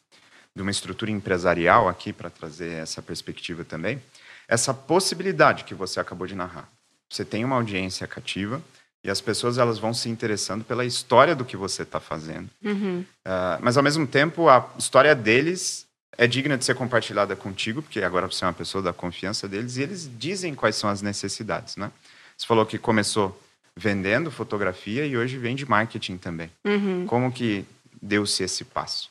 de 0.56 0.62
uma 0.62 0.70
estrutura 0.70 1.10
empresarial 1.10 1.90
aqui 1.90 2.14
para 2.14 2.30
trazer 2.30 2.74
essa 2.74 3.02
perspectiva 3.02 3.66
também, 3.66 4.00
essa 4.48 4.72
possibilidade 4.72 5.64
que 5.64 5.74
você 5.74 6.00
acabou 6.00 6.28
de 6.28 6.36
narrar. 6.36 6.70
Você 7.12 7.26
tem 7.26 7.44
uma 7.44 7.56
audiência 7.56 8.06
cativa 8.06 8.62
e 9.04 9.10
as 9.10 9.22
pessoas 9.22 9.58
elas 9.58 9.80
vão 9.80 9.94
se 9.94 10.10
interessando 10.10 10.64
pela 10.64 10.86
história 10.86 11.36
do 11.36 11.46
que 11.46 11.56
você 11.56 11.84
está 11.84 12.00
fazendo. 12.00 12.50
Uhum. 12.64 13.06
Uh, 13.26 13.60
mas 13.62 13.78
ao 13.78 13.84
mesmo 13.84 14.06
tempo 14.06 14.50
a 14.50 14.70
história 14.78 15.16
deles 15.16 15.88
é 16.18 16.28
digna 16.28 16.58
de 16.58 16.66
ser 16.66 16.76
compartilhada 16.76 17.36
contigo, 17.36 17.82
porque 17.82 18.02
agora 18.02 18.28
você 18.28 18.44
é 18.44 18.48
uma 18.48 18.54
pessoa 18.54 18.82
da 18.82 18.92
confiança 18.92 19.48
deles 19.48 19.78
e 19.78 19.84
eles 19.84 20.10
dizem 20.18 20.54
quais 20.54 20.76
são 20.76 20.90
as 20.90 21.02
necessidades, 21.02 21.78
né? 21.78 21.92
Você 22.38 22.46
falou 22.46 22.66
que 22.66 22.78
começou 22.78 23.42
vendendo 23.76 24.30
fotografia 24.30 25.06
e 25.06 25.18
hoje 25.18 25.38
vende 25.38 25.66
marketing 25.66 26.18
também. 26.18 26.52
Uhum. 26.66 27.06
Como 27.06 27.32
que 27.32 27.66
deu-se 28.02 28.44
esse 28.44 28.66
passo? 28.66 29.10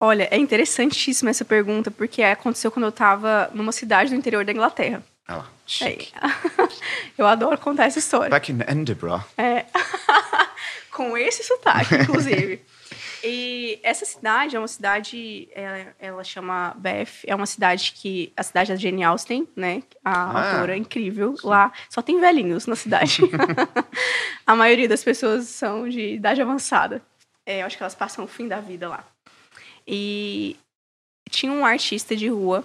Olha, 0.00 0.28
é 0.30 0.36
interessantíssima 0.36 1.30
essa 1.30 1.44
pergunta, 1.44 1.90
porque 1.90 2.22
aconteceu 2.22 2.70
quando 2.70 2.84
eu 2.84 2.90
estava 2.90 3.50
numa 3.54 3.72
cidade 3.72 4.10
do 4.10 4.16
interior 4.16 4.44
da 4.44 4.52
Inglaterra. 4.52 5.02
Ah 5.26 5.36
lá, 5.36 5.50
chique. 5.66 6.12
É. 6.16 6.68
Eu 7.18 7.26
adoro 7.26 7.58
contar 7.58 7.84
essa 7.84 7.98
história. 7.98 8.30
Back 8.30 8.52
in 8.52 8.60
Edinburgh. 8.60 9.24
É. 9.36 9.66
Com 10.90 11.16
esse 11.16 11.42
sotaque, 11.42 11.94
inclusive. 11.96 12.62
E 13.26 13.80
essa 13.82 14.04
cidade 14.04 14.54
é 14.54 14.58
uma 14.58 14.68
cidade, 14.68 15.48
ela, 15.54 15.86
ela, 15.98 16.22
chama 16.22 16.74
Beth, 16.76 17.24
é 17.26 17.34
uma 17.34 17.46
cidade 17.46 17.94
que. 17.96 18.30
A 18.36 18.42
cidade 18.42 18.70
da 18.70 18.76
Jane 18.76 19.02
Austen, 19.02 19.48
né? 19.56 19.82
A 20.04 20.12
ah, 20.12 20.52
autora 20.52 20.74
é 20.74 20.76
incrível. 20.76 21.34
Sim. 21.34 21.46
Lá 21.46 21.72
só 21.88 22.02
tem 22.02 22.20
velhinhos 22.20 22.66
na 22.66 22.76
cidade. 22.76 23.22
a 24.46 24.54
maioria 24.54 24.86
das 24.86 25.02
pessoas 25.02 25.48
são 25.48 25.88
de 25.88 26.16
idade 26.16 26.42
avançada. 26.42 27.00
É, 27.46 27.62
eu 27.62 27.66
acho 27.66 27.78
que 27.78 27.82
elas 27.82 27.94
passam 27.94 28.26
o 28.26 28.28
fim 28.28 28.46
da 28.46 28.60
vida 28.60 28.90
lá. 28.90 29.02
E 29.88 30.58
tinha 31.30 31.50
um 31.50 31.64
artista 31.64 32.14
de 32.14 32.28
rua 32.28 32.62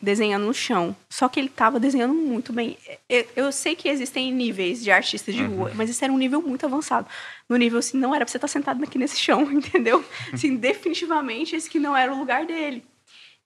desenhando 0.00 0.46
no 0.46 0.54
chão. 0.54 0.96
Só 1.08 1.28
que 1.28 1.38
ele 1.38 1.48
estava 1.48 1.78
desenhando 1.78 2.14
muito 2.14 2.52
bem. 2.52 2.76
Eu, 3.08 3.26
eu, 3.36 3.52
sei 3.52 3.74
que 3.74 3.88
existem 3.88 4.32
níveis 4.32 4.82
de 4.82 4.90
artistas 4.90 5.34
de 5.34 5.42
rua, 5.42 5.68
uhum. 5.68 5.74
mas 5.74 5.90
esse 5.90 6.02
era 6.02 6.12
um 6.12 6.18
nível 6.18 6.40
muito 6.40 6.64
avançado. 6.64 7.06
No 7.48 7.56
nível 7.56 7.78
assim, 7.78 7.98
não 7.98 8.14
era 8.14 8.24
pra 8.24 8.30
você 8.30 8.38
estar 8.38 8.48
tá 8.48 8.52
sentado 8.52 8.82
aqui 8.82 8.98
nesse 8.98 9.18
chão, 9.18 9.42
entendeu? 9.52 10.04
Assim, 10.32 10.56
definitivamente 10.56 11.54
esse 11.54 11.68
que 11.68 11.78
não 11.78 11.96
era 11.96 12.12
o 12.12 12.18
lugar 12.18 12.46
dele. 12.46 12.82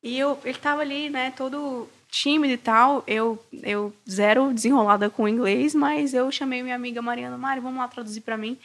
E 0.03 0.19
eu, 0.19 0.39
ele 0.45 0.57
estava 0.57 0.83
ali, 0.83 1.09
né, 1.09 1.33
todo 1.35 1.89
tímido 2.15 2.55
e 2.55 2.59
tal. 2.59 3.03
Eu, 3.07 3.43
eu 3.63 3.93
zero 4.09 4.53
desenrolada 4.53 5.11
com 5.11 5.25
o 5.25 5.29
inglês, 5.29 5.75
mas 5.75 6.15
eu 6.15 6.31
chamei 6.31 6.63
minha 6.63 6.77
amiga 6.77 7.03
Mariana 7.03 7.37
Mari, 7.37 7.61
vamos 7.61 7.79
lá 7.79 7.89
traduzir 7.89 8.21
para 8.21 8.37
mim. 8.37 8.57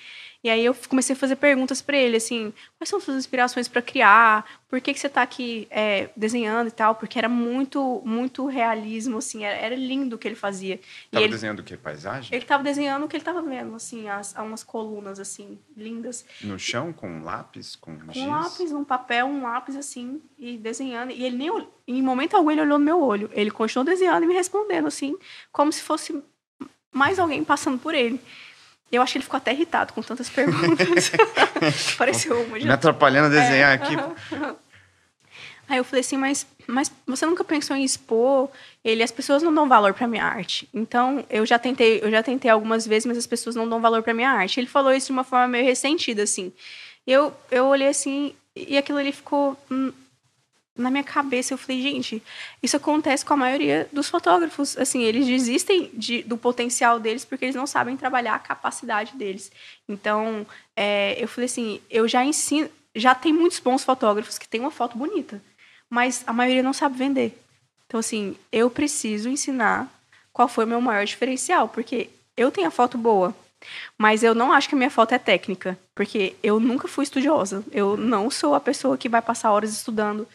E 0.42 0.50
aí 0.50 0.64
eu 0.64 0.74
comecei 0.88 1.14
a 1.14 1.20
fazer 1.20 1.36
perguntas 1.36 1.82
para 1.82 1.98
ele, 1.98 2.16
assim, 2.16 2.54
quais 2.78 2.88
são 2.88 2.98
suas 2.98 3.18
inspirações 3.18 3.68
para 3.68 3.82
criar? 3.82 4.46
Por 4.70 4.80
que, 4.80 4.94
que 4.94 5.00
você 5.00 5.08
está 5.08 5.22
aqui 5.22 5.68
é, 5.70 6.10
desenhando 6.16 6.70
e 6.70 6.72
tal? 6.72 6.96
Porque 6.96 7.20
era 7.20 7.28
muito, 7.28 8.02
muito 8.06 8.46
realismo, 8.46 9.18
assim, 9.18 9.44
era, 9.44 9.58
era 9.58 9.76
lindo 9.76 10.16
o 10.16 10.20
que 10.20 10.26
ele 10.26 10.36
fazia. 10.36 10.80
Estava 11.06 11.28
desenhando 11.28 11.60
o 11.60 11.64
quê? 11.64 11.76
Paisagem? 11.76 12.30
Ele 12.32 12.44
estava 12.44 12.64
desenhando 12.64 13.04
o 13.04 13.08
que 13.10 13.18
ele 13.18 13.22
estava 13.22 13.42
vendo, 13.42 13.76
assim, 13.76 14.08
as, 14.08 14.34
umas 14.36 14.64
colunas, 14.64 15.20
assim, 15.20 15.60
lindas. 15.76 16.24
No 16.42 16.58
chão, 16.58 16.94
com 16.94 17.22
lápis, 17.22 17.76
com, 17.76 18.00
com 18.00 18.14
giz? 18.14 18.24
Um 18.24 18.30
lápis, 18.30 18.72
um 18.72 18.86
papel, 18.86 19.26
um 19.26 19.44
lápis, 19.44 19.76
assim, 19.76 20.22
e 20.38 20.58
desenhando. 20.58 21.12
E 21.12 21.26
ele 21.26 21.36
nem, 21.36 21.68
em 21.86 22.02
momento 22.02 22.38
algum, 22.38 22.50
ele 22.50 22.62
olhou 22.62 22.80
no 22.80 22.86
meu 22.86 23.02
olho. 23.02 23.30
Ele 23.34 23.52
continuou 23.52 23.86
desenhando 23.86 24.24
e 24.24 24.28
me 24.28 24.34
respondendo, 24.34 24.88
assim, 24.88 25.18
como 25.52 25.74
se 25.74 25.82
fosse 25.82 26.24
mais 26.94 27.20
alguém 27.20 27.44
passando 27.44 27.78
por 27.78 27.94
ele. 27.94 28.22
Eu 28.92 29.02
acho 29.02 29.14
que 29.14 29.18
ele 29.20 29.24
ficou 29.24 29.38
até 29.38 29.52
irritado 29.52 29.94
com 29.94 30.02
tantas 30.02 30.28
perguntas. 30.30 31.12
Pareceu 31.98 32.42
uma. 32.42 32.58
Me 32.58 32.70
atrapalhando 32.70 33.28
a 33.28 33.30
desenhar 33.30 33.72
é, 33.72 33.74
aqui. 33.74 33.96
Aí 35.68 35.78
eu 35.78 35.84
falei 35.84 36.02
assim, 36.02 36.18
mas, 36.18 36.48
mas 36.66 36.92
você 37.06 37.26
nunca 37.28 37.44
pensou 37.44 37.76
em 37.76 37.84
expor? 37.84 38.50
Ele, 38.84 39.04
as 39.04 39.12
pessoas 39.12 39.44
não 39.44 39.54
dão 39.54 39.68
valor 39.68 39.94
para 39.94 40.08
minha 40.08 40.26
arte. 40.26 40.68
Então, 40.74 41.24
eu 41.30 41.46
já 41.46 41.60
tentei, 41.60 42.00
eu 42.02 42.10
já 42.10 42.24
tentei 42.24 42.50
algumas 42.50 42.88
vezes, 42.88 43.06
mas 43.06 43.18
as 43.20 43.28
pessoas 43.28 43.56
não 43.56 43.70
dão 43.70 43.80
valor 43.80 44.02
para 44.02 44.14
minha 44.14 44.32
arte. 44.32 44.60
Ele 44.60 44.66
falou 44.66 44.92
isso 44.92 45.08
de 45.08 45.12
uma 45.12 45.24
forma 45.24 45.48
meio 45.48 45.64
ressentida, 45.64 46.24
assim. 46.24 46.52
Eu, 47.06 47.32
eu 47.52 47.68
olhei 47.68 47.88
assim, 47.88 48.34
e 48.56 48.80
aquilo 48.80 48.98
ali 48.98 49.12
ficou 49.12 49.56
hum, 49.70 49.92
na 50.80 50.90
minha 50.90 51.04
cabeça 51.04 51.54
eu 51.54 51.58
falei, 51.58 51.82
gente, 51.82 52.24
isso 52.64 52.78
acontece 52.78 53.26
com 53.26 53.34
a 53.34 53.38
maioria 53.38 53.88
dos 53.92 54.10
fotógrafos. 54.10 54.78
Assim, 54.78 55.04
eles 55.04 55.28
desistem 55.28 55.90
de, 55.94 56.24
do 56.24 56.38
potencial 56.38 57.00
deles 57.00 57.26
porque 57.26 57.46
eles 57.46 57.56
não 57.56 57.68
sabem 57.68 57.98
trabalhar 57.98 58.36
a 58.36 58.40
capacidade 58.40 59.16
deles. 59.16 59.52
Então, 59.88 60.48
é, 60.76 61.22
eu 61.22 61.28
falei 61.28 61.46
assim, 61.46 61.82
eu 61.90 62.08
já 62.08 62.24
ensino, 62.24 62.70
já 62.96 63.14
tem 63.14 63.34
muitos 63.34 63.60
bons 63.60 63.84
fotógrafos 63.84 64.38
que 64.38 64.48
têm 64.48 64.62
uma 64.62 64.72
foto 64.72 64.98
bonita, 64.98 65.42
mas 65.90 66.24
a 66.26 66.34
maioria 66.34 66.64
não 66.64 66.74
sabe 66.74 66.98
vender. 66.98 67.38
Então, 67.86 68.00
assim, 68.00 68.36
eu 68.52 68.70
preciso 68.70 69.30
ensinar 69.30 69.92
qual 70.32 70.48
foi 70.48 70.64
o 70.64 70.68
meu 70.68 70.80
maior 70.80 71.06
diferencial, 71.06 71.68
porque 71.68 72.10
eu 72.38 72.52
tenho 72.52 72.68
a 72.68 72.72
foto 72.72 72.98
boa, 72.98 73.36
mas 73.98 74.24
eu 74.24 74.34
não 74.34 74.54
acho 74.54 74.70
que 74.70 74.76
a 74.76 74.78
minha 74.78 74.90
foto 74.90 75.14
é 75.14 75.20
técnica, 75.20 75.78
porque 75.94 76.36
eu 76.42 76.60
nunca 76.60 76.88
fui 76.88 77.04
estudiosa. 77.04 77.64
Eu 77.72 77.98
não 77.98 78.32
sou 78.32 78.56
a 78.56 78.60
pessoa 78.60 78.98
que 78.98 79.10
vai 79.10 79.22
passar 79.22 79.52
horas 79.52 79.74
estudando 79.74 80.26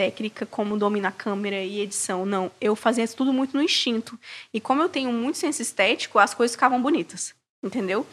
técnica, 0.00 0.46
como 0.46 0.78
dominar 0.78 1.12
câmera 1.12 1.62
e 1.62 1.78
edição. 1.80 2.24
Não, 2.24 2.50
eu 2.58 2.74
fazia 2.74 3.06
tudo 3.06 3.34
muito 3.34 3.54
no 3.54 3.62
instinto. 3.62 4.18
E 4.50 4.58
como 4.58 4.80
eu 4.80 4.88
tenho 4.88 5.12
muito 5.12 5.36
senso 5.36 5.60
estético, 5.60 6.18
as 6.18 6.32
coisas 6.32 6.54
ficavam 6.54 6.80
bonitas, 6.80 7.34
entendeu? 7.62 8.06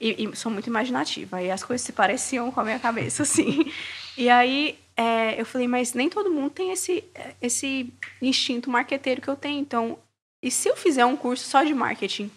E, 0.00 0.24
e 0.24 0.36
sou 0.36 0.52
muito 0.52 0.68
imaginativa. 0.68 1.38
Aí 1.38 1.50
as 1.50 1.64
coisas 1.64 1.84
se 1.84 1.92
pareciam 1.92 2.52
com 2.52 2.60
a 2.60 2.64
minha 2.64 2.78
cabeça, 2.78 3.24
assim. 3.26 3.72
E 4.16 4.30
aí 4.30 4.78
é, 4.96 5.40
eu 5.40 5.44
falei, 5.44 5.66
mas 5.66 5.94
nem 5.94 6.08
todo 6.08 6.30
mundo 6.30 6.50
tem 6.50 6.70
esse, 6.70 7.02
esse 7.40 7.92
instinto 8.20 8.70
marqueteiro 8.70 9.20
que 9.20 9.28
eu 9.28 9.34
tenho. 9.34 9.58
Então, 9.58 9.98
e 10.40 10.48
se 10.48 10.68
eu 10.68 10.76
fizer 10.76 11.04
um 11.04 11.16
curso 11.16 11.44
só 11.44 11.64
de 11.64 11.74
marketing 11.74 12.30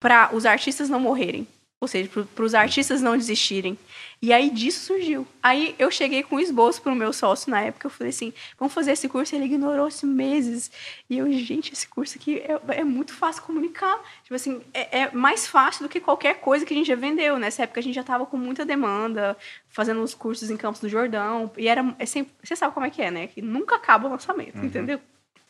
para 0.00 0.34
os 0.34 0.46
artistas 0.46 0.88
não 0.88 0.98
morrerem? 0.98 1.46
Ou 1.84 1.88
seja, 1.88 2.08
para 2.34 2.44
os 2.44 2.54
artistas 2.54 3.02
não 3.02 3.14
desistirem. 3.14 3.78
E 4.22 4.32
aí 4.32 4.48
disso 4.48 4.86
surgiu. 4.86 5.26
Aí 5.42 5.74
eu 5.78 5.90
cheguei 5.90 6.22
com 6.22 6.36
um 6.36 6.40
esboço 6.40 6.80
para 6.80 6.90
o 6.90 6.96
meu 6.96 7.12
sócio 7.12 7.50
na 7.50 7.60
época. 7.60 7.86
Eu 7.86 7.90
falei 7.90 8.08
assim: 8.08 8.32
vamos 8.58 8.72
fazer 8.72 8.92
esse 8.92 9.06
curso. 9.06 9.34
Ele 9.34 9.44
ignorou 9.44 9.86
esse 9.86 10.06
meses. 10.06 10.70
E 11.10 11.18
eu, 11.18 11.30
gente, 11.30 11.74
esse 11.74 11.86
curso 11.86 12.16
aqui 12.16 12.38
é, 12.38 12.78
é 12.78 12.84
muito 12.84 13.12
fácil 13.12 13.42
comunicar. 13.42 14.00
Tipo 14.22 14.34
assim, 14.34 14.62
é, 14.72 15.00
é, 15.00 15.10
mais 15.12 15.46
fácil 15.46 15.82
do 15.82 15.90
que 15.90 16.00
qualquer 16.00 16.40
coisa 16.40 16.64
que 16.64 16.72
a 16.72 16.76
gente 16.76 16.86
já 16.86 16.96
vendeu. 16.96 17.38
Nessa 17.38 17.64
época 17.64 17.80
a 17.80 17.82
gente 17.82 17.94
já 17.94 18.00
estava 18.00 18.24
com 18.24 18.38
muita 18.38 18.64
demanda, 18.64 19.36
fazendo 19.68 20.02
os 20.02 20.14
cursos 20.14 20.48
em 20.48 20.56
Campos 20.56 20.80
do 20.80 20.88
Jordão. 20.88 21.52
E 21.58 21.68
era. 21.68 21.94
É 21.98 22.06
sempre, 22.06 22.32
você 22.42 22.56
sabe 22.56 22.72
como 22.72 22.86
é 22.86 22.90
que 22.90 23.02
é, 23.02 23.10
né? 23.10 23.26
Que 23.26 23.42
nunca 23.42 23.76
acaba 23.76 24.08
o 24.08 24.10
lançamento, 24.10 24.56
uhum. 24.56 24.64
entendeu? 24.64 24.98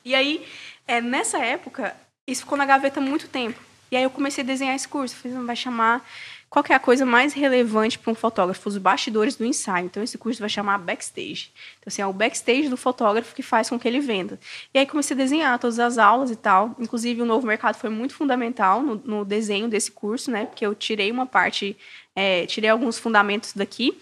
E 0.04 0.16
aí, 0.16 0.44
é, 0.84 1.00
nessa 1.00 1.38
época, 1.38 1.94
isso 2.26 2.42
ficou 2.42 2.58
na 2.58 2.66
gaveta 2.66 3.00
muito 3.00 3.28
tempo. 3.28 3.60
E 3.94 3.96
aí 3.96 4.02
eu 4.02 4.10
comecei 4.10 4.42
a 4.42 4.46
desenhar 4.46 4.74
esse 4.74 4.88
curso. 4.88 5.14
Falei, 5.14 5.38
vai 5.44 5.54
chamar 5.54 6.04
qual 6.50 6.64
é 6.68 6.74
a 6.74 6.80
coisa 6.80 7.06
mais 7.06 7.32
relevante 7.32 7.96
para 7.96 8.10
um 8.10 8.14
fotógrafo? 8.14 8.68
Os 8.68 8.76
bastidores 8.76 9.36
do 9.36 9.44
ensaio. 9.44 9.86
Então, 9.86 10.02
esse 10.02 10.18
curso 10.18 10.40
vai 10.40 10.48
chamar 10.48 10.78
backstage. 10.78 11.52
Então, 11.78 11.86
assim, 11.86 12.02
é 12.02 12.06
o 12.06 12.12
backstage 12.12 12.68
do 12.68 12.76
fotógrafo 12.76 13.32
que 13.32 13.42
faz 13.42 13.70
com 13.70 13.78
que 13.78 13.86
ele 13.86 14.00
venda. 14.00 14.36
E 14.74 14.80
aí 14.80 14.86
comecei 14.86 15.14
a 15.14 15.18
desenhar 15.18 15.56
todas 15.60 15.78
as 15.78 15.96
aulas 15.96 16.32
e 16.32 16.34
tal. 16.34 16.74
Inclusive, 16.80 17.22
o 17.22 17.24
novo 17.24 17.46
mercado 17.46 17.76
foi 17.76 17.88
muito 17.88 18.16
fundamental 18.16 18.82
no, 18.82 18.96
no 18.96 19.24
desenho 19.24 19.68
desse 19.68 19.92
curso, 19.92 20.28
né? 20.28 20.44
Porque 20.44 20.66
eu 20.66 20.74
tirei 20.74 21.12
uma 21.12 21.24
parte, 21.24 21.76
é, 22.16 22.46
tirei 22.46 22.70
alguns 22.70 22.98
fundamentos 22.98 23.52
daqui 23.52 23.96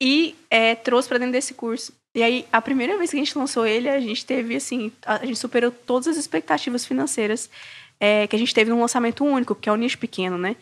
e 0.00 0.34
é, 0.50 0.74
trouxe 0.74 1.08
para 1.08 1.18
dentro 1.18 1.32
desse 1.32 1.54
curso. 1.54 1.92
E 2.12 2.24
aí, 2.24 2.44
a 2.50 2.60
primeira 2.60 2.98
vez 2.98 3.10
que 3.10 3.16
a 3.16 3.20
gente 3.20 3.38
lançou 3.38 3.64
ele, 3.64 3.88
a 3.88 4.00
gente 4.00 4.26
teve, 4.26 4.56
assim, 4.56 4.90
a 5.06 5.24
gente 5.24 5.38
superou 5.38 5.70
todas 5.70 6.08
as 6.08 6.16
expectativas 6.16 6.84
financeiras 6.84 7.48
é, 8.00 8.26
que 8.26 8.36
a 8.36 8.38
gente 8.38 8.54
teve 8.54 8.70
num 8.70 8.80
lançamento 8.80 9.24
único, 9.24 9.54
porque 9.54 9.68
é 9.68 9.72
um 9.72 9.76
nicho 9.76 9.98
pequeno, 9.98 10.38
né? 10.38 10.56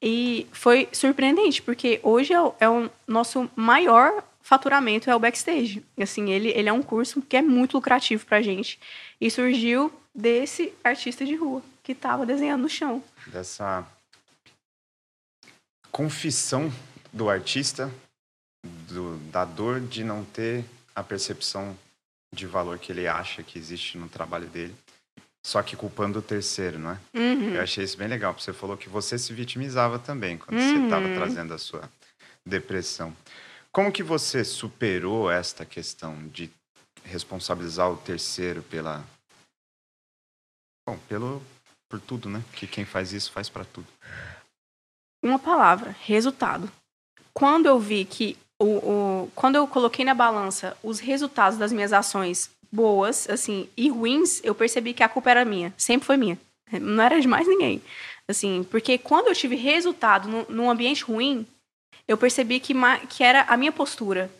E 0.00 0.46
foi 0.52 0.88
surpreendente, 0.92 1.62
porque 1.62 2.00
hoje 2.02 2.32
é 2.32 2.40
o, 2.40 2.54
é 2.58 2.68
o 2.68 2.90
nosso 3.06 3.48
maior 3.54 4.24
faturamento 4.42 5.08
é 5.08 5.14
o 5.14 5.20
backstage. 5.20 5.82
Assim, 5.98 6.30
ele, 6.30 6.50
ele 6.50 6.68
é 6.68 6.72
um 6.72 6.82
curso 6.82 7.22
que 7.22 7.36
é 7.36 7.42
muito 7.42 7.74
lucrativo 7.74 8.26
pra 8.26 8.42
gente. 8.42 8.78
E 9.20 9.30
surgiu 9.30 9.92
desse 10.14 10.74
artista 10.82 11.24
de 11.24 11.34
rua 11.34 11.62
que 11.82 11.92
estava 11.92 12.26
desenhando 12.26 12.62
no 12.62 12.68
chão. 12.68 13.02
Dessa 13.28 13.86
confissão 15.90 16.72
do 17.12 17.30
artista 17.30 17.92
do, 18.64 19.16
da 19.30 19.44
dor 19.44 19.80
de 19.80 20.04
não 20.04 20.24
ter 20.24 20.64
a 20.94 21.02
percepção 21.02 21.76
de 22.34 22.46
valor 22.46 22.78
que 22.78 22.90
ele 22.90 23.06
acha 23.06 23.42
que 23.42 23.58
existe 23.58 23.98
no 23.98 24.08
trabalho 24.08 24.46
dele, 24.48 24.74
só 25.44 25.62
que 25.62 25.76
culpando 25.76 26.18
o 26.20 26.22
terceiro, 26.22 26.78
não 26.78 26.90
é? 26.92 26.98
Uhum. 27.14 27.54
Eu 27.54 27.62
achei 27.62 27.84
isso 27.84 27.96
bem 27.96 28.08
legal, 28.08 28.32
porque 28.32 28.44
você 28.44 28.52
falou 28.52 28.76
que 28.76 28.88
você 28.88 29.18
se 29.18 29.32
vitimizava 29.32 29.98
também 29.98 30.38
quando 30.38 30.58
você 30.60 30.76
Uhum. 30.76 30.84
estava 30.84 31.08
trazendo 31.14 31.52
a 31.52 31.58
sua 31.58 31.90
depressão. 32.46 33.14
Como 33.72 33.90
que 33.92 34.02
você 34.02 34.44
superou 34.44 35.30
esta 35.30 35.64
questão 35.64 36.28
de 36.28 36.50
responsabilizar 37.04 37.90
o 37.90 37.96
terceiro 37.96 38.62
pela 38.62 39.04
bom, 40.88 40.98
pelo 41.08 41.42
por 41.88 42.00
tudo, 42.00 42.28
né? 42.28 42.42
Que 42.54 42.66
quem 42.66 42.84
faz 42.84 43.12
isso 43.12 43.30
faz 43.32 43.48
para 43.48 43.64
tudo. 43.64 43.86
Uma 45.22 45.38
palavra, 45.38 45.94
resultado. 46.00 46.70
Quando 47.34 47.66
eu 47.66 47.78
vi 47.78 48.04
que 48.04 48.36
o, 48.60 48.64
o- 49.24 49.30
quando 49.34 49.56
eu 49.56 49.66
coloquei 49.66 50.04
na 50.04 50.14
balança 50.14 50.76
os 50.82 51.00
resultados 51.00 51.58
das 51.58 51.72
minhas 51.72 51.92
ações 51.92 52.50
boas, 52.72 53.28
assim, 53.28 53.68
e 53.76 53.90
ruins, 53.90 54.40
eu 54.42 54.54
percebi 54.54 54.94
que 54.94 55.02
a 55.02 55.08
culpa 55.08 55.30
era 55.30 55.44
minha, 55.44 55.74
sempre 55.76 56.06
foi 56.06 56.16
minha. 56.16 56.38
Não 56.80 57.04
era 57.04 57.20
de 57.20 57.28
mais 57.28 57.46
ninguém. 57.46 57.82
Assim, 58.26 58.66
porque 58.70 58.96
quando 58.96 59.28
eu 59.28 59.34
tive 59.34 59.54
resultado 59.56 60.26
num, 60.26 60.46
num 60.48 60.70
ambiente 60.70 61.04
ruim, 61.04 61.46
eu 62.08 62.16
percebi 62.16 62.58
que, 62.58 62.74
que 63.10 63.22
era 63.22 63.42
a 63.42 63.56
minha 63.56 63.72
postura. 63.72 64.30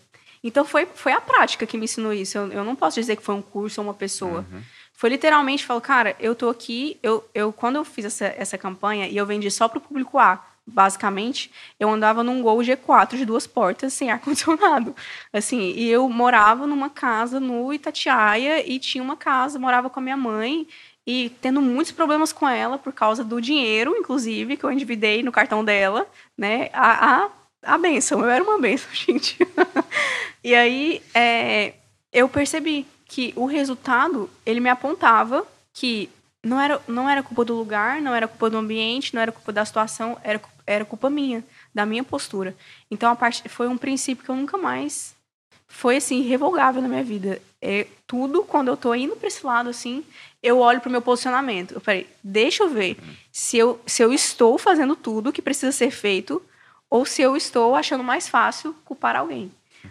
Então 0.42 0.64
foi, 0.64 0.86
foi 0.86 1.12
a 1.12 1.20
prática 1.20 1.66
que 1.66 1.76
me 1.76 1.84
ensinou 1.84 2.12
isso. 2.12 2.38
Eu, 2.38 2.48
eu 2.52 2.64
não 2.64 2.74
posso 2.74 2.98
dizer 2.98 3.16
que 3.16 3.22
foi 3.22 3.34
um 3.34 3.42
curso 3.42 3.80
ou 3.80 3.86
uma 3.86 3.94
pessoa. 3.94 4.46
Foi 4.94 5.10
literalmente, 5.10 5.66
falou, 5.66 5.80
cara, 5.80 6.16
eu 6.18 6.34
tô 6.34 6.48
aqui, 6.48 6.98
eu, 7.02 7.28
eu 7.34 7.52
quando 7.52 7.76
eu 7.76 7.84
fiz 7.84 8.04
essa, 8.04 8.26
essa 8.36 8.56
campanha 8.56 9.08
e 9.08 9.16
eu 9.16 9.26
vendi 9.26 9.50
só 9.50 9.68
pro 9.68 9.80
público 9.80 10.18
A, 10.18 10.44
basicamente, 10.66 11.50
eu 11.78 11.88
andava 11.90 12.22
num 12.22 12.42
Gol 12.42 12.58
G4 12.58 13.16
de 13.16 13.24
duas 13.24 13.46
portas 13.46 13.92
sem 13.92 14.10
ar-condicionado. 14.12 14.94
Assim, 15.32 15.72
e 15.72 15.88
eu 15.88 16.08
morava 16.08 16.66
numa 16.66 16.90
casa 16.90 17.40
no 17.40 17.72
Itatiaia 17.72 18.66
e 18.66 18.78
tinha 18.78 19.02
uma 19.02 19.16
casa, 19.16 19.58
morava 19.58 19.90
com 19.90 20.00
a 20.00 20.02
minha 20.02 20.16
mãe 20.16 20.66
e 21.06 21.30
tendo 21.40 21.60
muitos 21.60 21.92
problemas 21.92 22.32
com 22.32 22.48
ela 22.48 22.78
por 22.78 22.92
causa 22.92 23.24
do 23.24 23.40
dinheiro, 23.40 23.96
inclusive, 23.96 24.56
que 24.56 24.64
eu 24.64 24.70
endividei 24.70 25.22
no 25.22 25.32
cartão 25.32 25.64
dela, 25.64 26.06
né? 26.38 26.70
A, 26.72 27.24
a, 27.24 27.30
a 27.74 27.78
benção, 27.78 28.20
eu 28.20 28.30
era 28.30 28.42
uma 28.42 28.58
benção, 28.58 28.88
gente. 28.94 29.36
e 30.44 30.54
aí, 30.54 31.02
é, 31.12 31.74
eu 32.12 32.28
percebi 32.28 32.86
que 33.06 33.32
o 33.36 33.46
resultado, 33.46 34.30
ele 34.46 34.60
me 34.60 34.70
apontava 34.70 35.46
que 35.72 36.08
não 36.42 36.60
era, 36.60 36.80
não 36.88 37.08
era 37.08 37.22
culpa 37.22 37.44
do 37.44 37.54
lugar, 37.54 38.00
não 38.00 38.14
era 38.14 38.26
culpa 38.26 38.50
do 38.50 38.56
ambiente, 38.56 39.14
não 39.14 39.22
era 39.22 39.30
culpa 39.30 39.52
da 39.52 39.64
situação, 39.64 40.18
era, 40.24 40.40
era 40.66 40.84
culpa 40.84 41.10
minha, 41.10 41.44
da 41.74 41.84
minha 41.86 42.04
postura. 42.04 42.56
Então, 42.90 43.10
a 43.10 43.16
parte, 43.16 43.48
foi 43.48 43.68
um 43.68 43.78
princípio 43.78 44.24
que 44.24 44.30
eu 44.30 44.36
nunca 44.36 44.56
mais... 44.56 45.14
Foi, 45.74 45.96
assim, 45.96 46.20
irrevogável 46.20 46.82
na 46.82 46.88
minha 46.88 47.02
vida. 47.02 47.40
É, 47.58 47.86
tudo, 48.06 48.44
quando 48.44 48.68
eu 48.68 48.76
tô 48.76 48.94
indo 48.94 49.16
para 49.16 49.26
esse 49.26 49.44
lado, 49.46 49.70
assim, 49.70 50.04
eu 50.42 50.58
olho 50.58 50.82
pro 50.82 50.90
meu 50.90 51.00
posicionamento. 51.00 51.72
Eu 51.72 51.80
falei, 51.80 52.06
deixa 52.22 52.64
eu 52.64 52.68
ver 52.68 52.98
se 53.32 53.56
eu, 53.56 53.80
se 53.86 54.02
eu 54.02 54.12
estou 54.12 54.58
fazendo 54.58 54.94
tudo 54.94 55.32
que 55.32 55.40
precisa 55.40 55.72
ser 55.72 55.90
feito 55.90 56.42
ou 56.90 57.06
se 57.06 57.22
eu 57.22 57.34
estou 57.34 57.74
achando 57.74 58.04
mais 58.04 58.28
fácil 58.28 58.76
culpar 58.84 59.16
alguém. 59.16 59.50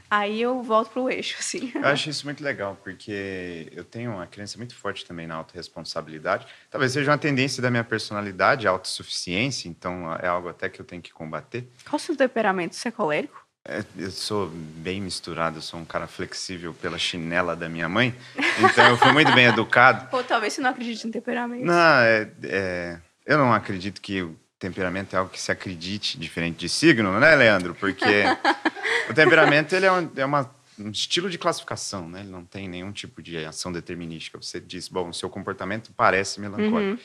Aí 0.10 0.42
eu 0.42 0.62
volto 0.62 0.92
pro 0.92 1.10
eixo, 1.10 1.38
assim. 1.40 1.72
Eu 1.76 1.86
acho 1.88 2.10
isso 2.10 2.26
muito 2.26 2.44
legal, 2.44 2.78
porque 2.84 3.68
eu 3.72 3.84
tenho 3.84 4.12
uma 4.12 4.28
crença 4.28 4.58
muito 4.58 4.76
forte 4.76 5.06
também 5.06 5.28
na 5.28 5.36
autorresponsabilidade. 5.36 6.46
Talvez 6.70 6.92
seja 6.92 7.12
uma 7.12 7.18
tendência 7.18 7.62
da 7.62 7.70
minha 7.70 7.84
personalidade, 7.84 8.68
a 8.68 8.72
autossuficiência, 8.72 9.70
então 9.70 10.14
é 10.16 10.28
algo 10.28 10.50
até 10.50 10.70
que 10.70 10.80
eu 10.80 10.86
tenho 10.86 11.02
que 11.02 11.12
combater. 11.12 11.68
Qual 11.88 11.98
o 11.98 12.00
seu 12.00 12.16
temperamento? 12.16 12.76
Você 12.76 12.88
é 12.90 12.92
colérico? 12.92 13.42
É, 13.64 13.84
Eu 13.96 14.10
sou 14.10 14.48
bem 14.50 15.00
misturado, 15.00 15.58
eu 15.60 15.62
sou 15.62 15.80
um 15.80 15.86
cara 15.86 16.08
flexível 16.08 16.74
pela 16.74 16.98
chinela 16.98 17.56
da 17.56 17.70
minha 17.70 17.88
mãe, 17.88 18.16
então 18.58 18.90
eu 18.90 18.98
fui 18.98 19.12
muito 19.12 19.32
bem 19.34 19.46
educado. 19.46 20.08
Ou 20.16 20.24
talvez 20.24 20.54
você 20.54 20.62
não 20.62 20.72
acredite 20.72 21.08
em 21.08 21.12
temperamento. 21.12 21.66
Não, 21.66 21.74
é, 22.00 22.32
é, 22.44 23.00
eu 23.24 23.38
não 23.38 23.54
acredito 23.54 24.02
que 24.02 24.28
temperamento 24.62 25.14
é 25.16 25.20
algo 25.20 25.32
que 25.32 25.42
se 25.42 25.52
acredite, 25.52 26.18
diferente 26.18 26.58
de 26.58 26.70
signo, 26.70 27.20
né, 27.20 27.36
Leandro? 27.36 27.76
Porque 27.76 28.06
o 29.10 29.14
temperamento 29.14 29.74
ele 29.76 29.86
é, 29.88 29.92
um, 29.92 30.10
é 30.16 30.24
uma- 30.26 30.50
um 30.80 30.90
estilo 30.90 31.30
de 31.30 31.38
classificação, 31.38 32.08
né? 32.08 32.22
Ele 32.22 32.30
não 32.30 32.46
tem 32.46 32.70
nenhum 32.70 32.92
tipo 32.92 33.22
de 33.22 33.38
ação 33.46 33.72
determinística. 33.72 34.38
Você 34.42 34.60
diz, 34.60 34.88
bom, 34.88 35.10
o 35.10 35.14
seu 35.14 35.30
comportamento 35.30 35.92
parece 35.98 36.40
melancólico. 36.40 37.02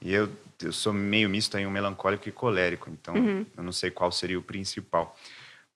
E 0.00 0.12
eu, 0.12 0.30
eu 0.62 0.72
sou 0.72 0.92
meio 0.92 1.28
misto 1.28 1.58
em 1.58 1.66
um 1.66 1.70
melancólico 1.70 2.28
e 2.28 2.32
colérico, 2.32 2.88
então 2.88 3.16
eu 3.56 3.62
não 3.64 3.72
sei 3.72 3.90
qual 3.90 4.12
seria 4.12 4.38
o 4.38 4.42
principal. 4.42 5.18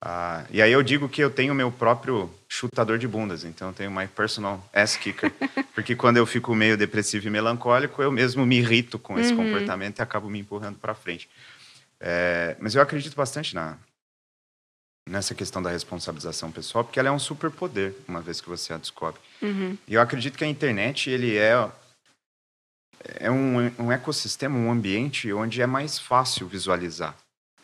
Ah, 0.05 0.45
e 0.51 0.61
aí 0.61 0.73
eu 0.73 0.83
digo 0.83 1.09
que 1.09 1.23
eu 1.23 1.31
tenho 1.31 1.55
meu 1.55 1.71
próprio 1.71 2.29
chutador 2.49 2.99
de 2.99 3.07
bundas, 3.07 3.45
então 3.45 3.69
eu 3.69 3.75
tenho 3.75 3.89
my 3.89 4.09
personal 4.09 4.69
ass 4.73 4.97
kicker, 4.97 5.33
porque 5.77 5.95
quando 5.95 6.17
eu 6.17 6.27
fico 6.27 6.53
meio 6.57 6.77
depressivo 6.77 7.29
e 7.29 7.31
melancólico, 7.31 8.03
eu 8.03 8.11
mesmo 8.11 8.45
me 8.45 8.59
irrito 8.59 8.99
com 8.99 9.17
esse 9.17 9.33
comportamento 9.33 10.01
e 10.01 10.03
acabo 10.03 10.29
me 10.29 10.41
empurrando 10.41 10.77
para 10.77 10.93
frente. 10.93 11.31
É, 12.01 12.57
mas 12.59 12.75
eu 12.75 12.83
acredito 12.83 13.15
bastante 13.15 13.55
na 13.55 13.79
nessa 15.09 15.35
questão 15.35 15.63
da 15.63 15.71
responsabilização 15.71 16.51
pessoal, 16.51 16.85
porque 16.85 16.99
ela 16.99 17.09
é 17.09 17.13
um 17.13 17.19
superpoder, 17.19 17.95
uma 18.09 18.21
vez 18.21 18.41
que 18.41 18.49
você 18.49 18.73
a 18.73 18.79
descobre. 18.79 19.21
Uhum. 19.41 19.77
E 19.87 19.95
eu 19.95 20.01
acredito 20.01 20.37
que 20.37 20.45
a 20.45 20.49
internet 20.49 21.11
ele 21.11 21.37
é 21.37 21.71
é 23.21 23.31
um, 23.31 23.73
um 23.79 23.93
ecossistema, 23.93 24.57
um 24.57 24.71
ambiente 24.71 25.33
onde 25.33 25.63
é 25.63 25.67
mais 25.67 25.99
fácil 25.99 26.49
visualizar 26.49 27.17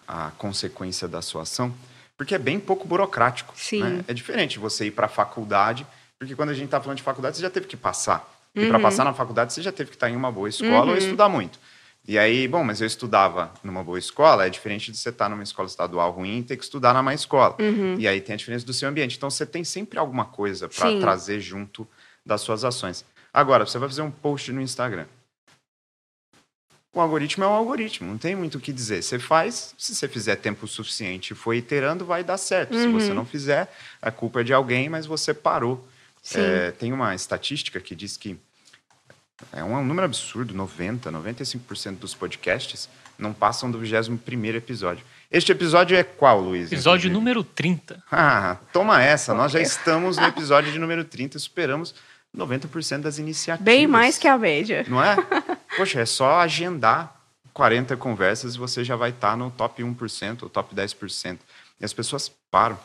a 0.07 0.31
consequência 0.33 1.09
da 1.09 1.21
sua 1.21 1.43
ação, 1.43 1.75
porque 2.19 2.35
é 2.35 2.39
bem 2.39 2.59
pouco 2.61 2.87
burocrático. 2.87 3.55
Sim. 3.57 3.83
né? 3.83 4.05
É 4.09 4.13
diferente 4.13 4.59
você 4.59 4.87
ir 4.87 4.91
para 4.91 5.07
a 5.07 5.09
faculdade, 5.09 5.87
porque 6.19 6.35
quando 6.35 6.51
a 6.51 6.55
gente 6.55 6.67
está 6.67 6.81
falando 6.81 6.99
de 6.99 7.03
faculdade, 7.03 7.37
você 7.37 7.43
já 7.43 7.49
teve 7.49 7.67
que 7.67 7.77
passar. 7.77 8.29
E 8.55 8.61
Uhum. 8.63 8.69
para 8.69 8.81
passar 8.81 9.05
na 9.05 9.15
faculdade, 9.15 9.53
você 9.53 9.63
já 9.63 9.71
teve 9.71 9.91
que 9.91 9.97
estar 9.97 10.11
em 10.11 10.17
uma 10.17 10.33
boa 10.33 10.49
escola 10.49 10.91
ou 10.91 10.97
estudar 10.99 11.29
muito. 11.29 11.59
E 12.07 12.19
aí, 12.19 12.49
bom, 12.49 12.65
mas 12.65 12.81
eu 12.81 12.87
estudava 12.87 13.53
numa 13.63 13.85
boa 13.85 13.99
escola, 13.99 14.47
é 14.47 14.51
diferente 14.51 14.91
de 14.91 14.97
você 14.99 15.11
estar 15.11 15.29
numa 15.29 15.43
escola 15.43 15.69
estadual 15.69 16.11
ruim 16.11 16.39
e 16.39 16.43
ter 16.43 16.57
que 16.57 16.65
estudar 16.65 16.93
na 16.95 17.03
má 17.03 17.13
escola. 17.15 17.55
E 17.99 18.09
aí 18.09 18.21
tem 18.21 18.33
a 18.35 18.37
diferença 18.37 18.65
do 18.67 18.73
seu 18.73 18.89
ambiente. 18.89 19.17
Então 19.17 19.31
você 19.31 19.45
tem 19.47 19.63
sempre 19.63 19.99
alguma 19.99 20.25
coisa 20.25 20.69
para 20.69 20.99
trazer 20.99 21.39
junto 21.41 21.87
das 22.25 22.41
suas 22.41 22.65
ações. 22.65 23.05
Agora, 23.33 23.65
você 23.67 23.79
vai 23.79 23.89
fazer 23.89 24.03
um 24.03 24.11
post 24.11 24.51
no 24.53 24.61
Instagram. 24.63 25.05
O 26.99 27.01
algoritmo 27.01 27.45
é 27.45 27.47
um 27.47 27.53
algoritmo, 27.53 28.09
não 28.09 28.19
tem 28.19 28.35
muito 28.35 28.59
o 28.59 28.61
que 28.61 28.73
dizer. 28.73 29.05
Você 29.05 29.21
faz, 29.21 29.73
se 29.79 29.95
você 29.95 30.09
fizer 30.09 30.35
tempo 30.35 30.67
suficiente 30.67 31.31
e 31.31 31.37
for 31.37 31.55
iterando, 31.55 32.05
vai 32.05 32.25
dar 32.25 32.37
certo. 32.37 32.77
Se 32.77 32.89
você 32.89 33.15
não 33.15 33.25
fizer, 33.25 33.73
a 34.03 34.11
culpa 34.11 34.41
é 34.41 34.43
de 34.43 34.53
alguém, 34.53 34.89
mas 34.89 35.07
você 35.07 35.33
parou. 35.33 35.87
É, 36.35 36.73
tem 36.73 36.93
uma 36.93 37.15
estatística 37.15 37.79
que 37.79 37.95
diz 37.95 38.17
que 38.17 38.37
é 39.53 39.63
um, 39.63 39.85
número 39.85 40.07
absurdo, 40.07 40.53
90, 40.53 41.13
95% 41.13 41.99
dos 41.99 42.15
podcasts 42.15 42.89
não 43.17 43.33
passam 43.33 43.71
do 43.71 43.79
21º 43.81 44.57
episódio. 44.57 45.05
Este 45.31 45.53
episódio 45.53 45.97
é 45.97 46.03
qual, 46.03 46.41
Luiz? 46.41 46.73
Episódio 46.73 47.07
inclusive? 47.07 47.15
número 47.15 47.45
30. 47.45 48.03
Ah, 48.11 48.57
toma 48.73 49.01
essa. 49.01 49.33
Nós 49.35 49.53
já 49.53 49.61
estamos 49.61 50.17
no 50.17 50.27
episódio 50.27 50.73
de 50.73 50.79
número 50.81 51.05
30 51.05 51.37
e 51.37 51.41
superamos 51.41 51.95
90% 52.39 53.01
das 53.01 53.19
iniciativas. 53.19 53.65
Bem 53.65 53.87
mais 53.87 54.17
que 54.17 54.29
a 54.29 54.39
média. 54.39 54.85
Não 54.89 55.03
é? 55.03 55.17
Poxa, 55.77 56.01
é 56.01 56.07
só 56.07 56.39
agendar 56.39 57.15
40 57.53 57.97
conversas 57.97 58.55
e 58.55 58.59
você 58.59 58.85
já 58.85 58.97
vai 58.97 59.11
estar 59.11 59.37
no 59.37 59.51
top 59.51 59.83
1% 59.83 60.45
ou 60.45 60.49
top 60.49 60.75
10%. 60.75 61.39
E 61.81 61.85
as 61.85 61.93
pessoas 61.93 62.31
param. 62.51 62.79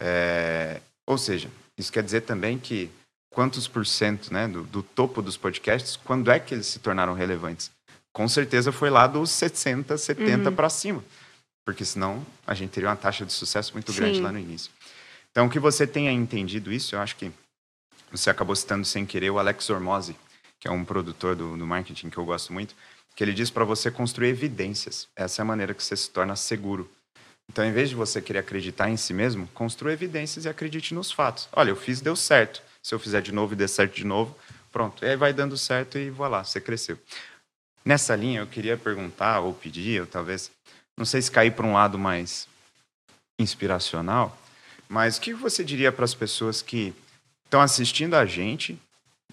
É, 0.00 0.80
Ou 1.06 1.18
seja, 1.18 1.48
isso 1.78 1.92
quer 1.92 2.02
dizer 2.02 2.22
também 2.22 2.58
que 2.58 2.90
quantos 3.30 3.68
por 3.68 3.86
cento 3.86 4.32
né, 4.32 4.48
do, 4.48 4.62
do 4.62 4.82
topo 4.82 5.20
dos 5.20 5.36
podcasts, 5.36 5.96
quando 5.96 6.30
é 6.30 6.38
que 6.38 6.54
eles 6.54 6.66
se 6.66 6.78
tornaram 6.78 7.12
relevantes? 7.12 7.70
Com 8.12 8.26
certeza 8.26 8.72
foi 8.72 8.88
lá 8.88 9.06
dos 9.06 9.30
60, 9.30 9.96
70 9.98 10.50
para 10.52 10.70
cima. 10.70 11.04
Porque 11.64 11.84
senão 11.84 12.24
a 12.46 12.54
gente 12.54 12.70
teria 12.70 12.88
uma 12.88 12.96
taxa 12.96 13.26
de 13.26 13.32
sucesso 13.32 13.74
muito 13.74 13.92
grande 13.92 14.16
Sim. 14.16 14.22
lá 14.22 14.32
no 14.32 14.38
início. 14.38 14.70
Então, 15.30 15.50
que 15.50 15.58
você 15.58 15.86
tenha 15.86 16.10
entendido 16.10 16.72
isso, 16.72 16.94
eu 16.94 17.00
acho 17.00 17.14
que 17.16 17.30
você 18.10 18.30
acabou 18.30 18.54
citando 18.54 18.84
sem 18.84 19.04
querer 19.04 19.30
o 19.30 19.38
Alex 19.38 19.68
Ormozzi, 19.70 20.16
que 20.60 20.68
é 20.68 20.70
um 20.70 20.84
produtor 20.84 21.34
do, 21.34 21.56
do 21.56 21.66
marketing 21.66 22.10
que 22.10 22.18
eu 22.18 22.24
gosto 22.24 22.52
muito, 22.52 22.74
que 23.14 23.24
ele 23.24 23.32
diz 23.32 23.50
para 23.50 23.64
você 23.64 23.90
construir 23.90 24.28
evidências. 24.28 25.08
Essa 25.16 25.40
é 25.40 25.42
a 25.42 25.46
maneira 25.46 25.74
que 25.74 25.82
você 25.82 25.96
se 25.96 26.10
torna 26.10 26.36
seguro. 26.36 26.90
Então, 27.48 27.64
em 27.64 27.72
vez 27.72 27.88
de 27.88 27.94
você 27.94 28.20
querer 28.20 28.40
acreditar 28.40 28.90
em 28.90 28.96
si 28.96 29.14
mesmo, 29.14 29.48
construa 29.54 29.92
evidências 29.92 30.44
e 30.44 30.48
acredite 30.48 30.94
nos 30.94 31.10
fatos. 31.12 31.48
Olha, 31.52 31.70
eu 31.70 31.76
fiz, 31.76 32.00
deu 32.00 32.16
certo. 32.16 32.62
Se 32.82 32.94
eu 32.94 32.98
fizer 32.98 33.22
de 33.22 33.32
novo 33.32 33.52
e 33.52 33.56
der 33.56 33.68
certo 33.68 33.94
de 33.94 34.04
novo, 34.04 34.36
pronto. 34.72 35.04
E 35.04 35.08
aí 35.08 35.16
vai 35.16 35.32
dando 35.32 35.56
certo 35.56 35.98
e 35.98 36.10
voilà, 36.10 36.44
você 36.44 36.60
cresceu. 36.60 36.98
Nessa 37.84 38.16
linha, 38.16 38.40
eu 38.40 38.46
queria 38.46 38.76
perguntar 38.76 39.40
ou 39.40 39.54
pedir, 39.54 40.00
ou 40.00 40.06
talvez, 40.06 40.50
não 40.96 41.04
sei 41.04 41.22
se 41.22 41.30
cair 41.30 41.52
para 41.52 41.66
um 41.66 41.72
lado 41.72 41.98
mais 41.98 42.48
inspiracional, 43.38 44.36
Mas 44.88 45.16
o 45.16 45.20
que 45.20 45.34
você 45.34 45.64
diria 45.64 45.90
para 45.90 46.04
as 46.04 46.14
pessoas 46.14 46.62
que 46.62 46.94
estão 47.56 47.62
assistindo 47.62 48.14
a 48.14 48.26
gente, 48.26 48.78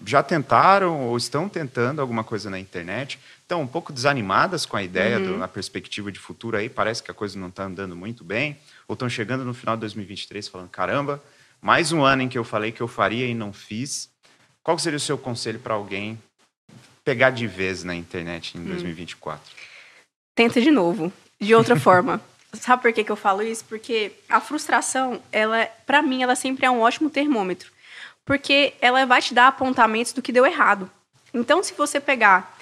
já 0.04 0.22
tentaram 0.22 1.02
ou 1.06 1.16
estão 1.16 1.48
tentando 1.48 2.00
alguma 2.00 2.24
coisa 2.24 2.48
na 2.48 2.58
internet, 2.58 3.18
estão 3.42 3.60
um 3.60 3.66
pouco 3.66 3.92
desanimadas 3.92 4.64
com 4.64 4.76
a 4.76 4.82
ideia, 4.82 5.18
uhum. 5.18 5.24
do, 5.24 5.38
na 5.38 5.46
perspectiva 5.46 6.10
de 6.10 6.18
futuro 6.18 6.56
aí, 6.56 6.68
parece 6.68 7.02
que 7.02 7.10
a 7.10 7.14
coisa 7.14 7.38
não 7.38 7.48
está 7.48 7.64
andando 7.64 7.94
muito 7.94 8.24
bem, 8.24 8.56
ou 8.88 8.94
estão 8.94 9.08
chegando 9.08 9.44
no 9.44 9.52
final 9.52 9.76
de 9.76 9.80
2023 9.80 10.48
falando, 10.48 10.70
caramba, 10.70 11.22
mais 11.60 11.92
um 11.92 12.02
ano 12.02 12.22
em 12.22 12.28
que 12.28 12.38
eu 12.38 12.44
falei 12.44 12.72
que 12.72 12.80
eu 12.80 12.88
faria 12.88 13.26
e 13.26 13.34
não 13.34 13.52
fiz. 13.52 14.08
Qual 14.62 14.78
seria 14.78 14.96
o 14.96 15.00
seu 15.00 15.18
conselho 15.18 15.58
para 15.58 15.74
alguém 15.74 16.18
pegar 17.04 17.30
de 17.30 17.46
vez 17.46 17.84
na 17.84 17.94
internet 17.94 18.56
em 18.56 18.62
hum. 18.62 18.64
2024? 18.64 19.52
Tenta 20.34 20.60
de 20.60 20.70
novo, 20.70 21.12
de 21.38 21.54
outra 21.54 21.76
forma. 21.78 22.20
Sabe 22.54 22.82
por 22.82 22.92
que, 22.92 23.04
que 23.04 23.12
eu 23.12 23.16
falo 23.16 23.42
isso? 23.42 23.64
Porque 23.64 24.12
a 24.28 24.40
frustração, 24.40 25.20
ela, 25.30 25.66
para 25.84 26.00
mim, 26.00 26.22
ela 26.22 26.36
sempre 26.36 26.64
é 26.64 26.70
um 26.70 26.80
ótimo 26.80 27.10
termômetro 27.10 27.73
porque 28.24 28.74
ela 28.80 29.04
vai 29.04 29.20
te 29.20 29.34
dar 29.34 29.48
apontamentos 29.48 30.12
do 30.12 30.22
que 30.22 30.32
deu 30.32 30.46
errado. 30.46 30.90
Então, 31.32 31.62
se 31.62 31.74
você 31.74 32.00
pegar 32.00 32.56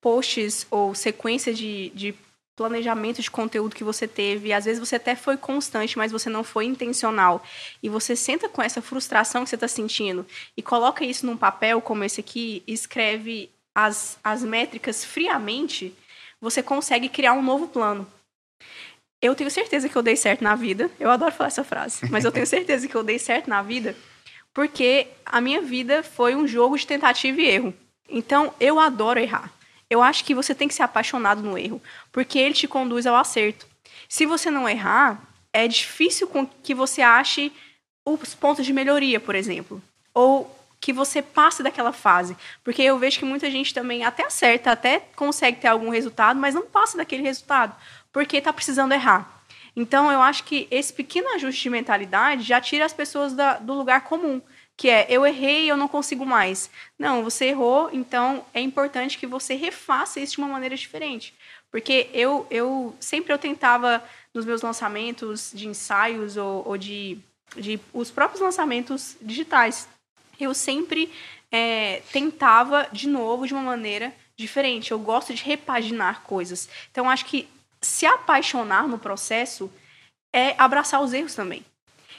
posts 0.00 0.66
ou 0.70 0.94
sequência 0.94 1.52
de, 1.52 1.90
de 1.90 2.14
planejamento 2.54 3.20
de 3.20 3.30
conteúdo 3.30 3.74
que 3.74 3.82
você 3.82 4.06
teve, 4.06 4.52
às 4.52 4.64
vezes 4.64 4.78
você 4.78 4.96
até 4.96 5.16
foi 5.16 5.36
constante, 5.36 5.98
mas 5.98 6.12
você 6.12 6.30
não 6.30 6.44
foi 6.44 6.64
intencional, 6.64 7.42
e 7.82 7.88
você 7.88 8.14
senta 8.14 8.48
com 8.48 8.62
essa 8.62 8.80
frustração 8.80 9.42
que 9.42 9.50
você 9.50 9.56
está 9.56 9.68
sentindo 9.68 10.26
e 10.56 10.62
coloca 10.62 11.04
isso 11.04 11.26
num 11.26 11.36
papel 11.36 11.80
como 11.80 12.04
esse 12.04 12.20
aqui, 12.20 12.62
escreve 12.66 13.50
as, 13.74 14.18
as 14.22 14.42
métricas 14.42 15.04
friamente, 15.04 15.94
você 16.40 16.62
consegue 16.62 17.08
criar 17.08 17.32
um 17.32 17.42
novo 17.42 17.68
plano. 17.68 18.06
Eu 19.20 19.34
tenho 19.34 19.50
certeza 19.50 19.88
que 19.88 19.96
eu 19.96 20.02
dei 20.02 20.14
certo 20.14 20.44
na 20.44 20.54
vida. 20.54 20.90
Eu 21.00 21.10
adoro 21.10 21.32
falar 21.32 21.48
essa 21.48 21.64
frase, 21.64 22.08
mas 22.10 22.24
eu 22.24 22.30
tenho 22.30 22.46
certeza 22.46 22.86
que 22.86 22.94
eu 22.94 23.02
dei 23.02 23.18
certo 23.18 23.48
na 23.48 23.62
vida 23.62 23.96
porque 24.56 25.08
a 25.26 25.38
minha 25.38 25.60
vida 25.60 26.02
foi 26.02 26.34
um 26.34 26.48
jogo 26.48 26.78
de 26.78 26.86
tentativa 26.86 27.38
e 27.38 27.46
erro. 27.46 27.74
Então, 28.08 28.54
eu 28.58 28.80
adoro 28.80 29.20
errar. 29.20 29.52
Eu 29.90 30.02
acho 30.02 30.24
que 30.24 30.34
você 30.34 30.54
tem 30.54 30.66
que 30.66 30.72
ser 30.72 30.82
apaixonado 30.82 31.42
no 31.42 31.58
erro, 31.58 31.78
porque 32.10 32.38
ele 32.38 32.54
te 32.54 32.66
conduz 32.66 33.06
ao 33.06 33.16
acerto. 33.16 33.66
Se 34.08 34.24
você 34.24 34.50
não 34.50 34.66
errar, 34.66 35.20
é 35.52 35.68
difícil 35.68 36.26
que 36.62 36.74
você 36.74 37.02
ache 37.02 37.52
os 38.02 38.34
pontos 38.34 38.64
de 38.64 38.72
melhoria, 38.72 39.20
por 39.20 39.34
exemplo, 39.34 39.82
ou 40.14 40.50
que 40.80 40.90
você 40.90 41.20
passe 41.20 41.62
daquela 41.62 41.92
fase, 41.92 42.34
porque 42.64 42.80
eu 42.80 42.98
vejo 42.98 43.18
que 43.18 43.26
muita 43.26 43.50
gente 43.50 43.74
também 43.74 44.04
até 44.04 44.24
acerta, 44.24 44.70
até 44.70 45.00
consegue 45.16 45.60
ter 45.60 45.68
algum 45.68 45.90
resultado, 45.90 46.40
mas 46.40 46.54
não 46.54 46.64
passa 46.64 46.96
daquele 46.96 47.22
resultado, 47.22 47.76
porque 48.10 48.38
está 48.38 48.54
precisando 48.54 48.92
errar. 48.92 49.35
Então, 49.76 50.10
eu 50.10 50.22
acho 50.22 50.44
que 50.44 50.66
esse 50.70 50.90
pequeno 50.90 51.28
ajuste 51.34 51.62
de 51.62 51.70
mentalidade 51.70 52.42
já 52.42 52.58
tira 52.60 52.86
as 52.86 52.94
pessoas 52.94 53.34
da, 53.34 53.58
do 53.58 53.74
lugar 53.74 54.04
comum, 54.04 54.40
que 54.74 54.88
é 54.88 55.06
eu 55.10 55.26
errei, 55.26 55.70
eu 55.70 55.76
não 55.76 55.86
consigo 55.86 56.24
mais. 56.24 56.70
Não, 56.98 57.22
você 57.22 57.46
errou, 57.46 57.90
então 57.92 58.44
é 58.54 58.60
importante 58.60 59.18
que 59.18 59.26
você 59.26 59.54
refaça 59.54 60.18
isso 60.18 60.32
de 60.32 60.38
uma 60.38 60.48
maneira 60.48 60.74
diferente. 60.74 61.34
Porque 61.70 62.08
eu, 62.14 62.46
eu 62.50 62.96
sempre 62.98 63.32
eu 63.32 63.38
tentava, 63.38 64.02
nos 64.32 64.46
meus 64.46 64.62
lançamentos 64.62 65.50
de 65.52 65.68
ensaios 65.68 66.38
ou, 66.38 66.66
ou 66.66 66.78
de, 66.78 67.18
de 67.54 67.78
os 67.92 68.10
próprios 68.10 68.40
lançamentos 68.40 69.16
digitais, 69.20 69.88
eu 70.40 70.54
sempre 70.54 71.12
é, 71.52 72.02
tentava 72.12 72.88
de 72.92 73.08
novo 73.08 73.46
de 73.46 73.52
uma 73.52 73.62
maneira 73.62 74.14
diferente. 74.36 74.90
Eu 74.90 74.98
gosto 74.98 75.34
de 75.34 75.42
repaginar 75.42 76.22
coisas. 76.22 76.68
Então, 76.90 77.10
acho 77.10 77.24
que 77.26 77.48
se 77.80 78.06
apaixonar 78.06 78.86
no 78.88 78.98
processo 78.98 79.70
é 80.32 80.54
abraçar 80.58 81.02
os 81.02 81.12
erros 81.12 81.34
também. 81.34 81.64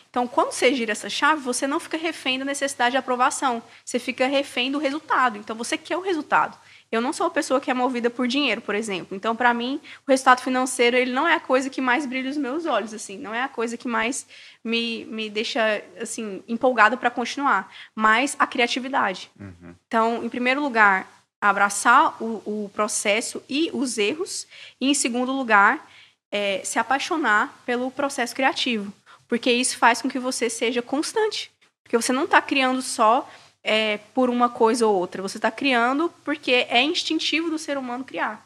Então, 0.10 0.28
quando 0.28 0.52
você 0.52 0.74
gira 0.74 0.94
essa 0.94 1.10
chave, 1.10 1.42
você 1.42 1.68
não 1.68 1.80
fica 1.80 1.98
refém 1.98 2.40
da 2.40 2.46
necessidade 2.46 2.92
de 2.92 2.98
aprovação. 2.98 3.62
Você 3.86 4.00
fica 4.00 4.26
refém 4.26 4.72
do 4.72 4.80
resultado. 4.80 5.38
Então, 5.38 5.56
você 5.56 5.78
quer 5.78 5.98
o 5.98 6.02
resultado. 6.02 6.58
Eu 6.92 7.02
não 7.02 7.12
sou 7.12 7.28
uma 7.28 7.34
pessoa 7.34 7.60
que 7.60 7.70
é 7.70 7.74
movida 7.74 8.10
por 8.10 8.28
dinheiro, 8.28 8.62
por 8.62 8.74
exemplo. 8.74 9.16
Então, 9.16 9.36
para 9.36 9.54
mim, 9.54 9.80
o 10.08 10.12
resultado 10.12 10.42
financeiro 10.42 10.96
ele 10.96 11.12
não 11.12 11.28
é 11.28 11.36
a 11.36 11.40
coisa 11.40 11.70
que 11.70 11.82
mais 11.82 12.06
brilha 12.06 12.30
os 12.30 12.38
meus 12.38 12.66
olhos, 12.66 12.94
assim. 12.94 13.18
Não 13.18 13.36
é 13.36 13.44
a 13.44 13.48
coisa 13.50 13.76
que 13.76 13.88
mais 13.88 14.26
me, 14.64 15.06
me 15.06 15.30
deixa, 15.30 15.84
assim, 16.00 16.42
empolgada 16.48 16.96
para 16.96 17.12
continuar. 17.12 17.72
Mas 17.94 18.36
a 18.40 18.48
criatividade. 18.48 19.30
Uhum. 19.38 19.76
Então, 19.86 20.24
em 20.24 20.30
primeiro 20.30 20.62
lugar, 20.62 21.17
abraçar 21.42 22.22
o, 22.22 22.42
o 22.46 22.72
processo 22.74 23.44
e 23.48 23.70
os 23.74 23.98
erros, 23.98 24.48
e 24.82 24.90
em 24.90 24.94
segundo 24.94 25.32
lugar, 25.32 25.90
é, 26.32 26.62
se 26.64 26.80
apaixonar 26.80 27.62
pelo 27.66 27.92
processo 27.92 28.36
criativo, 28.36 28.92
porque 29.28 29.52
isso 29.52 29.78
faz 29.78 30.02
com 30.02 30.10
que 30.10 30.20
você 30.20 30.50
seja 30.50 30.82
constante, 30.82 31.52
porque 31.84 31.98
você 31.98 32.12
não 32.12 32.26
está 32.26 32.42
criando 32.42 32.82
só 32.82 33.30
é, 33.64 33.98
por 34.14 34.30
uma 34.30 34.50
coisa 34.50 34.88
ou 34.88 34.96
outra, 34.96 35.22
você 35.22 35.38
está 35.38 35.52
criando 35.52 36.12
porque 36.24 36.66
é 36.70 36.82
instintivo 36.82 37.50
do 37.50 37.58
ser 37.58 37.78
humano 37.78 38.04
criar. 38.04 38.46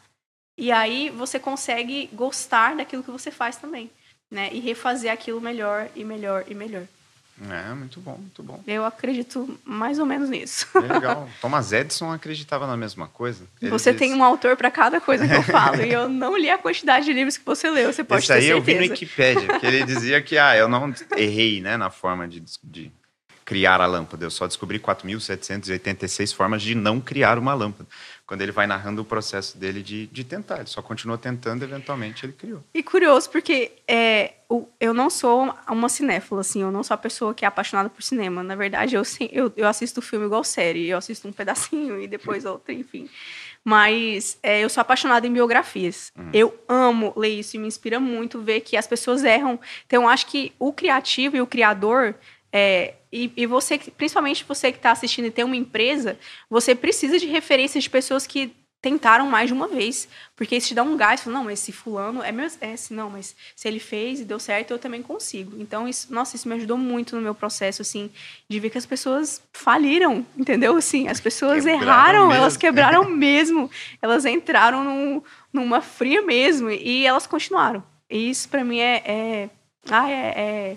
E 0.58 0.70
aí 0.70 1.10
você 1.10 1.38
consegue 1.38 2.08
gostar 2.12 2.76
daquilo 2.76 3.02
que 3.02 3.10
você 3.10 3.30
faz 3.30 3.56
também, 3.56 3.90
né? 4.30 4.50
E 4.52 4.60
refazer 4.60 5.10
aquilo 5.10 5.40
melhor 5.40 5.88
e 5.94 6.04
melhor 6.04 6.44
e 6.46 6.54
melhor. 6.54 6.86
É, 7.50 7.74
muito 7.74 8.00
bom, 8.00 8.16
muito 8.16 8.42
bom. 8.42 8.62
Eu 8.66 8.84
acredito 8.84 9.58
mais 9.64 9.98
ou 9.98 10.06
menos 10.06 10.28
nisso. 10.28 10.66
É 10.76 10.80
legal. 10.80 11.28
Thomas 11.40 11.72
Edison 11.72 12.12
acreditava 12.12 12.66
na 12.66 12.76
mesma 12.76 13.08
coisa. 13.08 13.44
Ele 13.60 13.70
você 13.70 13.92
disse... 13.92 14.04
tem 14.04 14.14
um 14.14 14.22
autor 14.22 14.56
para 14.56 14.70
cada 14.70 15.00
coisa 15.00 15.26
que 15.26 15.34
eu 15.34 15.42
falo. 15.44 15.82
e 15.82 15.92
eu 15.92 16.08
não 16.08 16.36
li 16.36 16.50
a 16.50 16.58
quantidade 16.58 17.06
de 17.06 17.12
livros 17.12 17.36
que 17.36 17.44
você 17.44 17.70
leu, 17.70 17.92
você 17.92 18.04
pode 18.04 18.22
Isso 18.22 18.28
ter 18.28 18.38
aí 18.38 18.42
certeza. 18.46 18.58
eu 18.58 18.62
vi 18.62 18.74
no 18.74 18.92
Wikipedia, 18.92 19.58
que 19.58 19.66
ele 19.66 19.84
dizia 19.84 20.22
que 20.22 20.38
ah, 20.38 20.56
eu 20.56 20.68
não 20.68 20.94
errei 21.16 21.60
né, 21.60 21.76
na 21.76 21.90
forma 21.90 22.28
de, 22.28 22.42
de 22.62 22.92
criar 23.44 23.80
a 23.80 23.86
lâmpada. 23.86 24.24
Eu 24.24 24.30
só 24.30 24.46
descobri 24.46 24.78
4.786 24.78 26.34
formas 26.34 26.62
de 26.62 26.74
não 26.74 27.00
criar 27.00 27.38
uma 27.38 27.54
lâmpada 27.54 27.88
quando 28.26 28.40
ele 28.40 28.52
vai 28.52 28.66
narrando 28.66 29.02
o 29.02 29.04
processo 29.04 29.58
dele 29.58 29.82
de, 29.82 30.06
de 30.06 30.24
tentar. 30.24 30.58
Ele 30.58 30.66
só 30.66 30.80
continuou 30.80 31.18
tentando, 31.18 31.62
eventualmente 31.64 32.24
ele 32.24 32.32
criou. 32.32 32.64
E 32.72 32.82
curioso, 32.82 33.28
porque 33.28 33.72
é, 33.86 34.34
eu 34.80 34.94
não 34.94 35.10
sou 35.10 35.54
uma 35.68 35.88
cinéfila, 35.88 36.40
assim, 36.40 36.62
eu 36.62 36.70
não 36.70 36.82
sou 36.82 36.94
a 36.94 36.98
pessoa 36.98 37.34
que 37.34 37.44
é 37.44 37.48
apaixonada 37.48 37.90
por 37.90 38.02
cinema. 38.02 38.42
Na 38.42 38.54
verdade, 38.54 38.94
eu, 38.94 39.02
eu, 39.30 39.52
eu 39.54 39.68
assisto 39.68 40.00
filme 40.00 40.26
igual 40.26 40.42
série, 40.44 40.88
eu 40.88 40.96
assisto 40.96 41.28
um 41.28 41.32
pedacinho 41.32 42.00
e 42.00 42.06
depois 42.06 42.44
outro, 42.46 42.72
enfim. 42.72 43.08
Mas 43.64 44.38
é, 44.42 44.60
eu 44.60 44.68
sou 44.68 44.80
apaixonada 44.80 45.26
em 45.26 45.32
biografias. 45.32 46.10
Uhum. 46.16 46.30
Eu 46.32 46.58
amo 46.68 47.12
ler 47.16 47.38
isso 47.38 47.56
e 47.56 47.58
me 47.58 47.68
inspira 47.68 48.00
muito 48.00 48.40
ver 48.40 48.60
que 48.60 48.76
as 48.76 48.86
pessoas 48.86 49.22
erram. 49.22 49.60
Então, 49.86 50.04
eu 50.04 50.08
acho 50.08 50.26
que 50.26 50.52
o 50.58 50.72
criativo 50.72 51.36
e 51.36 51.40
o 51.40 51.46
criador 51.46 52.14
é, 52.52 52.94
e, 53.10 53.32
e, 53.36 53.46
você, 53.46 53.78
principalmente 53.78 54.44
você 54.44 54.70
que 54.70 54.78
está 54.78 54.90
assistindo 54.90 55.26
e 55.26 55.30
tem 55.30 55.44
uma 55.44 55.56
empresa, 55.56 56.18
você 56.50 56.74
precisa 56.74 57.18
de 57.18 57.26
referências 57.26 57.84
de 57.84 57.90
pessoas 57.90 58.26
que 58.26 58.54
tentaram 58.82 59.28
mais 59.28 59.46
de 59.46 59.54
uma 59.54 59.68
vez, 59.68 60.08
porque 60.34 60.56
isso 60.56 60.68
te 60.68 60.74
dá 60.74 60.82
um 60.82 60.96
gás, 60.96 61.22
fala, 61.22 61.36
não, 61.36 61.44
mas 61.44 61.60
esse 61.60 61.70
fulano 61.70 62.20
é 62.20 62.32
meu, 62.32 62.48
é, 62.60 62.76
se 62.76 62.92
não, 62.92 63.08
mas 63.08 63.36
se 63.54 63.68
ele 63.68 63.78
fez 63.78 64.18
e 64.18 64.24
deu 64.24 64.40
certo, 64.40 64.72
eu 64.72 64.78
também 64.78 65.00
consigo. 65.00 65.56
Então, 65.56 65.86
isso, 65.86 66.12
nossa, 66.12 66.34
isso 66.34 66.48
me 66.48 66.56
ajudou 66.56 66.76
muito 66.76 67.14
no 67.14 67.22
meu 67.22 67.32
processo, 67.32 67.80
assim, 67.80 68.10
de 68.48 68.58
ver 68.58 68.70
que 68.70 68.78
as 68.78 68.84
pessoas 68.84 69.40
faliram, 69.52 70.26
entendeu? 70.36 70.76
Assim, 70.76 71.06
as 71.06 71.20
pessoas 71.20 71.64
quebraram 71.64 71.82
erraram, 71.82 72.26
mesmo. 72.26 72.42
elas 72.42 72.56
quebraram 72.56 73.04
mesmo, 73.16 73.70
elas 74.02 74.26
entraram 74.26 74.82
num, 74.82 75.22
numa 75.52 75.80
fria 75.80 76.20
mesmo, 76.20 76.68
e 76.68 77.06
elas 77.06 77.24
continuaram. 77.24 77.84
E 78.10 78.30
isso, 78.30 78.48
para 78.48 78.64
mim, 78.64 78.80
é, 78.80 79.02
é, 79.06 79.50
ah, 79.88 80.10
é, 80.10 80.34
é 80.36 80.76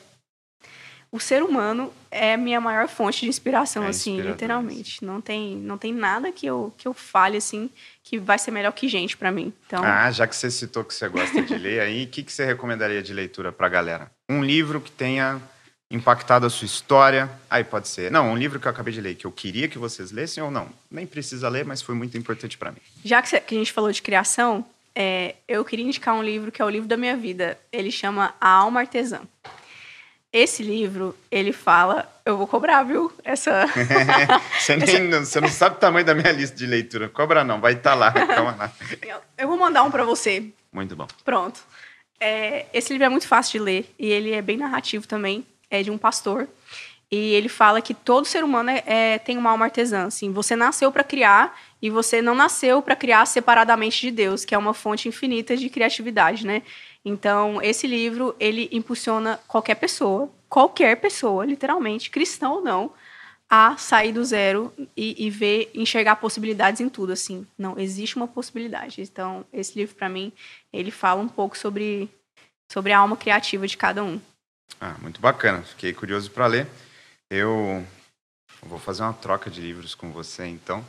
o 1.15 1.19
ser 1.19 1.41
humano 1.41 1.93
é 2.11 2.33
a 2.33 2.37
minha 2.37 2.59
maior 2.59 2.89
fonte 2.89 3.21
de 3.21 3.29
inspiração, 3.29 3.83
é 3.85 3.87
assim, 3.87 4.19
literalmente. 4.19 5.03
Não 5.03 5.21
tem, 5.21 5.55
não 5.55 5.77
tem 5.77 5.93
nada 5.93 6.29
que 6.29 6.45
eu, 6.45 6.73
que 6.77 6.85
eu 6.85 6.93
fale, 6.93 7.37
assim, 7.37 7.69
que 8.03 8.19
vai 8.19 8.37
ser 8.37 8.51
melhor 8.51 8.73
que 8.73 8.89
gente 8.89 9.15
para 9.15 9.31
mim. 9.31 9.53
Então... 9.65 9.81
Ah, 9.81 10.11
já 10.11 10.27
que 10.27 10.35
você 10.35 10.51
citou 10.51 10.83
que 10.83 10.93
você 10.93 11.07
gosta 11.07 11.41
de 11.41 11.55
ler 11.55 11.79
aí, 11.79 12.03
o 12.03 12.07
que, 12.07 12.21
que 12.21 12.33
você 12.33 12.43
recomendaria 12.43 13.01
de 13.01 13.13
leitura 13.13 13.49
pra 13.49 13.69
galera? 13.69 14.11
Um 14.29 14.43
livro 14.43 14.81
que 14.81 14.91
tenha 14.91 15.41
impactado 15.89 16.45
a 16.45 16.49
sua 16.49 16.65
história. 16.65 17.29
Aí 17.49 17.63
pode 17.63 17.87
ser. 17.87 18.11
Não, 18.11 18.31
um 18.31 18.35
livro 18.35 18.59
que 18.59 18.67
eu 18.67 18.71
acabei 18.71 18.93
de 18.93 18.99
ler, 18.99 19.15
que 19.15 19.25
eu 19.25 19.31
queria 19.31 19.69
que 19.69 19.77
vocês 19.77 20.11
lessem 20.11 20.43
ou 20.43 20.51
não. 20.51 20.67
Nem 20.91 21.07
precisa 21.07 21.47
ler, 21.47 21.63
mas 21.63 21.81
foi 21.81 21.95
muito 21.95 22.17
importante 22.17 22.57
para 22.57 22.71
mim. 22.71 22.79
Já 23.05 23.21
que, 23.21 23.37
a 23.37 23.57
gente 23.57 23.71
falou 23.71 23.89
de 23.89 24.01
criação, 24.01 24.65
é, 24.93 25.35
eu 25.47 25.63
queria 25.63 25.85
indicar 25.85 26.13
um 26.13 26.23
livro 26.23 26.51
que 26.51 26.61
é 26.61 26.65
o 26.65 26.69
livro 26.69 26.89
da 26.89 26.97
minha 26.97 27.15
vida. 27.15 27.57
Ele 27.71 27.91
chama 27.91 28.35
A 28.41 28.49
Alma 28.49 28.81
Artesã. 28.81 29.21
Esse 30.35 30.61
livro, 30.61 31.15
ele 31.31 31.53
fala. 31.53 32.11
Eu 32.25 32.35
vou 32.35 32.45
cobrar, 32.45 32.83
viu? 32.83 33.09
Essa. 33.23 33.67
você, 34.59 34.75
nem, 34.99 35.09
você 35.09 35.39
não 35.39 35.47
sabe 35.47 35.77
o 35.77 35.79
tamanho 35.79 36.05
da 36.05 36.13
minha 36.13 36.29
lista 36.33 36.57
de 36.57 36.65
leitura. 36.65 37.07
Cobra 37.07 37.41
não, 37.41 37.61
vai 37.61 37.71
estar 37.71 37.91
tá 37.91 37.95
lá. 37.95 38.11
Calma 38.27 38.53
lá. 38.53 38.73
Eu 39.37 39.47
vou 39.47 39.55
mandar 39.55 39.83
um 39.83 39.89
para 39.89 40.03
você. 40.03 40.51
Muito 40.73 40.93
bom. 40.93 41.07
Pronto. 41.23 41.61
É, 42.19 42.65
esse 42.73 42.91
livro 42.91 43.05
é 43.05 43.09
muito 43.09 43.29
fácil 43.29 43.53
de 43.53 43.59
ler 43.59 43.95
e 43.97 44.07
ele 44.07 44.33
é 44.33 44.41
bem 44.41 44.57
narrativo 44.57 45.07
também. 45.07 45.47
É 45.71 45.81
de 45.81 45.89
um 45.89 45.97
pastor. 45.97 46.49
E 47.09 47.33
ele 47.33 47.47
fala 47.47 47.81
que 47.81 47.93
todo 47.93 48.25
ser 48.25 48.43
humano 48.43 48.71
é, 48.71 48.83
é 48.85 49.17
tem 49.17 49.37
uma 49.37 49.51
alma 49.51 49.63
artesã. 49.63 50.07
Assim, 50.07 50.33
você 50.33 50.53
nasceu 50.53 50.91
para 50.91 51.05
criar 51.05 51.57
e 51.81 51.89
você 51.89 52.21
não 52.21 52.35
nasceu 52.35 52.81
para 52.81 52.93
criar 52.97 53.25
separadamente 53.25 54.01
de 54.01 54.11
Deus, 54.11 54.43
que 54.43 54.53
é 54.53 54.57
uma 54.57 54.73
fonte 54.73 55.07
infinita 55.07 55.55
de 55.55 55.69
criatividade, 55.69 56.45
né? 56.45 56.61
Então, 57.05 57.61
esse 57.61 57.85
livro, 57.85 58.35
ele 58.39 58.67
impulsiona 58.71 59.39
qualquer 59.47 59.75
pessoa, 59.75 60.27
qualquer 60.49 60.99
pessoa, 60.99 61.45
literalmente, 61.45 62.09
cristão 62.09 62.53
ou 62.53 62.61
não, 62.61 62.91
a 63.47 63.77
sair 63.77 64.11
do 64.11 64.25
zero 64.25 64.73
e, 64.97 65.27
e, 65.27 65.29
ver, 65.29 65.69
enxergar 65.75 66.15
possibilidades 66.15 66.81
em 66.81 66.89
tudo, 66.89 67.13
assim. 67.13 67.45
Não, 67.55 67.77
existe 67.77 68.15
uma 68.15 68.27
possibilidade. 68.27 69.01
Então, 69.01 69.45
esse 69.53 69.77
livro, 69.77 69.95
para 69.95 70.09
mim, 70.09 70.33
ele 70.73 70.89
fala 70.89 71.21
um 71.21 71.27
pouco 71.27 71.55
sobre, 71.55 72.09
sobre 72.71 72.91
a 72.91 72.97
alma 72.97 73.15
criativa 73.15 73.67
de 73.67 73.77
cada 73.77 74.03
um. 74.03 74.19
Ah, 74.81 74.95
muito 74.99 75.21
bacana. 75.21 75.61
Fiquei 75.61 75.93
curioso 75.93 76.31
para 76.31 76.47
ler. 76.47 76.67
Eu 77.29 77.85
vou 78.63 78.79
fazer 78.79 79.03
uma 79.03 79.13
troca 79.13 79.47
de 79.49 79.61
livros 79.61 79.93
com 79.93 80.11
você, 80.11 80.47
então. 80.47 80.83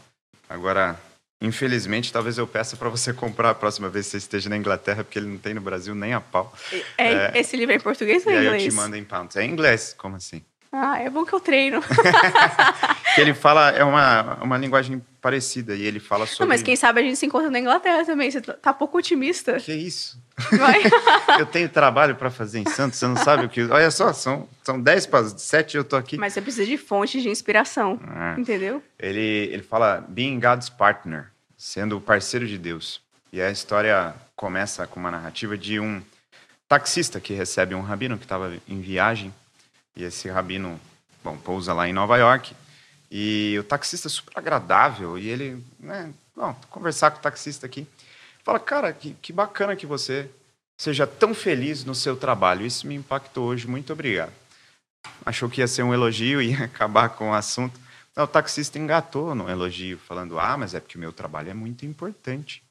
Agora, 0.49 0.99
Infelizmente, 1.41 2.13
talvez 2.13 2.39
eu 2.39 2.47
peça 2.47 2.77
para 2.77 2.89
você 2.89 3.13
comprar 3.15 3.51
a 3.51 3.55
próxima 3.55 3.89
vez 3.89 4.07
que 4.07 4.13
você 4.13 4.17
esteja 4.19 4.49
na 4.49 4.57
Inglaterra, 4.57 5.05
porque 5.05 5.19
ele 5.19 5.27
não 5.27 5.39
tem 5.39 5.55
no 5.55 5.61
Brasil 5.61 5.95
nem 5.95 6.13
a 6.15 6.21
pau. 6.21 6.53
É, 6.97 7.13
é, 7.13 7.33
esse 7.35 7.57
livro 7.57 7.73
é 7.73 7.77
em 7.77 7.81
português 7.81 8.27
ou 8.27 8.33
em 8.33 8.37
inglês? 8.37 8.65
eu 8.65 8.71
te 8.71 8.75
mando 8.75 8.97
em 8.97 9.05
pounds. 9.05 9.37
É 9.37 9.45
em 9.45 9.51
inglês, 9.51 9.95
como 9.97 10.17
assim? 10.17 10.43
Ah, 10.73 10.99
é 10.99 11.09
bom 11.09 11.25
que 11.25 11.33
eu 11.33 11.41
treino. 11.41 11.83
ele 13.19 13.33
fala, 13.35 13.71
é 13.71 13.83
uma, 13.83 14.35
uma 14.43 14.59
linguagem 14.59 15.03
parecida, 15.21 15.75
e 15.75 15.83
ele 15.83 15.99
fala 15.99 16.27
sobre... 16.27 16.41
Não, 16.41 16.49
mas 16.49 16.63
quem 16.63 16.77
sabe 16.77 17.01
a 17.01 17.03
gente 17.03 17.17
se 17.17 17.27
encontra 17.27 17.51
na 17.51 17.59
Inglaterra 17.59 18.05
também, 18.05 18.31
você 18.31 18.41
tá 18.41 18.73
pouco 18.73 18.99
otimista. 18.99 19.55
Que 19.59 19.73
isso? 19.73 20.19
eu 21.39 21.47
tenho 21.47 21.69
trabalho 21.69 22.15
para 22.15 22.31
fazer 22.31 22.61
em 22.61 22.69
Santos, 22.69 22.99
você 22.99 23.07
não 23.07 23.17
sabe 23.17 23.47
o 23.47 23.49
que... 23.49 23.65
Olha 23.65 23.91
só, 23.91 24.13
são, 24.13 24.49
são 24.63 24.81
10 24.81 25.07
para 25.07 25.25
7 25.25 25.75
e 25.75 25.79
eu 25.79 25.85
tô 25.85 25.97
aqui. 25.97 26.17
Mas 26.19 26.33
você 26.33 26.43
precisa 26.43 26.67
de 26.67 26.77
fontes 26.77 27.23
de 27.23 27.29
inspiração, 27.29 27.99
ah. 28.07 28.35
entendeu? 28.39 28.83
Ele, 28.99 29.51
ele 29.53 29.63
fala, 29.63 30.05
being 30.09 30.39
God's 30.39 30.69
partner, 30.69 31.27
sendo 31.57 31.97
o 31.97 32.01
parceiro 32.01 32.47
de 32.47 32.59
Deus. 32.59 33.01
E 33.33 33.41
a 33.41 33.51
história 33.51 34.15
começa 34.37 34.87
com 34.87 35.01
uma 35.01 35.11
narrativa 35.11 35.57
de 35.57 35.81
um 35.81 36.03
taxista 36.69 37.21
que 37.21 37.33
recebe 37.33 37.75
um 37.75 37.81
rabino 37.81 38.19
que 38.19 38.25
estava 38.25 38.53
em 38.69 38.81
viagem 38.81 39.33
e 39.97 40.05
esse 40.05 40.29
rabino, 40.29 40.79
bom, 41.25 41.37
pousa 41.39 41.73
lá 41.73 41.89
em 41.89 41.93
Nova 41.93 42.17
York. 42.19 42.55
E 43.11 43.57
o 43.59 43.65
taxista 43.65 44.09
é 44.09 44.11
super 44.11 44.39
agradável. 44.39 45.19
E 45.19 45.29
ele, 45.29 45.65
né, 45.81 46.13
bom, 46.35 46.55
conversar 46.69 47.11
com 47.11 47.19
o 47.19 47.23
taxista 47.23 47.65
aqui. 47.67 47.87
Fala, 48.45 48.61
cara, 48.61 48.93
que, 48.93 49.15
que 49.23 49.33
bacana 49.33 49.75
que 49.75 49.87
você 49.87 50.31
seja 50.77 51.07
tão 51.07 51.35
feliz 51.35 51.85
no 51.85 51.95
seu 51.95 52.17
trabalho. 52.17 52.67
Isso 52.67 52.87
me 52.87 52.95
impactou 52.95 53.47
hoje. 53.47 53.67
Muito 53.67 53.93
obrigado. 53.93 54.33
Achou 55.25 55.49
que 55.49 55.61
ia 55.61 55.69
ser 55.69 55.83
um 55.83 55.95
elogio 55.95 56.43
e 56.43 56.51
ia 56.51 56.65
acabar 56.67 57.09
com 57.11 57.31
o 57.31 57.35
assunto. 57.35 57.81
Não, 58.15 58.25
o 58.25 58.29
taxista 58.29 58.79
engatou 58.79 59.35
no 59.35 59.49
elogio, 59.49 59.99
falando: 59.99 60.39
Ah, 60.39 60.57
mas 60.57 60.75
é 60.75 60.81
porque 60.81 60.97
o 60.97 61.01
meu 61.01 61.13
trabalho 61.13 61.51
é 61.51 61.55
muito 61.55 61.87
importante. 61.87 62.63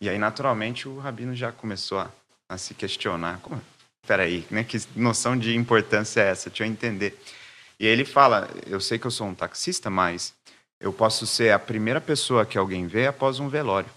E 0.00 0.08
aí, 0.08 0.18
naturalmente, 0.18 0.88
o 0.88 0.98
rabino 0.98 1.34
já 1.34 1.52
começou 1.52 1.98
a, 1.98 2.10
a 2.48 2.58
se 2.58 2.74
questionar: 2.74 3.38
Como, 3.40 3.60
peraí, 4.06 4.46
né? 4.50 4.64
Que 4.64 4.80
noção 4.96 5.36
de 5.36 5.56
importância 5.56 6.20
é 6.20 6.30
essa? 6.30 6.50
Deixa 6.50 6.64
eu 6.64 6.68
entender. 6.68 7.18
E 7.78 7.86
ele 7.86 8.04
fala: 8.04 8.48
Eu 8.66 8.80
sei 8.80 8.98
que 8.98 9.06
eu 9.06 9.10
sou 9.10 9.26
um 9.26 9.34
taxista, 9.34 9.88
mas 9.90 10.34
eu 10.80 10.92
posso 10.92 11.26
ser 11.26 11.52
a 11.52 11.58
primeira 11.58 12.00
pessoa 12.00 12.44
que 12.44 12.58
alguém 12.58 12.86
vê 12.86 13.06
após 13.06 13.38
um 13.38 13.48
velório. 13.48 13.90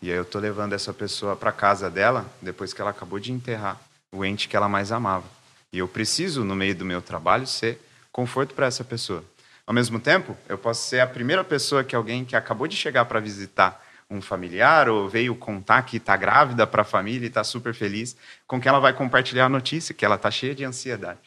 E 0.00 0.10
aí 0.10 0.16
eu 0.16 0.24
tô 0.24 0.38
levando 0.38 0.72
essa 0.72 0.92
pessoa 0.92 1.36
para 1.36 1.52
casa 1.52 1.88
dela 1.90 2.26
depois 2.40 2.72
que 2.72 2.80
ela 2.80 2.90
acabou 2.90 3.18
de 3.20 3.30
enterrar 3.32 3.80
o 4.12 4.24
ente 4.24 4.48
que 4.48 4.56
ela 4.56 4.68
mais 4.68 4.92
amava. 4.92 5.26
E 5.72 5.78
eu 5.78 5.88
preciso, 5.88 6.44
no 6.44 6.54
meio 6.54 6.74
do 6.74 6.84
meu 6.84 7.00
trabalho, 7.00 7.46
ser 7.46 7.80
conforto 8.10 8.54
para 8.54 8.66
essa 8.66 8.84
pessoa. 8.84 9.24
Ao 9.66 9.72
mesmo 9.72 9.98
tempo, 9.98 10.36
eu 10.48 10.58
posso 10.58 10.86
ser 10.88 11.00
a 11.00 11.06
primeira 11.06 11.42
pessoa 11.44 11.84
que 11.84 11.94
alguém 11.94 12.24
que 12.24 12.36
acabou 12.36 12.66
de 12.66 12.76
chegar 12.76 13.04
para 13.04 13.20
visitar 13.20 13.82
um 14.12 14.20
familiar 14.20 14.88
ou 14.88 15.08
veio 15.08 15.34
contar 15.34 15.82
que 15.82 15.96
está 15.96 16.16
grávida 16.16 16.66
para 16.66 16.82
a 16.82 16.84
família 16.84 17.24
e 17.24 17.28
está 17.28 17.42
super 17.42 17.74
feliz, 17.74 18.14
com 18.46 18.60
que 18.60 18.68
ela 18.68 18.78
vai 18.78 18.92
compartilhar 18.92 19.46
a 19.46 19.48
notícia 19.48 19.94
que 19.94 20.04
ela 20.04 20.16
está 20.16 20.30
cheia 20.30 20.54
de 20.54 20.64
ansiedade. 20.64 21.18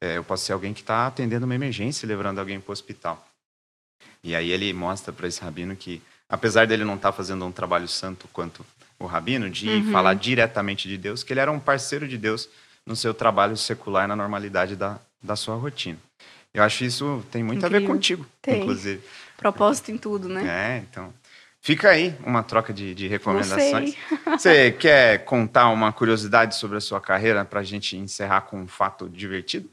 É, 0.00 0.16
eu 0.16 0.24
posso 0.24 0.44
ser 0.46 0.52
alguém 0.52 0.72
que 0.72 0.80
está 0.80 1.06
atendendo 1.06 1.44
uma 1.44 1.54
emergência 1.54 2.08
levando 2.08 2.38
alguém 2.38 2.58
para 2.58 2.70
o 2.70 2.72
hospital. 2.72 3.24
E 4.24 4.34
aí 4.34 4.50
ele 4.50 4.72
mostra 4.72 5.12
para 5.12 5.28
esse 5.28 5.40
rabino 5.42 5.76
que, 5.76 6.00
apesar 6.28 6.66
dele 6.66 6.84
não 6.84 6.94
estar 6.94 7.10
tá 7.10 7.16
fazendo 7.16 7.44
um 7.44 7.52
trabalho 7.52 7.86
santo 7.86 8.26
quanto 8.32 8.64
o 8.98 9.06
rabino, 9.06 9.50
de 9.50 9.68
uhum. 9.68 9.92
falar 9.92 10.14
diretamente 10.14 10.88
de 10.88 10.96
Deus, 10.96 11.22
que 11.22 11.32
ele 11.32 11.40
era 11.40 11.52
um 11.52 11.60
parceiro 11.60 12.08
de 12.08 12.16
Deus 12.16 12.48
no 12.86 12.96
seu 12.96 13.12
trabalho 13.12 13.56
secular, 13.56 14.08
na 14.08 14.16
normalidade 14.16 14.74
da, 14.74 14.98
da 15.22 15.36
sua 15.36 15.56
rotina. 15.56 15.98
Eu 16.54 16.62
acho 16.62 16.84
isso 16.84 17.24
tem 17.30 17.42
muito 17.42 17.58
Incrível. 17.58 17.78
a 17.78 17.80
ver 17.80 17.86
contigo, 17.86 18.26
tem. 18.40 18.62
inclusive. 18.62 19.02
Propósito 19.36 19.90
em 19.90 19.98
tudo, 19.98 20.28
né? 20.28 20.46
É, 20.46 20.78
então. 20.78 21.12
Fica 21.64 21.90
aí 21.90 22.12
uma 22.26 22.42
troca 22.42 22.72
de, 22.72 22.92
de 22.92 23.06
recomendações. 23.06 23.94
Você 24.26 24.72
quer 24.72 25.24
contar 25.24 25.68
uma 25.68 25.92
curiosidade 25.92 26.56
sobre 26.56 26.76
a 26.76 26.80
sua 26.80 27.00
carreira 27.00 27.44
para 27.44 27.60
a 27.60 27.62
gente 27.62 27.96
encerrar 27.96 28.40
com 28.42 28.60
um 28.60 28.66
fato 28.66 29.08
divertido? 29.08 29.70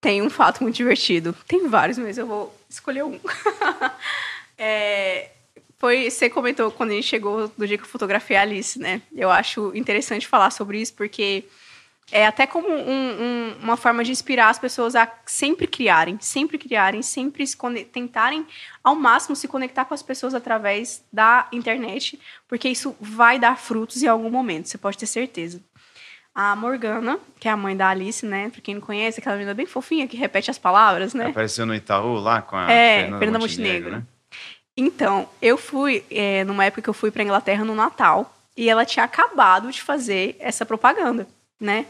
Tem 0.00 0.20
um 0.20 0.28
fato 0.28 0.64
muito 0.64 0.74
divertido. 0.74 1.32
Tem 1.46 1.68
vários, 1.68 1.96
mas 1.96 2.18
eu 2.18 2.26
vou 2.26 2.52
escolher 2.68 3.04
um. 3.04 3.20
é, 4.58 5.30
foi, 5.78 6.10
você 6.10 6.28
comentou 6.28 6.72
quando 6.72 6.90
a 6.90 6.94
gente 6.94 7.06
chegou 7.06 7.46
do 7.56 7.68
dia 7.68 7.78
que 7.78 7.84
eu 7.84 7.88
fotografei 7.88 8.36
a 8.36 8.42
Alice, 8.42 8.76
né? 8.76 9.00
Eu 9.14 9.30
acho 9.30 9.70
interessante 9.76 10.26
falar 10.26 10.50
sobre 10.50 10.80
isso 10.80 10.94
porque 10.94 11.44
é 12.14 12.24
até 12.24 12.46
como 12.46 12.68
um, 12.68 12.72
um, 12.72 13.56
uma 13.60 13.76
forma 13.76 14.04
de 14.04 14.12
inspirar 14.12 14.48
as 14.48 14.58
pessoas 14.58 14.94
a 14.94 15.10
sempre 15.26 15.66
criarem, 15.66 16.16
sempre 16.20 16.56
criarem, 16.56 17.02
sempre 17.02 17.44
tentarem 17.92 18.46
ao 18.84 18.94
máximo 18.94 19.34
se 19.34 19.48
conectar 19.48 19.84
com 19.84 19.94
as 19.94 20.02
pessoas 20.02 20.32
através 20.32 21.04
da 21.12 21.48
internet, 21.50 22.16
porque 22.46 22.68
isso 22.68 22.94
vai 23.00 23.36
dar 23.36 23.58
frutos 23.58 24.00
em 24.00 24.06
algum 24.06 24.30
momento, 24.30 24.68
você 24.68 24.78
pode 24.78 24.96
ter 24.96 25.06
certeza. 25.06 25.60
A 26.32 26.54
Morgana, 26.54 27.18
que 27.40 27.48
é 27.48 27.50
a 27.50 27.56
mãe 27.56 27.76
da 27.76 27.88
Alice, 27.88 28.24
né? 28.24 28.48
Pra 28.48 28.60
quem 28.60 28.74
não 28.74 28.80
conhece, 28.80 29.18
aquela 29.18 29.34
menina 29.34 29.54
bem 29.54 29.66
fofinha 29.66 30.06
que 30.06 30.16
repete 30.16 30.52
as 30.52 30.58
palavras, 30.58 31.14
né? 31.14 31.26
Apareceu 31.30 31.66
no 31.66 31.74
Itaú 31.74 32.14
lá 32.14 32.42
com 32.42 32.56
a 32.56 32.70
é, 32.70 33.00
Fernanda, 33.00 33.18
Fernanda 33.18 33.38
Montenegro. 33.40 33.90
Montenegro. 33.90 33.90
Né? 33.90 34.06
Então, 34.76 35.28
eu 35.42 35.56
fui, 35.56 36.04
é, 36.10 36.44
numa 36.44 36.64
época 36.64 36.82
que 36.82 36.90
eu 36.90 36.94
fui 36.94 37.10
pra 37.10 37.24
Inglaterra 37.24 37.64
no 37.64 37.74
Natal, 37.74 38.32
e 38.56 38.70
ela 38.70 38.84
tinha 38.84 39.04
acabado 39.04 39.70
de 39.72 39.82
fazer 39.82 40.36
essa 40.38 40.64
propaganda 40.64 41.26
né? 41.64 41.86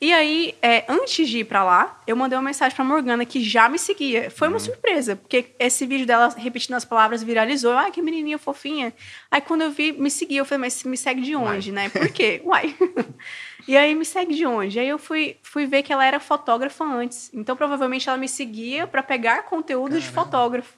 E 0.00 0.12
aí, 0.12 0.54
é, 0.60 0.84
antes 0.88 1.28
de 1.28 1.38
ir 1.38 1.44
para 1.44 1.64
lá, 1.64 2.02
eu 2.06 2.14
mandei 2.14 2.36
uma 2.36 2.44
mensagem 2.44 2.74
pra 2.74 2.84
Morgana 2.84 3.24
que 3.24 3.42
já 3.42 3.68
me 3.68 3.78
seguia. 3.78 4.30
Foi 4.30 4.48
uma 4.48 4.54
uhum. 4.54 4.60
surpresa, 4.60 5.16
porque 5.16 5.46
esse 5.58 5.86
vídeo 5.86 6.04
dela 6.04 6.28
repetindo 6.36 6.74
as 6.74 6.84
palavras 6.84 7.22
viralizou. 7.22 7.72
Ai, 7.72 7.90
que 7.90 8.02
menininha 8.02 8.36
fofinha. 8.36 8.92
Aí 9.30 9.40
quando 9.40 9.62
eu 9.62 9.70
vi, 9.70 9.92
me 9.92 10.10
seguiu. 10.10 10.38
Eu 10.38 10.44
falei, 10.44 10.60
mas 10.60 10.82
me 10.84 10.96
segue 10.96 11.22
de 11.22 11.34
onde, 11.34 11.70
Uai. 11.70 11.84
né? 11.84 11.88
Por 11.88 12.08
quê? 12.10 12.42
Uai. 12.44 12.76
e 13.66 13.76
aí, 13.76 13.94
me 13.94 14.04
segue 14.04 14.34
de 14.34 14.44
onde? 14.44 14.78
Aí 14.78 14.88
eu 14.88 14.98
fui, 14.98 15.38
fui 15.42 15.64
ver 15.64 15.82
que 15.82 15.92
ela 15.92 16.04
era 16.04 16.20
fotógrafa 16.20 16.84
antes. 16.84 17.30
Então, 17.32 17.56
provavelmente, 17.56 18.06
ela 18.06 18.18
me 18.18 18.28
seguia 18.28 18.86
para 18.86 19.02
pegar 19.02 19.44
conteúdo 19.44 19.92
Caramba. 19.92 20.06
de 20.06 20.12
fotógrafo. 20.12 20.74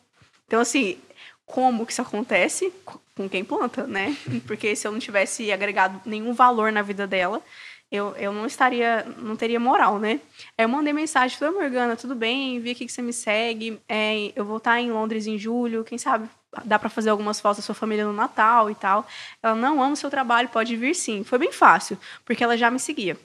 Então, 0.47 0.61
assim, 0.61 0.99
como 1.45 1.84
que 1.84 1.91
isso 1.91 2.03
acontece? 2.03 2.72
Com 3.16 3.28
quem 3.28 3.45
planta, 3.45 3.87
né? 3.87 4.16
Porque 4.47 4.76
se 4.76 4.87
eu 4.87 4.93
não 4.93 5.01
tivesse 5.01 5.51
agregado 5.51 6.01
nenhum 6.05 6.32
valor 6.32 6.70
na 6.70 6.82
vida 6.82 7.07
dela, 7.07 7.43
eu, 7.91 8.14
eu 8.16 8.32
não 8.32 8.47
estaria, 8.47 9.07
não 9.18 9.37
teria 9.37 9.61
moral, 9.61 9.99
né? 9.99 10.20
Aí 10.59 10.64
eu 10.64 10.68
mandei 10.68 10.93
mensagem, 10.93 11.39
falei, 11.39 11.55
Morgana, 11.55 11.97
tudo 11.97 12.14
bem? 12.14 12.59
Vi 12.61 12.70
aqui 12.70 12.87
que 12.87 12.93
você 12.93 13.03
me 13.03 13.12
segue. 13.12 13.80
É, 13.89 14.32
eu 14.34 14.45
vou 14.45 14.57
estar 14.57 14.80
em 14.80 14.91
Londres 14.91 15.26
em 15.26 15.39
julho, 15.39 15.84
quem 15.84 15.99
sabe 15.99 16.28
dá 16.64 16.78
para 16.78 16.89
fazer 16.89 17.11
algumas 17.11 17.41
fotos 17.41 17.59
da 17.59 17.62
sua 17.62 17.74
família 17.74 18.05
no 18.05 18.12
Natal 18.12 18.70
e 18.70 18.74
tal. 18.74 19.07
Ela 19.43 19.55
não 19.55 19.82
ama 19.82 19.93
o 19.93 19.97
seu 19.97 20.11
trabalho, 20.11 20.49
pode 20.49 20.76
vir 20.76 20.95
sim. 20.95 21.22
Foi 21.22 21.39
bem 21.39 21.53
fácil, 21.53 21.99
porque 22.24 22.43
ela 22.43 22.57
já 22.57 22.70
me 22.70 22.78
seguia. 22.78 23.16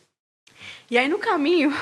E 0.89 0.97
aí 0.97 1.07
no 1.07 1.17
caminho, 1.17 1.73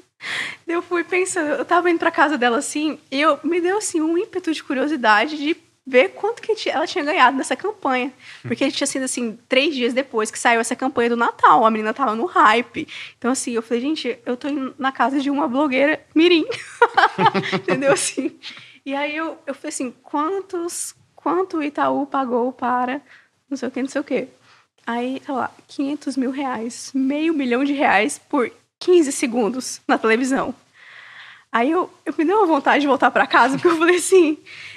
eu 0.66 0.82
fui 0.82 1.04
pensando, 1.04 1.48
eu 1.50 1.64
tava 1.64 1.90
indo 1.90 1.98
pra 1.98 2.10
casa 2.10 2.38
dela 2.38 2.58
assim, 2.58 2.98
e 3.10 3.20
eu 3.20 3.38
me 3.44 3.60
deu 3.60 3.78
assim 3.78 4.00
um 4.00 4.16
ímpeto 4.16 4.52
de 4.52 4.64
curiosidade 4.64 5.36
de 5.36 5.65
ver 5.86 6.10
quanto 6.10 6.42
que 6.42 6.68
ela 6.68 6.86
tinha 6.86 7.04
ganhado 7.04 7.36
nessa 7.36 7.54
campanha. 7.54 8.12
Porque 8.42 8.70
tinha 8.70 8.86
sido 8.86 9.04
assim, 9.04 9.38
três 9.48 9.74
dias 9.74 9.94
depois 9.94 10.30
que 10.30 10.38
saiu 10.38 10.60
essa 10.60 10.74
campanha 10.74 11.10
do 11.10 11.16
Natal. 11.16 11.64
A 11.64 11.70
menina 11.70 11.94
tava 11.94 12.14
no 12.14 12.24
hype. 12.24 12.88
Então, 13.16 13.30
assim, 13.30 13.52
eu 13.52 13.62
falei, 13.62 13.80
gente, 13.80 14.18
eu 14.26 14.36
tô 14.36 14.48
na 14.78 14.90
casa 14.90 15.20
de 15.20 15.30
uma 15.30 15.46
blogueira 15.46 16.04
mirim. 16.14 16.44
Entendeu? 17.54 17.92
Assim. 17.92 18.36
E 18.84 18.94
aí 18.94 19.16
eu, 19.16 19.38
eu 19.46 19.54
falei 19.54 19.68
assim, 19.68 19.94
quantos, 20.02 20.94
quanto 21.14 21.58
o 21.58 21.62
Itaú 21.62 22.06
pagou 22.06 22.52
para 22.52 23.00
não 23.48 23.56
sei 23.56 23.68
o 23.68 23.70
que, 23.70 23.82
não 23.82 23.88
sei 23.88 24.00
o 24.00 24.04
que. 24.04 24.28
Aí, 24.86 25.20
sei 25.24 25.34
lá, 25.34 25.50
500 25.68 26.16
mil 26.16 26.30
reais, 26.30 26.90
meio 26.94 27.34
milhão 27.34 27.64
de 27.64 27.72
reais 27.72 28.18
por 28.18 28.50
15 28.78 29.10
segundos 29.12 29.80
na 29.86 29.98
televisão. 29.98 30.54
Aí 31.50 31.70
eu, 31.70 31.90
eu 32.04 32.14
me 32.18 32.24
deu 32.24 32.38
uma 32.38 32.46
vontade 32.46 32.80
de 32.80 32.86
voltar 32.86 33.10
para 33.10 33.26
casa, 33.26 33.56
porque 33.56 33.68
eu 33.68 33.78
falei 33.78 33.96
assim, 33.96 34.36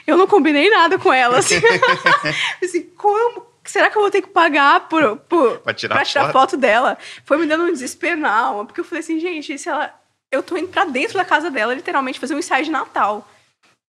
eu 0.09 0.17
não 0.17 0.27
combinei 0.27 0.69
nada 0.69 0.97
com 0.97 1.13
ela. 1.13 1.37
Assim, 1.37 1.55
assim 2.63 2.83
como? 2.97 3.47
Será 3.63 3.89
que 3.89 3.97
eu 3.97 4.01
vou 4.01 4.09
ter 4.09 4.21
que 4.21 4.29
pagar 4.29 4.87
por, 4.87 5.17
por, 5.17 5.59
pra 5.59 5.73
tirar, 5.73 5.95
pra 5.95 6.05
tirar 6.05 6.21
foto? 6.25 6.33
foto 6.33 6.57
dela? 6.57 6.97
Foi 7.23 7.37
me 7.37 7.45
dando 7.45 7.65
um 7.65 7.71
desespero 7.71 8.19
na 8.19 8.33
alma, 8.33 8.65
porque 8.65 8.81
eu 8.81 8.85
falei 8.85 9.01
assim, 9.01 9.19
gente, 9.19 9.57
se 9.57 9.69
ela. 9.69 9.93
Eu 10.31 10.43
tô 10.43 10.55
indo 10.57 10.67
pra 10.67 10.85
dentro 10.85 11.17
da 11.17 11.25
casa 11.25 11.49
dela, 11.49 11.73
literalmente, 11.73 12.19
fazer 12.19 12.35
um 12.35 12.39
ensaio 12.39 12.63
de 12.63 12.69
Natal. 12.69 13.27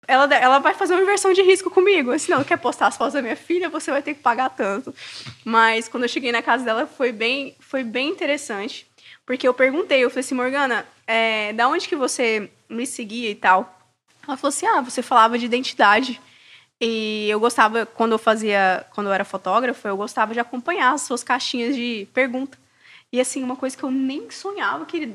ela, 0.09 0.35
ela 0.35 0.59
vai 0.61 0.73
fazer 0.73 0.95
uma 0.95 1.03
inversão 1.03 1.33
de 1.33 1.43
risco 1.43 1.71
comigo. 1.71 2.19
Se 2.19 2.31
não 2.31 2.43
quer 2.43 2.57
postar 2.57 2.87
as 2.87 2.97
fotos 2.97 3.13
da 3.13 3.21
minha 3.21 3.37
filha, 3.37 3.69
você 3.69 3.91
vai 3.91 4.01
ter 4.01 4.15
que 4.15 4.21
pagar 4.21 4.49
tanto. 4.49 4.95
Mas 5.45 5.89
quando 5.89 6.05
eu 6.05 6.09
cheguei 6.09 6.33
na 6.33 6.41
casa 6.43 6.65
dela, 6.65 6.87
foi 6.87 7.13
bem, 7.13 7.55
foi 7.61 7.83
bem 7.83 8.09
interessante. 8.09 8.87
Porque 9.27 9.47
eu 9.47 9.55
perguntei, 9.55 10.03
eu 10.03 10.11
falei 10.11 10.21
assim, 10.21 10.35
Morgana, 10.35 10.87
é, 11.07 11.53
da 11.53 11.69
onde 11.69 11.87
que 11.87 11.97
você 11.97 12.51
me 12.69 12.87
seguia 12.87 13.31
e 13.31 13.35
tal? 13.35 13.82
Ela 14.27 14.37
falou 14.37 14.49
assim, 14.49 14.67
ah, 14.67 14.81
você 14.81 15.03
falava 15.03 15.39
de 15.39 15.45
identidade. 15.45 16.21
E 16.81 17.29
eu 17.31 17.39
gostava, 17.39 17.87
quando 17.87 18.13
eu 18.13 18.19
fazia, 18.19 18.87
quando 18.93 19.07
eu 19.07 19.13
era 19.13 19.25
fotógrafa, 19.25 19.89
eu 19.89 19.97
gostava 19.97 20.33
de 20.33 20.41
acompanhar 20.41 20.93
as 20.93 21.03
suas 21.03 21.23
caixinhas 21.23 21.75
de 21.77 22.09
pergunta. 22.13 22.59
E 23.13 23.21
assim, 23.21 23.43
uma 23.43 23.57
coisa 23.57 23.77
que 23.77 23.85
eu 23.85 23.91
nem 23.91 24.31
sonhava 24.31 24.87
que 24.87 25.15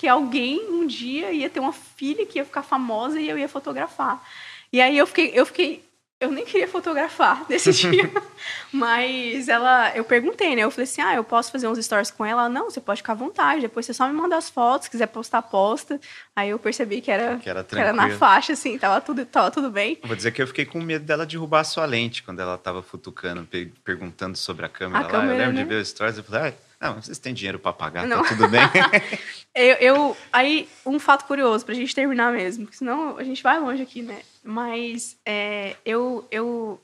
que 0.00 0.08
alguém 0.08 0.66
um 0.70 0.86
dia 0.86 1.30
ia 1.30 1.50
ter 1.50 1.60
uma 1.60 1.74
filha 1.74 2.24
que 2.24 2.38
ia 2.38 2.44
ficar 2.46 2.62
famosa 2.62 3.20
e 3.20 3.28
eu 3.28 3.38
ia 3.38 3.46
fotografar. 3.46 4.26
E 4.72 4.80
aí 4.80 4.96
eu 4.96 5.06
fiquei, 5.06 5.30
eu 5.34 5.44
fiquei, 5.44 5.84
eu 6.20 6.30
nem 6.30 6.44
queria 6.44 6.68
fotografar 6.68 7.46
nesse 7.48 7.72
dia. 7.72 8.10
Mas 8.70 9.48
ela, 9.48 9.90
eu 9.96 10.04
perguntei, 10.04 10.54
né? 10.54 10.62
Eu 10.62 10.70
falei 10.70 10.84
assim: 10.84 11.00
"Ah, 11.00 11.14
eu 11.14 11.24
posso 11.24 11.50
fazer 11.50 11.66
uns 11.66 11.82
stories 11.84 12.10
com 12.10 12.24
ela?" 12.24 12.48
"Não, 12.48 12.70
você 12.70 12.80
pode 12.80 13.00
ficar 13.00 13.14
à 13.14 13.16
vontade. 13.16 13.62
Depois 13.62 13.86
você 13.86 13.94
só 13.94 14.06
me 14.06 14.12
manda 14.12 14.36
as 14.36 14.50
fotos, 14.50 14.84
se 14.84 14.90
quiser 14.90 15.06
postar, 15.06 15.42
posta." 15.42 15.98
Aí 16.36 16.50
eu 16.50 16.58
percebi 16.58 17.00
que 17.00 17.10
era 17.10 17.38
que 17.38 17.48
era, 17.48 17.64
que 17.64 17.78
era 17.78 17.92
na 17.92 18.10
faixa 18.10 18.52
assim, 18.52 18.78
tava 18.78 19.00
tudo, 19.00 19.24
tava 19.24 19.50
tudo 19.50 19.70
bem. 19.70 19.98
Vou 20.04 20.14
dizer 20.14 20.30
que 20.30 20.42
eu 20.42 20.46
fiquei 20.46 20.64
com 20.64 20.80
medo 20.80 21.04
dela 21.04 21.24
derrubar 21.24 21.60
a 21.60 21.64
sua 21.64 21.86
lente 21.86 22.22
quando 22.22 22.40
ela 22.40 22.58
tava 22.58 22.82
futucando, 22.82 23.48
perguntando 23.82 24.36
sobre 24.36 24.66
a 24.66 24.68
câmera 24.68 25.00
a 25.00 25.06
lá. 25.06 25.10
Câmera, 25.10 25.32
eu 25.32 25.38
lembro 25.38 25.54
né? 25.54 25.62
de 25.62 25.68
ver 25.68 25.80
os 25.80 25.88
stories, 25.88 26.18
eu 26.18 26.24
falei: 26.24 26.50
ah, 26.50 26.69
não, 26.80 26.94
vocês 26.94 27.18
têm 27.18 27.34
dinheiro 27.34 27.58
para 27.58 27.74
pagar, 27.74 28.06
Não. 28.06 28.22
tá 28.22 28.28
tudo 28.30 28.48
bem. 28.48 28.62
eu, 29.54 29.74
eu, 29.74 30.16
aí, 30.32 30.66
um 30.86 30.98
fato 30.98 31.26
curioso 31.26 31.64
pra 31.64 31.74
gente 31.74 31.94
terminar 31.94 32.32
mesmo, 32.32 32.64
porque 32.64 32.78
senão 32.78 33.18
a 33.18 33.22
gente 33.22 33.42
vai 33.42 33.60
longe 33.60 33.82
aqui, 33.82 34.00
né? 34.00 34.22
Mas 34.42 35.18
é, 35.26 35.76
eu, 35.84 36.26
eu, 36.30 36.80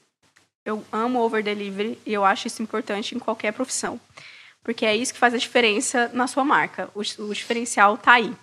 eu 0.67 0.85
amo 0.93 1.21
over 1.21 1.43
delivery 1.43 1.99
e 2.05 2.13
eu 2.13 2.27
acho 2.27 2.47
isso 2.47 2.63
importante 2.63 3.15
em 3.15 3.19
qualquer 3.19 3.53
profissão. 3.53 3.99
Porque 4.63 4.85
é 4.85 4.95
isso 4.95 5.15
que 5.15 5.19
faz 5.19 5.33
a 5.33 5.39
diferença 5.39 6.11
na 6.13 6.27
sua 6.27 6.45
marca. 6.45 6.91
O, 6.95 7.01
o 7.01 7.33
diferencial 7.33 7.97
tá 7.97 8.13
aí. 8.15 8.35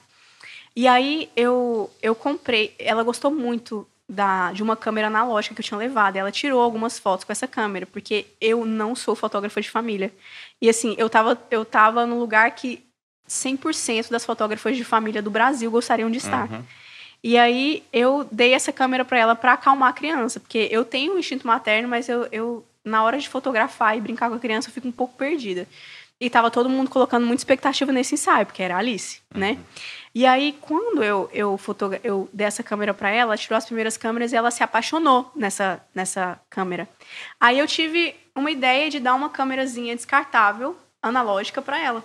E 0.75 0.87
aí 0.87 1.29
eu, 1.35 1.91
eu 2.01 2.15
comprei, 2.15 2.73
ela 2.79 3.03
gostou 3.03 3.29
muito 3.29 3.87
da, 4.07 4.51
de 4.51 4.61
uma 4.61 4.75
câmera 4.75 5.07
analógica 5.07 5.55
que 5.55 5.61
eu 5.61 5.65
tinha 5.65 5.77
levado. 5.77 6.15
Ela 6.15 6.31
tirou 6.31 6.61
algumas 6.61 6.99
fotos 6.99 7.23
com 7.23 7.31
essa 7.31 7.47
câmera, 7.47 7.85
porque 7.85 8.25
eu 8.39 8.65
não 8.65 8.95
sou 8.95 9.15
fotógrafa 9.15 9.61
de 9.61 9.69
família. 9.69 10.13
E 10.63 10.69
assim, 10.69 10.95
eu 10.97 11.09
tava, 11.09 11.37
eu 11.51 11.65
tava 11.65 12.05
num 12.05 12.17
lugar 12.17 12.49
que 12.51 12.81
100% 13.27 14.09
das 14.09 14.23
fotógrafas 14.23 14.77
de 14.77 14.85
família 14.85 15.21
do 15.21 15.29
Brasil 15.29 15.69
gostariam 15.69 16.09
de 16.09 16.19
estar. 16.19 16.49
Uhum. 16.49 16.63
E 17.21 17.37
aí 17.37 17.83
eu 17.91 18.25
dei 18.31 18.53
essa 18.53 18.71
câmera 18.71 19.03
para 19.03 19.19
ela 19.19 19.35
para 19.35 19.51
acalmar 19.51 19.89
a 19.89 19.93
criança, 19.93 20.39
porque 20.39 20.69
eu 20.71 20.85
tenho 20.85 21.15
um 21.15 21.19
instinto 21.19 21.45
materno, 21.45 21.89
mas 21.89 22.07
eu, 22.07 22.29
eu 22.31 22.65
na 22.81 23.03
hora 23.03 23.19
de 23.19 23.27
fotografar 23.27 23.97
e 23.97 24.01
brincar 24.01 24.29
com 24.29 24.35
a 24.35 24.39
criança 24.39 24.69
eu 24.69 24.73
fico 24.73 24.87
um 24.87 24.91
pouco 24.93 25.17
perdida. 25.17 25.67
E 26.17 26.29
tava 26.29 26.49
todo 26.49 26.69
mundo 26.69 26.89
colocando 26.89 27.27
muita 27.27 27.41
expectativa 27.41 27.91
nesse 27.91 28.15
ensaio, 28.15 28.45
porque 28.45 28.63
era 28.63 28.75
a 28.75 28.77
Alice, 28.77 29.19
né? 29.35 29.51
uhum. 29.51 29.57
né? 29.57 29.63
E 30.15 30.27
aí, 30.27 30.55
quando 30.61 31.03
eu, 31.03 31.27
eu, 31.33 31.57
fotogra 31.57 31.99
eu 32.03 32.29
dei 32.31 32.45
essa 32.45 32.61
câmera 32.61 32.93
para 32.93 33.09
ela, 33.09 33.31
ela 33.31 33.37
tirou 33.37 33.57
as 33.57 33.65
primeiras 33.65 33.97
câmeras 33.97 34.31
e 34.31 34.35
ela 34.35 34.51
se 34.51 34.63
apaixonou 34.63 35.31
nessa, 35.35 35.83
nessa 35.93 36.39
câmera. 36.49 36.87
Aí 37.39 37.57
eu 37.57 37.65
tive 37.65 38.15
uma 38.35 38.51
ideia 38.51 38.89
de 38.91 38.99
dar 38.99 39.15
uma 39.15 39.29
câmerazinha 39.29 39.95
descartável, 39.95 40.77
analógica, 41.01 41.61
para 41.61 41.81
ela. 41.81 42.03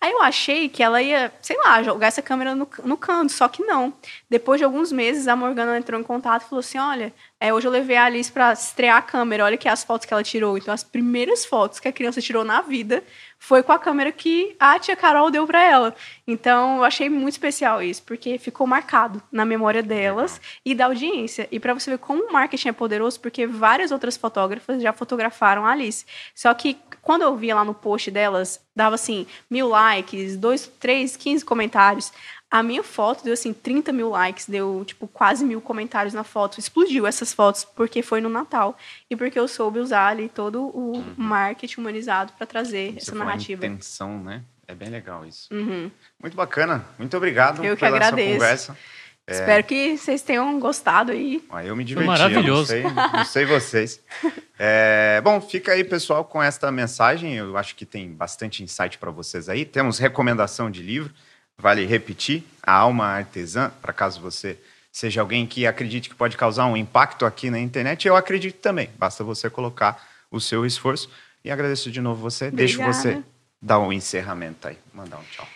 Aí 0.00 0.12
eu 0.12 0.22
achei 0.22 0.68
que 0.68 0.82
ela 0.82 1.02
ia, 1.02 1.32
sei 1.40 1.56
lá, 1.58 1.82
jogar 1.82 2.06
essa 2.06 2.22
câmera 2.22 2.54
no, 2.54 2.68
no 2.84 2.96
canto, 2.96 3.32
só 3.32 3.48
que 3.48 3.62
não. 3.64 3.92
Depois 4.28 4.58
de 4.58 4.64
alguns 4.64 4.92
meses, 4.92 5.26
a 5.28 5.34
Morgana 5.36 5.76
entrou 5.78 6.00
em 6.00 6.04
contato 6.04 6.42
e 6.42 6.48
falou 6.48 6.60
assim: 6.60 6.78
Olha, 6.78 7.12
é, 7.38 7.52
hoje 7.52 7.66
eu 7.66 7.70
levei 7.70 7.96
a 7.96 8.04
Alice 8.04 8.32
para 8.32 8.52
estrear 8.52 8.96
a 8.96 9.02
câmera, 9.02 9.44
olha 9.44 9.56
que 9.58 9.68
as 9.68 9.84
fotos 9.84 10.06
que 10.06 10.12
ela 10.14 10.22
tirou. 10.22 10.56
Então, 10.56 10.72
as 10.72 10.82
primeiras 10.82 11.44
fotos 11.44 11.78
que 11.78 11.86
a 11.86 11.92
criança 11.92 12.20
tirou 12.20 12.44
na 12.44 12.62
vida 12.62 13.02
foi 13.38 13.62
com 13.62 13.72
a 13.72 13.78
câmera 13.78 14.10
que 14.10 14.56
a 14.58 14.78
tia 14.78 14.96
Carol 14.96 15.30
deu 15.30 15.46
para 15.46 15.62
ela. 15.62 15.94
Então, 16.26 16.78
eu 16.78 16.84
achei 16.84 17.10
muito 17.10 17.34
especial 17.34 17.82
isso, 17.82 18.02
porque 18.02 18.38
ficou 18.38 18.66
marcado 18.66 19.22
na 19.30 19.44
memória 19.44 19.82
delas 19.82 20.40
e 20.64 20.74
da 20.74 20.86
audiência. 20.86 21.46
E 21.52 21.60
para 21.60 21.74
você 21.74 21.90
ver 21.90 21.98
como 21.98 22.24
o 22.24 22.32
marketing 22.32 22.68
é 22.68 22.72
poderoso, 22.72 23.20
porque 23.20 23.46
várias 23.46 23.90
outras 23.90 24.16
fotógrafas 24.16 24.80
já 24.80 24.92
fotografaram 24.92 25.66
a 25.66 25.72
Alice. 25.72 26.06
Só 26.34 26.52
que 26.54 26.78
quando 27.02 27.22
eu 27.22 27.36
via 27.36 27.54
lá 27.54 27.64
no 27.64 27.74
post 27.74 28.10
delas, 28.10 28.65
dava 28.76 28.94
assim, 28.94 29.26
mil 29.50 29.68
likes, 29.68 30.36
dois, 30.36 30.70
três, 30.78 31.16
quinze 31.16 31.42
comentários. 31.42 32.12
A 32.48 32.62
minha 32.62 32.82
foto 32.82 33.24
deu 33.24 33.32
assim 33.32 33.52
30 33.52 33.92
mil 33.92 34.10
likes, 34.10 34.46
deu 34.46 34.84
tipo 34.86 35.08
quase 35.08 35.44
mil 35.44 35.60
comentários 35.60 36.14
na 36.14 36.22
foto. 36.22 36.60
Explodiu 36.60 37.06
essas 37.06 37.32
fotos 37.32 37.64
porque 37.64 38.02
foi 38.02 38.20
no 38.20 38.28
Natal 38.28 38.78
e 39.10 39.16
porque 39.16 39.38
eu 39.38 39.48
soube 39.48 39.80
usar 39.80 40.08
ali 40.08 40.28
todo 40.28 40.62
o 40.62 40.96
uhum. 40.96 41.14
marketing 41.16 41.80
humanizado 41.80 42.32
para 42.34 42.46
trazer 42.46 42.90
isso 42.90 43.10
essa 43.10 43.14
narrativa. 43.14 43.66
intenção, 43.66 44.22
né? 44.22 44.42
É 44.68 44.74
bem 44.74 44.90
legal 44.90 45.24
isso. 45.24 45.52
Uhum. 45.52 45.90
Muito 46.20 46.36
bacana. 46.36 46.84
Muito 46.98 47.16
obrigado 47.16 47.64
eu 47.64 47.74
que 47.74 47.80
pela 47.80 47.96
agradeço. 47.96 48.32
conversa. 48.32 48.78
É... 49.26 49.32
Espero 49.32 49.64
que 49.64 49.96
vocês 49.96 50.22
tenham 50.22 50.58
gostado 50.60 51.12
aí. 51.12 51.42
Ah, 51.50 51.64
eu 51.64 51.74
me 51.74 51.82
diverti. 51.84 52.06
Foi 52.06 52.16
maravilhoso. 52.16 52.74
Não 52.76 52.82
sei, 52.82 53.12
não 53.12 53.24
sei 53.24 53.44
vocês. 53.44 54.00
É... 54.58 55.20
Bom, 55.22 55.38
fica 55.38 55.72
aí, 55.72 55.84
pessoal, 55.84 56.24
com 56.24 56.42
esta 56.42 56.72
mensagem. 56.72 57.34
Eu 57.34 57.58
acho 57.58 57.76
que 57.76 57.84
tem 57.84 58.10
bastante 58.10 58.62
insight 58.62 58.96
para 58.96 59.10
vocês 59.10 59.50
aí. 59.50 59.66
Temos 59.66 59.98
recomendação 59.98 60.70
de 60.70 60.80
livro. 60.80 61.12
Vale 61.58 61.84
repetir, 61.84 62.42
A 62.62 62.72
Alma 62.72 63.04
Artesã, 63.04 63.70
para 63.82 63.92
caso 63.92 64.18
você 64.18 64.58
seja 64.90 65.20
alguém 65.20 65.46
que 65.46 65.66
acredite 65.66 66.08
que 66.08 66.14
pode 66.14 66.38
causar 66.38 66.64
um 66.64 66.74
impacto 66.74 67.26
aqui 67.26 67.50
na 67.50 67.58
internet, 67.58 68.08
eu 68.08 68.16
acredito 68.16 68.56
também. 68.60 68.88
Basta 68.98 69.22
você 69.22 69.50
colocar 69.50 70.02
o 70.30 70.40
seu 70.40 70.64
esforço. 70.64 71.10
E 71.44 71.50
agradeço 71.50 71.90
de 71.90 72.00
novo 72.00 72.22
você. 72.22 72.48
Obrigada. 72.48 72.56
Deixo 72.56 72.82
você 72.82 73.22
dar 73.60 73.78
um 73.78 73.92
encerramento 73.92 74.68
aí. 74.68 74.78
Mandar 74.94 75.18
um 75.18 75.24
tchau. 75.24 75.46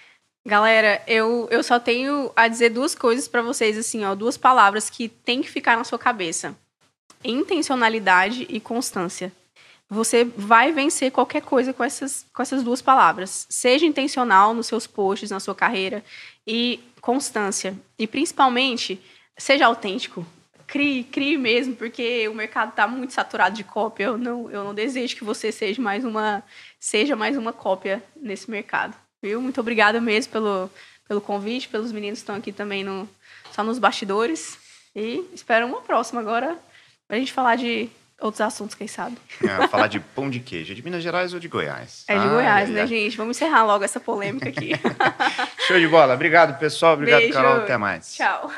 Galera, 0.50 1.00
eu, 1.06 1.46
eu 1.48 1.62
só 1.62 1.78
tenho 1.78 2.32
a 2.34 2.48
dizer 2.48 2.70
duas 2.70 2.92
coisas 2.92 3.28
para 3.28 3.40
vocês, 3.40 3.78
assim, 3.78 4.04
ó, 4.04 4.16
duas 4.16 4.36
palavras 4.36 4.90
que 4.90 5.08
tem 5.08 5.40
que 5.40 5.48
ficar 5.48 5.76
na 5.76 5.84
sua 5.84 5.96
cabeça: 5.96 6.56
intencionalidade 7.22 8.48
e 8.48 8.58
constância. 8.58 9.30
Você 9.88 10.24
vai 10.24 10.72
vencer 10.72 11.12
qualquer 11.12 11.42
coisa 11.42 11.72
com 11.72 11.84
essas, 11.84 12.26
com 12.34 12.42
essas 12.42 12.64
duas 12.64 12.82
palavras. 12.82 13.46
Seja 13.48 13.86
intencional 13.86 14.52
nos 14.52 14.66
seus 14.66 14.88
posts, 14.88 15.30
na 15.30 15.38
sua 15.38 15.54
carreira, 15.54 16.02
e 16.44 16.80
constância. 17.00 17.78
E 17.96 18.08
principalmente, 18.08 19.00
seja 19.38 19.66
autêntico. 19.66 20.26
Crie, 20.66 21.04
crie 21.04 21.38
mesmo, 21.38 21.76
porque 21.76 22.26
o 22.26 22.34
mercado 22.34 22.70
está 22.70 22.88
muito 22.88 23.12
saturado 23.12 23.54
de 23.54 23.62
cópia. 23.62 24.06
Eu 24.06 24.18
não, 24.18 24.50
eu 24.50 24.64
não 24.64 24.74
desejo 24.74 25.14
que 25.14 25.22
você 25.22 25.52
seja 25.52 25.80
mais 25.80 26.04
uma, 26.04 26.42
seja 26.76 27.14
mais 27.14 27.36
uma 27.36 27.52
cópia 27.52 28.02
nesse 28.16 28.50
mercado. 28.50 28.96
Viu? 29.22 29.40
Muito 29.40 29.60
obrigada 29.60 30.00
mesmo 30.00 30.32
pelo, 30.32 30.70
pelo 31.06 31.20
convite, 31.20 31.68
pelos 31.68 31.92
meninos 31.92 32.20
que 32.20 32.22
estão 32.22 32.36
aqui 32.36 32.52
também 32.52 32.82
no, 32.82 33.08
só 33.52 33.62
nos 33.62 33.78
bastidores. 33.78 34.58
E 34.94 35.24
espero 35.32 35.66
uma 35.66 35.82
próxima 35.82 36.20
agora 36.20 36.58
para 37.06 37.16
a 37.16 37.20
gente 37.20 37.32
falar 37.32 37.56
de 37.56 37.90
outros 38.20 38.40
assuntos, 38.40 38.74
quem 38.74 38.86
sabe. 38.86 39.16
É, 39.42 39.66
falar 39.68 39.86
de 39.86 39.98
pão 39.98 40.28
de 40.28 40.40
queijo. 40.40 40.72
É 40.72 40.74
de 40.74 40.82
Minas 40.82 41.02
Gerais 41.02 41.32
ou 41.34 41.40
de 41.40 41.48
Goiás? 41.48 42.04
É 42.06 42.18
de 42.18 42.28
Goiás, 42.28 42.68
né, 42.68 42.86
gente? 42.86 43.16
Vamos 43.16 43.36
encerrar 43.36 43.64
logo 43.64 43.84
essa 43.84 43.98
polêmica 43.98 44.48
aqui. 44.48 44.72
Show 45.66 45.78
de 45.78 45.88
bola. 45.88 46.14
Obrigado, 46.14 46.58
pessoal. 46.58 46.94
Obrigado, 46.94 47.20
Beijo. 47.20 47.34
Carol. 47.34 47.56
Até 47.56 47.76
mais. 47.76 48.14
Tchau. 48.14 48.50